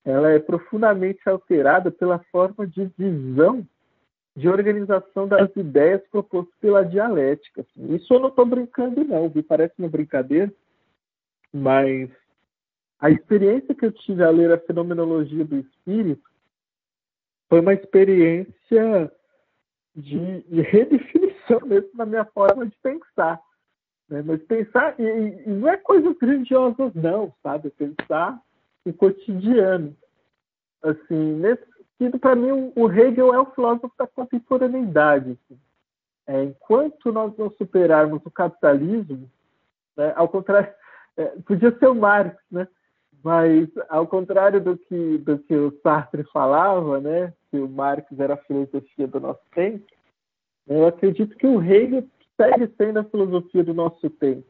[0.06, 3.66] ela é profundamente alterada pela forma de visão
[4.36, 7.62] de organização das ideias proposto pela dialética.
[7.62, 7.96] Assim.
[7.96, 10.52] Isso eu não estou brincando, não, me parece uma brincadeira,
[11.54, 12.10] mas
[13.00, 16.32] a experiência que eu tive a ler a Fenomenologia do Espírito
[17.54, 19.12] foi uma experiência
[19.96, 23.40] de, de redefinição mesmo na minha forma de pensar.
[24.10, 24.24] Né?
[24.26, 27.70] Mas pensar, e, e, não é coisas grandiosas, não, sabe?
[27.70, 28.42] Pensar
[28.84, 29.96] o cotidiano.
[30.82, 35.38] Assim, nesse sentido, para mim, o Hegel é o filósofo da contemporaneidade.
[35.46, 35.60] Assim.
[36.26, 39.30] É, enquanto nós não superarmos o capitalismo,
[39.96, 40.74] né, ao contrário,
[41.16, 42.68] é, podia ser o Marx, né?
[43.24, 48.34] Mas, ao contrário do que, do que o Sartre falava, né, que o Marx era
[48.34, 49.86] a filosofia do nosso tempo,
[50.68, 52.06] eu acredito que o Hegel
[52.36, 54.48] segue sendo a filosofia do nosso tempo.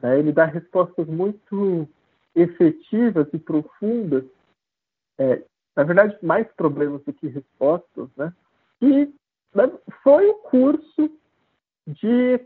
[0.00, 0.18] Né?
[0.18, 1.88] Ele dá respostas muito
[2.34, 4.24] efetivas e profundas,
[5.18, 5.42] é,
[5.74, 8.32] na verdade, mais problemas do que respostas, né?
[8.80, 9.06] E
[9.54, 9.72] né,
[10.02, 11.10] foi o curso
[11.86, 12.40] de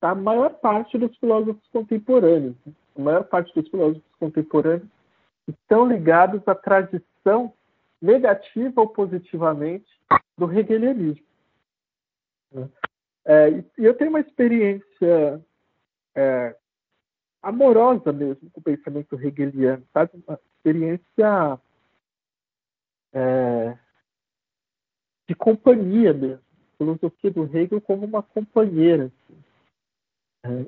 [0.00, 2.54] da maior parte dos filósofos contemporâneos.
[2.96, 4.88] A maior parte dos filósofos contemporâneos
[5.48, 7.52] estão ligados à tradição
[8.00, 9.86] negativa ou positivamente
[10.36, 11.24] do hegelianismo.
[13.24, 15.44] É, e eu tenho uma experiência
[16.14, 16.56] é,
[17.42, 20.12] amorosa mesmo com o pensamento hegeliano, sabe?
[20.26, 21.60] Uma experiência
[23.12, 23.78] é,
[25.28, 26.44] de companhia mesmo.
[26.74, 29.06] A filosofia do Hegel como uma companheira.
[29.06, 29.44] Assim.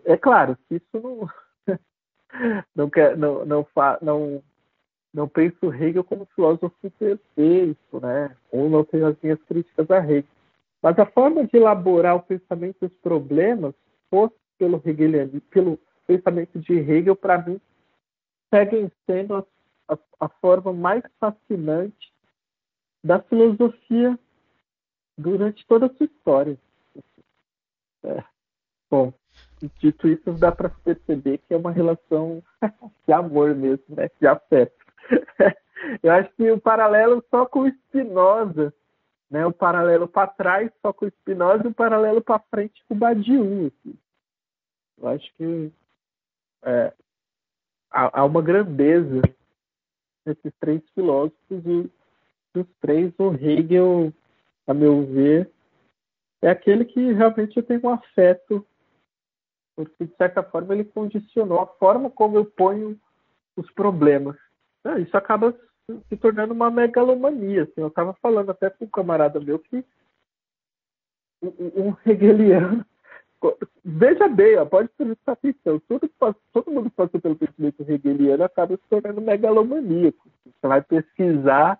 [0.07, 1.28] É, é, claro que isso não
[2.74, 3.66] não não não
[4.02, 4.42] não
[5.12, 8.36] não penso Hegel como filósofo perfeito, né?
[8.50, 10.24] Ou não tenho as minhas críticas a Hegel.
[10.82, 13.74] Mas a forma de elaborar o pensamento dos problemas,
[14.10, 14.80] fosse pelo
[15.50, 17.60] pelo pensamento de Hegel, para mim,
[18.52, 19.46] seguem sendo a,
[19.88, 22.12] a, a, forma mais fascinante
[23.02, 24.18] da filosofia
[25.16, 26.58] durante toda a sua história.
[28.04, 28.22] É.
[28.90, 29.12] Bom,
[29.78, 32.42] dito isso, dá para perceber que é uma relação
[33.06, 34.10] de amor mesmo, né?
[34.20, 34.76] de afeto.
[36.02, 38.72] Eu acho que o paralelo só com Spinoza,
[39.30, 39.46] né?
[39.46, 43.66] o paralelo para trás só com Spinoza e o paralelo para frente com Badiou.
[43.66, 43.96] Assim.
[44.98, 45.72] Eu acho que
[46.62, 46.92] é,
[47.90, 49.22] há, há, uma grandeza
[50.24, 51.90] nesses três filósofos e
[52.54, 54.12] dos três o Hegel,
[54.66, 55.50] a meu ver,
[56.42, 58.66] é aquele que realmente eu tenho um afeto
[59.77, 62.98] porque de certa forma ele condicionou a forma como eu ponho
[63.57, 64.35] os problemas.
[64.82, 65.55] Ah, isso acaba
[66.09, 67.65] se tornando uma megalomania.
[67.65, 67.82] Assim.
[67.82, 69.85] Eu estava falando até com um camarada meu que
[71.43, 72.85] um, hegeliano.
[73.85, 75.78] Veja bem, ó, pode prestar atenção.
[75.81, 76.11] Tudo,
[76.53, 80.28] todo mundo que passou pelo pensamento hegeliano acaba se tornando megalomaníaco.
[80.44, 81.78] Você vai pesquisar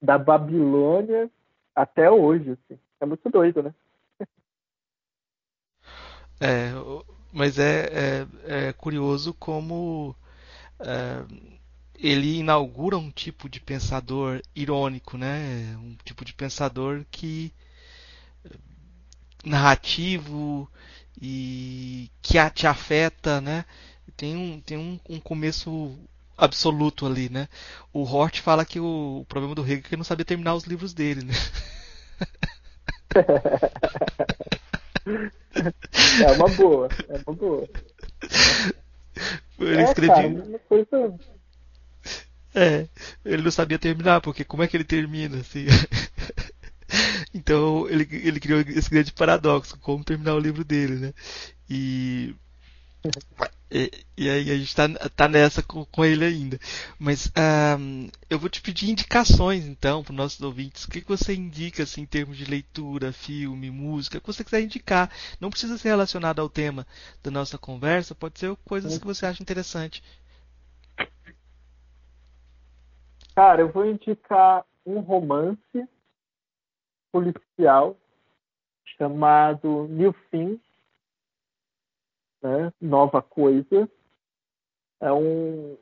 [0.00, 1.30] da Babilônia
[1.74, 2.52] até hoje.
[2.52, 2.78] Assim.
[3.00, 3.74] É muito doido, né?
[6.42, 6.72] É,
[7.32, 10.14] mas é, é, é curioso como
[10.80, 11.24] é,
[11.98, 15.76] ele inaugura um tipo de pensador irônico, né?
[15.82, 17.52] Um tipo de pensador que
[19.44, 20.68] narrativo
[21.20, 23.64] e que te afeta, né?
[24.16, 25.98] Tem um, tem um, um começo
[26.36, 27.48] absoluto ali, né?
[27.92, 30.54] O Hort fala que o, o problema do Hegel é que ele não sabia terminar
[30.54, 31.34] os livros dele, né?
[36.24, 37.68] É uma boa, é uma boa.
[39.58, 40.60] Ele é, escrevia.
[42.54, 42.88] É,
[43.24, 45.66] ele não sabia terminar, porque como é que ele termina, assim?
[47.34, 51.14] então ele, ele criou esse grande paradoxo, como terminar o livro dele, né?
[51.68, 52.34] E
[53.70, 56.58] e, e, aí a gente tá, tá nessa com, com ele ainda.
[56.98, 57.30] Mas
[57.78, 60.84] um, eu vou te pedir indicações então para os nossos ouvintes.
[60.84, 64.42] O que, que você indica assim, em termos de leitura, filme, música, o que você
[64.42, 65.10] quiser indicar.
[65.40, 66.86] Não precisa ser relacionado ao tema
[67.22, 70.02] da nossa conversa, pode ser coisas que você acha interessante.
[73.34, 75.88] Cara, eu vou indicar um romance
[77.12, 77.96] policial
[78.98, 80.69] chamado New Things
[82.42, 82.72] né?
[82.80, 83.88] nova coisa.
[85.00, 85.76] É um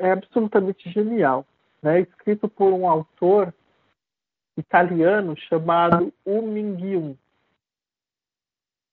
[0.00, 1.46] é absolutamente genial,
[1.82, 2.00] né?
[2.00, 3.54] Escrito por um autor
[4.56, 7.16] italiano chamado U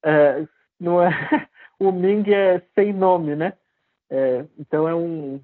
[0.03, 0.47] É,
[0.79, 1.09] não é
[1.79, 3.53] o Ming é sem nome, né?
[4.09, 5.41] É, então é um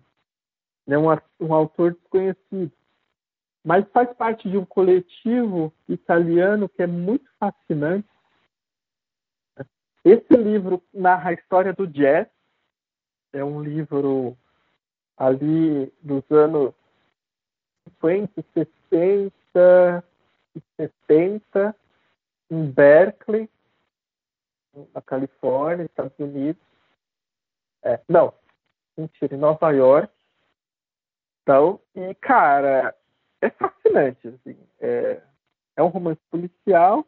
[0.87, 1.05] é um,
[1.39, 2.71] um autor desconhecido,
[3.63, 8.07] mas faz parte de um coletivo italiano que é muito fascinante
[10.05, 12.27] esse livro narra a história do jazz.
[13.33, 14.37] É um livro
[15.17, 16.75] ali dos anos
[18.01, 20.03] 50, 60,
[20.77, 21.75] 1970,
[22.51, 23.49] em Berkeley,
[24.93, 26.61] na Califórnia, Estados Unidos.
[27.83, 28.31] É, não,
[28.95, 30.13] mentira, em Nova York.
[31.41, 32.95] Então, e cara,
[33.41, 34.27] é fascinante.
[34.27, 35.21] Assim, é,
[35.75, 37.05] é um romance policial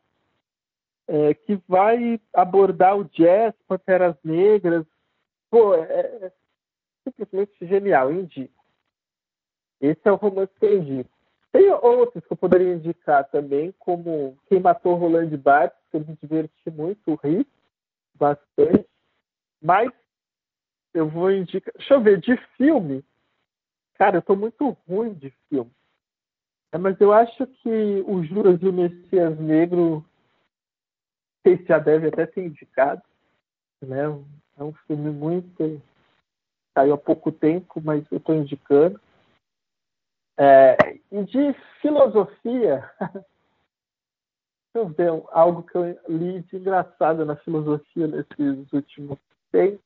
[1.08, 4.86] é, que vai abordar o jazz, Panteras Negras.
[5.50, 6.32] Pô, é, é
[7.04, 8.54] simplesmente genial, indico.
[9.80, 11.10] Esse é o romance que eu indico.
[11.52, 16.18] Tem outros que eu poderia indicar também, como Quem Matou Roland Barthes, que eu me
[16.22, 17.48] diverti muito, ri
[18.16, 18.86] bastante.
[19.62, 19.92] Mas
[20.94, 21.74] eu vou indicar.
[21.78, 23.04] Deixa eu ver, de filme.
[23.96, 25.72] Cara, eu tô muito ruim de filme.
[26.72, 30.06] É, mas eu acho que o Juras e o Messias Negro
[31.50, 33.02] esse já deve até ser indicado.
[33.82, 34.04] Né?
[34.58, 35.82] É um filme muito.
[36.74, 39.00] saiu há pouco tempo, mas eu estou indicando.
[40.40, 40.78] É,
[41.12, 42.90] e de filosofia,
[44.74, 49.18] eu ver algo que eu li de engraçado na filosofia nesses últimos
[49.52, 49.82] tempos.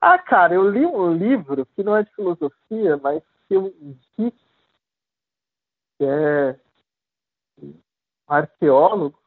[0.00, 3.74] Ah, cara, eu li um livro que não é de filosofia, mas que eu
[4.16, 4.30] vi,
[5.96, 6.60] que é
[7.60, 7.74] um
[8.28, 9.18] arqueólogo,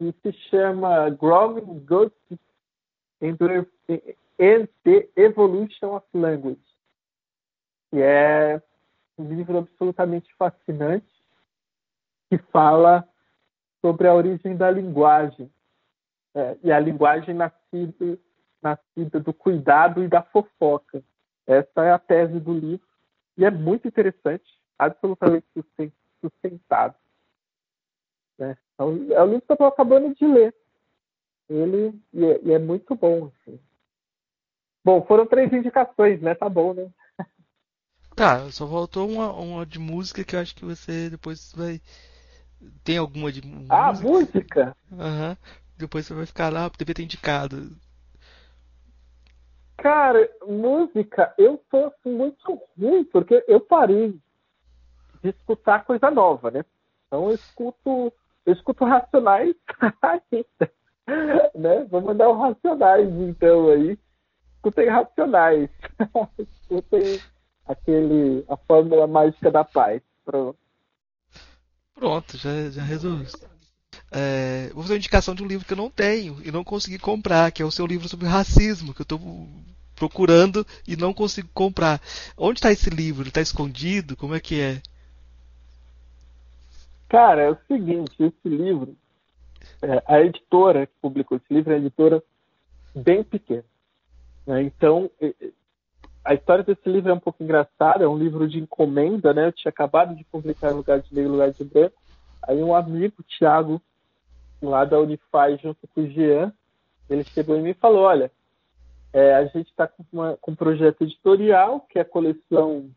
[0.00, 2.16] que se chama Growing Goods
[3.20, 3.36] and
[4.82, 6.64] the Evolution of Language,
[7.92, 8.62] é
[9.18, 11.06] um livro absolutamente fascinante
[12.30, 13.06] que fala
[13.82, 15.52] sobre a origem da linguagem
[16.34, 18.18] é, e a linguagem nascida,
[18.62, 21.02] nascida do cuidado e da fofoca.
[21.46, 22.86] Essa é a tese do livro
[23.36, 25.46] e é muito interessante, absolutamente
[26.22, 26.94] sustentado.
[28.80, 29.14] Né?
[29.14, 30.54] É o livro que eu estou acabando de ler.
[31.48, 33.26] Ele e é, e é muito bom.
[33.26, 33.60] Assim.
[34.84, 36.34] Bom, foram três indicações, né?
[36.34, 36.90] Tá bom, né?
[38.16, 41.80] Tá, só faltou uma, uma de música que eu acho que você depois vai.
[42.84, 43.74] Tem alguma de música?
[43.74, 44.76] Ah, música?
[44.92, 45.30] Aham.
[45.30, 45.36] Uhum.
[45.78, 47.70] Depois você vai ficar lá, devia ter indicado.
[49.78, 54.20] Cara, música, eu tô assim, muito ruim, porque eu parei
[55.22, 56.64] de escutar coisa nova, né?
[57.06, 58.12] Então eu escuto,
[58.46, 59.54] eu escuto Racionais
[60.02, 60.72] ainda,
[61.54, 61.84] né?
[61.90, 63.98] Vou mandar o Racionais então aí.
[64.56, 65.70] Escutei Racionais.
[66.38, 67.20] escutei
[67.66, 70.02] aquele a fórmula mágica da paz.
[70.24, 70.58] Pronto.
[71.94, 73.26] Pronto, já, já resolvi.
[74.10, 76.98] É, vou fazer uma indicação de um livro que eu não tenho e não consegui
[76.98, 79.20] comprar, que é o seu livro sobre racismo, que eu estou
[79.94, 82.00] procurando e não consigo comprar.
[82.36, 83.28] Onde está esse livro?
[83.28, 84.16] Está escondido?
[84.16, 84.82] Como é que é?
[87.10, 88.96] Cara, é o seguinte, esse livro,
[89.82, 92.22] é, a editora que publicou esse livro é uma editora
[92.94, 93.64] bem pequena.
[94.46, 94.62] Né?
[94.62, 95.10] Então,
[96.24, 99.48] a história desse livro é um pouco engraçada, é um livro de encomenda, né?
[99.48, 102.00] Eu tinha acabado de publicar Lugar de Negro, Lugar de Branco.
[102.44, 103.82] Aí um amigo, Thiago,
[104.62, 106.52] lá da Unify, junto com o Jean,
[107.08, 108.30] ele chegou em mim e falou, olha,
[109.12, 110.04] é, a gente está com,
[110.40, 112.88] com, um projeto editorial, que é a coleção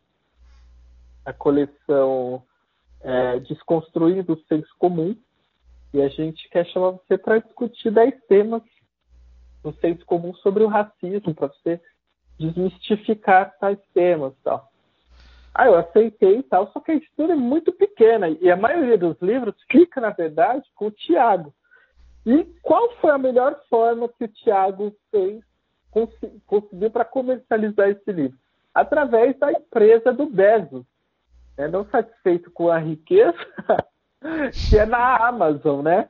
[1.26, 2.44] a coleção
[3.04, 5.16] é, Desconstruindo o Senso Comum,
[5.94, 8.64] e a gente quer chamar você para discutir 10 temas
[9.64, 11.80] do senso comum sobre o racismo, para você
[12.40, 14.70] desmistificar tais temas tal.
[15.54, 18.98] Aí eu aceitei e tal, só que a editora é muito pequena e a maioria
[18.98, 21.54] dos livros fica, na verdade, com o Tiago.
[22.26, 25.44] E qual foi a melhor forma que o Tiago fez,
[26.48, 28.38] conseguiu para comercializar esse livro?
[28.74, 30.86] Através da empresa do Bezos.
[31.58, 33.38] É, não satisfeito com a riqueza,
[34.70, 36.10] que é na Amazon, né?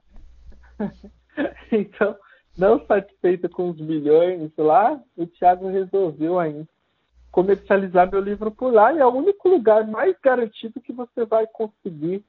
[1.72, 2.16] então,
[2.58, 6.68] não satisfeito com os milhões lá, o Thiago resolveu ainda
[7.34, 11.48] comercializar meu livro por lá e é o único lugar mais garantido que você vai
[11.48, 12.24] conseguir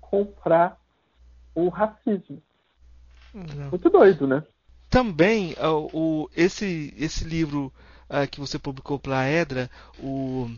[0.00, 0.76] comprar
[1.54, 2.42] o racismo.
[3.32, 3.70] Não.
[3.70, 4.42] Muito doido, né?
[4.90, 7.72] Também o, o esse esse livro
[8.10, 9.70] uh, que você publicou para a Edra,
[10.02, 10.50] o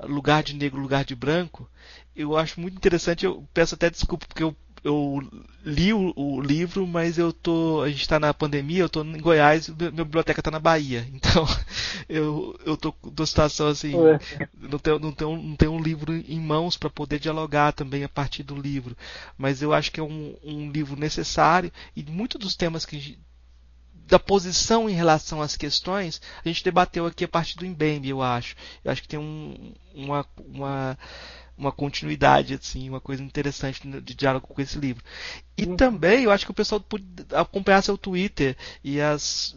[0.00, 1.68] Lugar de Negro, Lugar de Branco,
[2.14, 3.24] eu acho muito interessante.
[3.24, 5.18] Eu peço até desculpa porque eu eu
[5.64, 7.82] li o, o, livro, mas eu tô.
[7.82, 11.08] A gente está na pandemia, eu estou em Goiás, minha biblioteca está na Bahia.
[11.14, 11.46] Então
[12.08, 13.92] eu, eu tô numa situação assim,
[14.60, 18.08] não tenho, não, tenho, não tenho um livro em mãos para poder dialogar também a
[18.08, 18.94] partir do livro.
[19.38, 23.18] Mas eu acho que é um, um livro necessário e muitos dos temas que
[24.06, 28.22] da posição em relação às questões, a gente debateu aqui a partir do Mbembe, eu
[28.22, 28.54] acho.
[28.84, 30.98] Eu acho que tem um, uma, uma
[31.56, 35.04] uma continuidade, assim, uma coisa interessante de diálogo com esse livro.
[35.56, 35.76] E uhum.
[35.76, 39.56] também eu acho que o pessoal pode acompanhar seu Twitter e as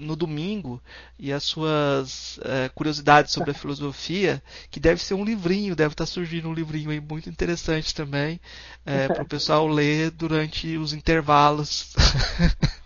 [0.00, 0.82] no domingo
[1.18, 6.06] e as suas é, curiosidades sobre a filosofia, que deve ser um livrinho, deve estar
[6.06, 8.40] surgindo um livrinho aí muito interessante também
[8.86, 11.92] é, para o pessoal ler durante os intervalos.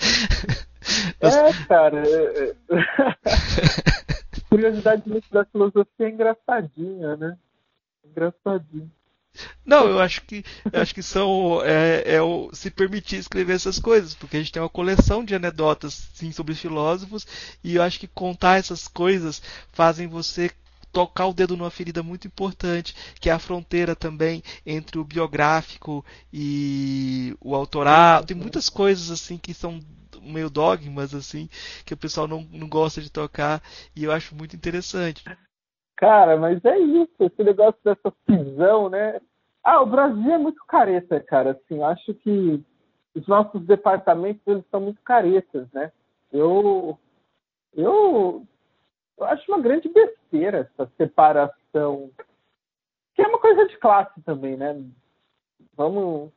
[1.20, 2.02] É, cara.
[2.06, 2.54] É, é.
[4.48, 7.38] Curiosidade da filosofia é engraçadinha, né?
[8.04, 8.90] Engraçadinho.
[9.64, 13.78] Não, eu acho que eu acho que são é, é o, se permitir escrever essas
[13.78, 17.26] coisas, porque a gente tem uma coleção de anedotas sim sobre filósofos
[17.62, 19.40] e eu acho que contar essas coisas
[19.72, 20.50] fazem você
[20.92, 26.04] tocar o dedo numa ferida muito importante, que é a fronteira também entre o biográfico
[26.32, 28.24] e o autoral.
[28.24, 29.80] Tem muitas coisas assim que são
[30.22, 31.48] meio dogmas assim
[31.86, 33.62] que o pessoal não, não gosta de tocar
[33.96, 35.24] e eu acho muito interessante.
[35.96, 39.20] Cara, mas é isso, esse negócio dessa cisão, né?
[39.62, 41.50] Ah, o Brasil é muito careta, cara.
[41.50, 42.62] Assim, acho que
[43.14, 45.92] os nossos departamentos eles são muito caretas, né?
[46.32, 46.98] Eu,
[47.74, 48.46] eu,
[49.20, 52.10] eu acho uma grande besteira essa separação,
[53.14, 54.82] que é uma coisa de classe também, né?
[55.76, 56.30] Vamos,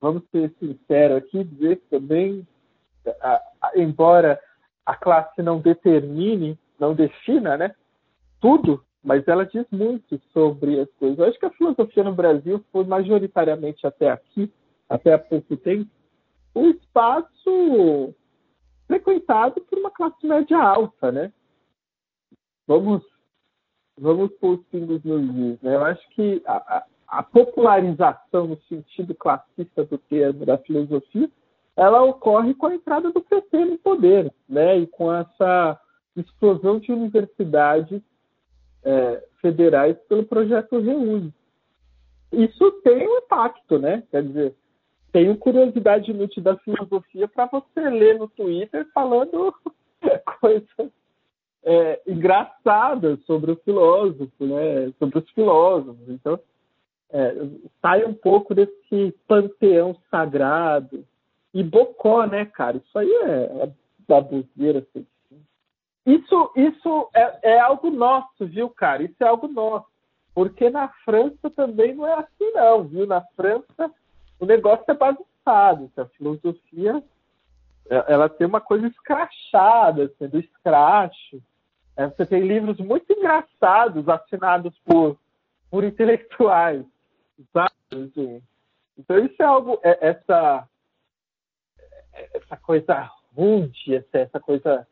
[0.00, 2.46] vamos ser sinceros aqui, dizer que também,
[3.20, 4.40] a, a, embora
[4.84, 7.74] a classe não determine, não defina, né?
[8.42, 11.18] tudo, mas ela diz muito sobre as coisas.
[11.18, 14.52] Eu acho que a filosofia no Brasil foi majoritariamente até aqui,
[14.88, 15.88] até há pouco tempo,
[16.54, 18.12] um espaço
[18.86, 21.32] frequentado por uma classe média alta, né?
[22.72, 23.02] Vamos,
[23.98, 25.74] vamos pôr os pingos nos is, né?
[25.74, 26.86] Eu acho que a, a,
[27.18, 31.30] a popularização no sentido classista do termo da filosofia,
[31.76, 34.78] ela ocorre com a entrada do PT no poder, né?
[34.78, 35.78] E com essa
[36.16, 38.00] explosão de universidades
[38.82, 41.30] é, federais pelo projeto Reúne.
[42.32, 44.02] Isso tem um impacto, né?
[44.10, 44.56] Quer dizer,
[45.12, 49.54] tenho curiosidade inútil da filosofia para você ler no Twitter falando
[50.40, 50.90] coisas
[51.64, 54.92] é, engraçadas sobre o filósofo, né?
[54.98, 56.08] Sobre os filósofos.
[56.08, 56.38] Então,
[57.10, 57.34] é,
[57.80, 61.04] sai um pouco desse panteão sagrado.
[61.54, 62.78] E Bocó, né, cara?
[62.78, 63.72] Isso aí é, é
[64.08, 65.06] baboseira, assim.
[66.04, 69.02] Isso, isso é, é algo nosso, viu, cara?
[69.02, 69.86] Isso é algo nosso.
[70.34, 73.06] Porque na França também não é assim, não, viu?
[73.06, 73.92] Na França
[74.40, 75.90] o negócio é bagunçado.
[75.96, 77.02] A filosofia
[77.88, 81.40] é, ela tem uma coisa escrachada, assim, do escracho.
[82.02, 85.16] É, você tem livros muito engraçados assinados por,
[85.70, 86.84] por intelectuais.
[87.52, 87.70] Sabe?
[87.92, 88.42] Assim.
[88.98, 90.68] Então isso é algo, é, essa,
[92.12, 94.86] essa coisa rude, essa, essa coisa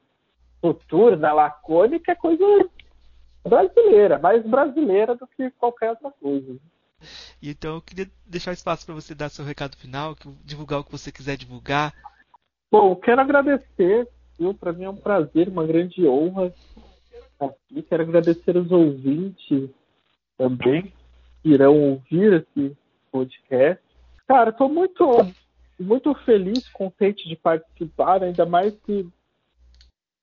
[0.62, 2.44] noturna, lacônica, é coisa
[3.42, 6.56] brasileira, mais brasileira do que qualquer outra coisa.
[7.42, 10.14] Então eu queria deixar espaço para você dar seu recado final,
[10.44, 11.92] divulgar o que você quiser divulgar.
[12.70, 14.06] Bom, quero agradecer,
[14.38, 14.54] viu?
[14.54, 16.52] Para mim é um prazer, uma grande honra
[17.46, 17.82] aqui.
[17.82, 19.70] Quero agradecer os ouvintes
[20.36, 20.92] também
[21.42, 22.76] que irão ouvir esse
[23.10, 23.82] podcast.
[24.26, 25.04] Cara, estou muito,
[25.78, 29.08] muito feliz, contente de participar, ainda mais que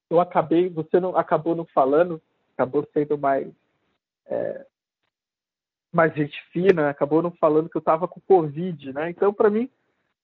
[0.10, 2.22] eu acabei, você não acabou não falando,
[2.54, 3.48] acabou sendo mais
[4.26, 4.66] é,
[5.92, 9.10] mais gente fina, acabou não falando que eu estava com Covid, né?
[9.10, 9.70] Então, para mim,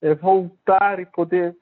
[0.02, 1.56] é, voltar e poder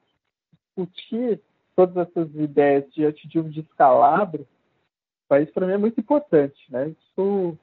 [0.52, 1.40] discutir
[1.74, 4.46] todas essas ideias diante de um descalabro,
[5.40, 6.88] isso para mim é muito importante, né?
[6.88, 7.56] Isso,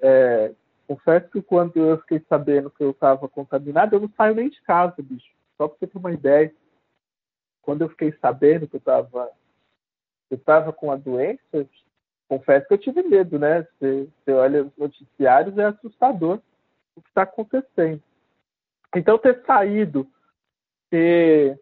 [0.00, 0.52] é,
[0.86, 4.60] confesso que quando eu fiquei sabendo que eu estava contaminado, eu não saio nem de
[4.62, 5.32] casa, bicho.
[5.56, 6.52] Só para você ter uma ideia.
[7.62, 9.30] Quando eu fiquei sabendo que eu estava
[10.30, 11.68] eu estava com a doença,
[12.28, 13.62] confesso que eu tive medo, né?
[13.62, 16.40] Você, você olha os noticiários, é assustador
[16.96, 18.02] o que está acontecendo.
[18.94, 20.06] Então, ter saído,
[20.90, 21.58] ter,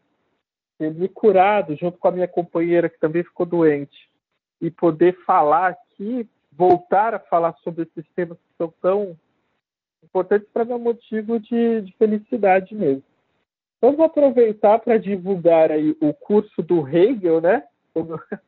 [0.79, 4.11] ter me curado junto com a minha companheira, que também ficou doente,
[4.63, 9.19] e poder falar aqui, voltar a falar sobre esses temas que são tão
[10.05, 13.03] importantes para mim é motivo de, de felicidade mesmo.
[13.77, 17.67] Então, vou aproveitar para divulgar aí o curso do Hegel, né?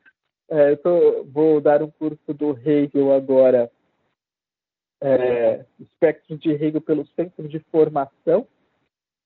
[0.46, 3.72] É, tô, vou dar um curso do Hegel agora,
[5.00, 8.46] é, espectro de Hegel pelo Centro de Formação.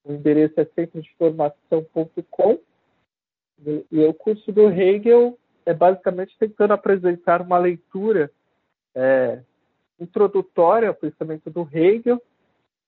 [0.05, 2.57] O endereço é centrodeformação.com.
[3.91, 8.31] E o curso do Hegel é basicamente tentando apresentar uma leitura
[8.95, 9.41] é,
[9.99, 12.21] introdutória ao pensamento do Hegel.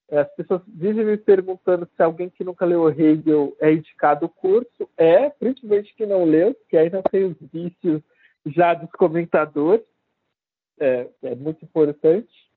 [0.10, 4.30] É, as pessoas vivem me perguntando se alguém que nunca leu Hegel é indicado o
[4.30, 4.90] curso.
[4.98, 8.02] É, principalmente que não leu, aí não tem os vícios
[8.46, 9.86] já dos comentadores,
[10.80, 12.50] é, é muito importante.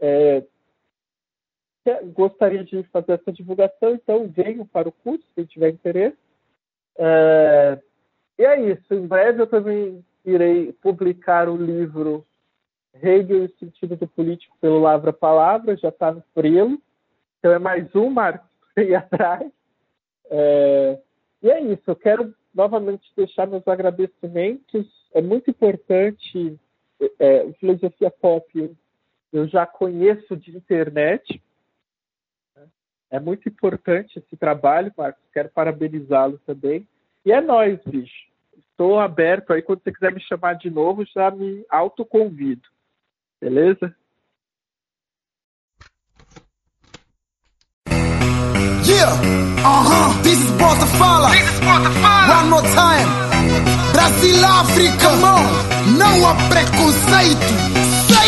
[0.00, 0.42] É,
[2.12, 6.18] gostaria de fazer essa divulgação, então venham para o curso, se tiver interesse.
[6.96, 7.80] É,
[8.38, 8.94] e é isso.
[8.94, 12.24] Em breve eu também irei publicar o livro
[12.94, 16.80] Hegel e o Sentido do Político pelo Lavra Palavra, já está no frelo.
[17.38, 19.50] Então é mais um, Marcos, ir atrás.
[20.30, 21.00] É...
[21.42, 21.82] E é isso.
[21.86, 24.86] Eu quero novamente deixar meus agradecimentos.
[25.14, 26.58] É muito importante.
[27.20, 28.76] É, filosofia pop
[29.32, 31.42] eu já conheço de internet.
[33.10, 35.22] É muito importante esse trabalho, Marcos.
[35.32, 36.86] Quero parabenizá-lo também.
[37.24, 38.28] E é nós, bicho.
[38.70, 39.62] Estou aberto aí.
[39.62, 42.62] Quando você quiser me chamar de novo, já me autoconvido.
[43.40, 43.94] Beleza?
[48.86, 49.12] Yeah,
[49.64, 51.30] uh-huh, this is Bota Fala.
[51.30, 52.40] This is Bota Fala.
[52.40, 53.08] One more time.
[53.92, 55.42] Brasil, África, mão.
[55.98, 57.78] Não há preconceito.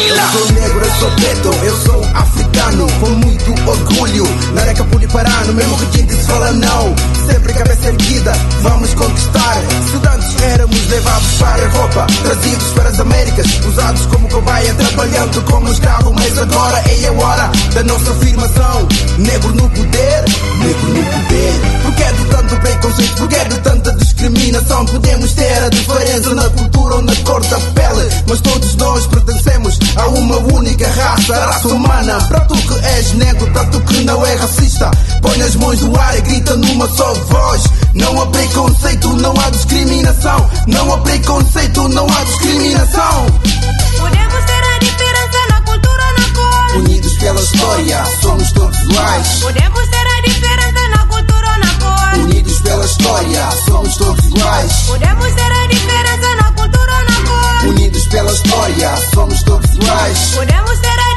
[0.07, 5.55] Eu sou negro, eu sou preto, eu sou africano Com muito orgulho, na areca no
[5.55, 6.95] Mesmo que gente se fala não.
[7.27, 9.57] Sempre cabeça erguida, vamos conquistar.
[9.87, 15.69] Estudantes éramos levados para a Europa Trazidos para as Américas Usados como cobaia, trabalhando como
[15.71, 16.13] escravo.
[16.13, 18.89] Mas agora é a hora da nossa afirmação.
[19.19, 20.25] Negro no poder,
[20.59, 21.53] negro no poder.
[21.83, 24.85] Porque é de tanto preconceito, porque é de tanta discriminação?
[24.85, 29.79] Podemos ter a diferença na cultura ou na cor da pele Mas todos nós pertencemos
[29.97, 32.19] Há uma única raça, a raça humana.
[32.51, 34.91] Para tu que és negro, tanto que não é racista.
[35.23, 37.63] Põe as mãos no ar e grita numa só voz.
[37.95, 40.51] Não há preconceito, não há discriminação.
[40.67, 43.27] Não há preconceito, não há discriminação.
[44.01, 46.77] Podemos ter a diferença na cultura na cor.
[46.79, 49.29] Unidos pela história, somos todos iguais.
[49.41, 52.25] Podemos ter a diferença na cultura ou na cor.
[52.25, 54.73] Unidos pela história, somos todos iguais.
[54.89, 57.69] Podemos ter a diferença na cultura ou na cor.
[57.69, 60.19] Unidos pela história, somos todos iguais.
[60.35, 61.10] Podemos ter a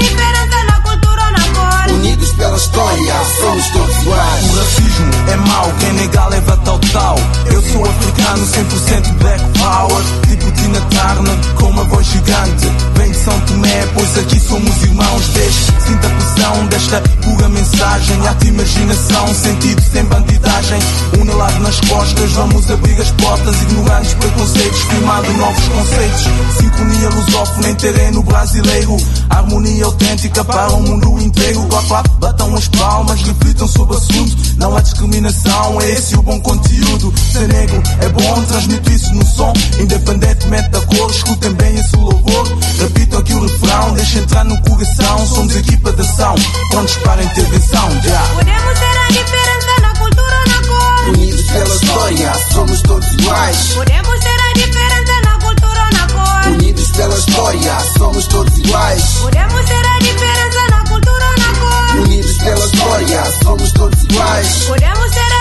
[1.94, 4.44] Unidos pela história, somos todos iguais.
[4.45, 7.15] O racismo é mau, quem nega leva total.
[7.45, 10.03] Eu sou africano, 100% black power.
[10.27, 12.68] Tipo Tina Turner, com uma voz gigante.
[12.95, 15.28] De São Tomé, pois aqui somos irmãos.
[15.30, 18.28] Deixe, sinta a pressão desta pura mensagem.
[18.28, 20.80] Arte imaginação, sentido sem bandidagem.
[21.18, 23.62] Um lado nas costas, vamos abrir as portas.
[23.62, 26.24] Ignorantes preconceitos, firmando novos conceitos.
[26.60, 28.98] Sincronia lusófona em terreno brasileiro.
[29.30, 31.66] Harmonia autêntica para o mundo inteiro.
[31.88, 34.36] Clap, batam as palmas, reflitam sobre o assunto.
[34.58, 37.14] Não há discriminação, é esse o bom conteúdo.
[37.32, 39.54] Ser negro é bom, transmito isso no som.
[39.80, 42.48] Independentemente da cor, escutem bem esse louvor.
[42.80, 45.27] Repito aqui o refrão, deixa entrar no coração.
[45.27, 46.35] Somos equipa de ação,
[46.69, 47.90] prontos para a intervenção.
[48.03, 48.27] Yeah.
[48.34, 51.10] Podemos ter a diferença na cultura ou na cor.
[51.10, 53.73] Unidos pela história, somos todos iguais.
[53.73, 56.52] Podemos ter a diferença na cultura ou na cor.
[56.52, 59.03] Unidos pela história, somos todos iguais.
[59.22, 62.02] Podemos ter a diferença na cultura ou na cor.
[62.03, 64.64] Unidos pela história, somos todos iguais.
[64.65, 65.32] Podemos ter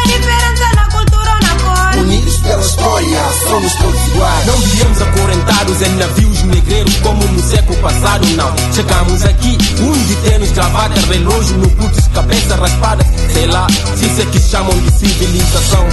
[1.99, 4.47] Unidos pela história, somos todos iguais.
[4.47, 8.53] Não viemos acorrentados em navios negreiros como no século passado, não.
[8.75, 13.05] Chegamos aqui, um de tênis, gravata, relógio no pulso, cabeça raspada.
[13.33, 13.67] Sei lá,
[13.97, 15.87] se isso é que chamam de civilização.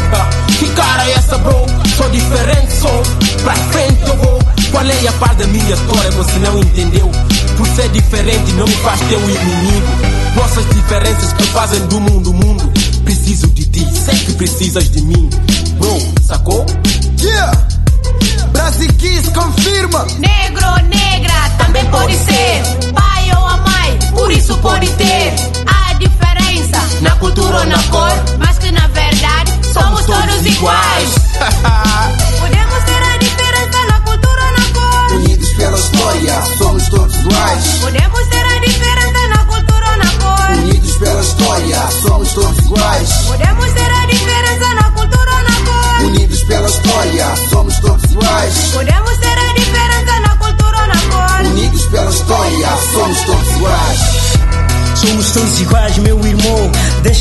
[0.59, 1.65] Que cara é essa, bro?
[1.97, 3.03] Sou diferente, sou.
[3.43, 4.39] Pra frente eu vou.
[4.71, 6.11] Qual é a parte da minha história?
[6.11, 7.11] Você não entendeu?
[7.57, 9.87] Por ser diferente não me faz teu inimigo.
[10.35, 12.71] Nossas diferenças que fazem do mundo mundo.
[13.03, 15.29] Preciso de sei que precisas de mim.
[15.77, 16.65] Bro, sacou?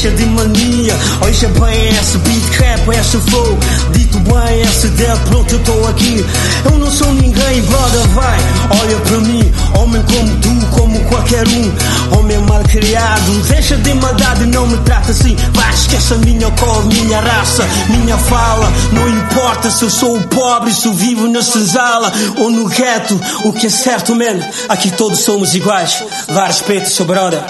[0.00, 0.94] Deixa de mania.
[1.26, 3.58] Hoje é bem esse beat rap, esse flow.
[3.90, 6.24] Dito bem, esse ideia, pronto, eu tô aqui.
[6.64, 8.38] Eu não sou ninguém, brother, vai.
[8.80, 12.16] Olha pra mim, homem como tu, como qualquer um.
[12.16, 13.42] Homem mal criado.
[13.48, 15.34] Deixa de maldade, não me trata assim.
[15.52, 18.72] Vai, esqueça a minha cor, minha raça, minha fala.
[18.92, 23.20] Não importa se eu sou pobre, se eu vivo na senzala ou no gueto.
[23.42, 24.38] O que é certo, man,
[24.68, 26.04] aqui todos somos iguais.
[26.28, 27.42] Vá, respeito, seu brother.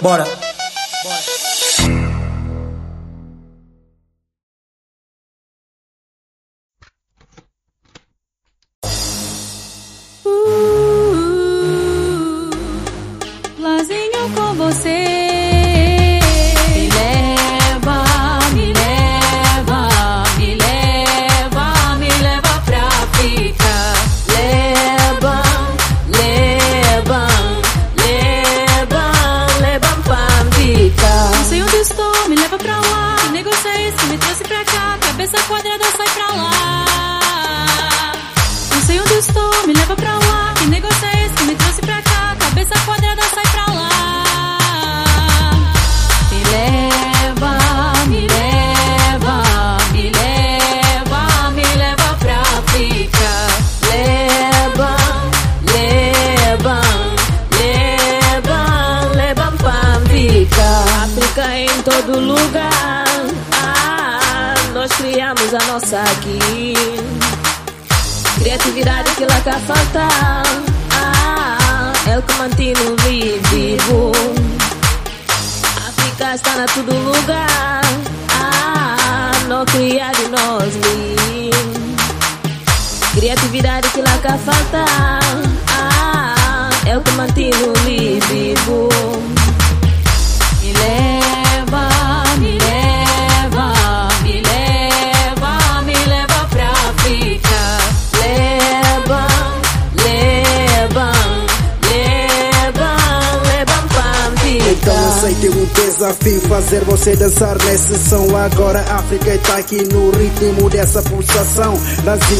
[0.00, 0.39] Bora.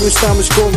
[0.06, 0.69] Estamos com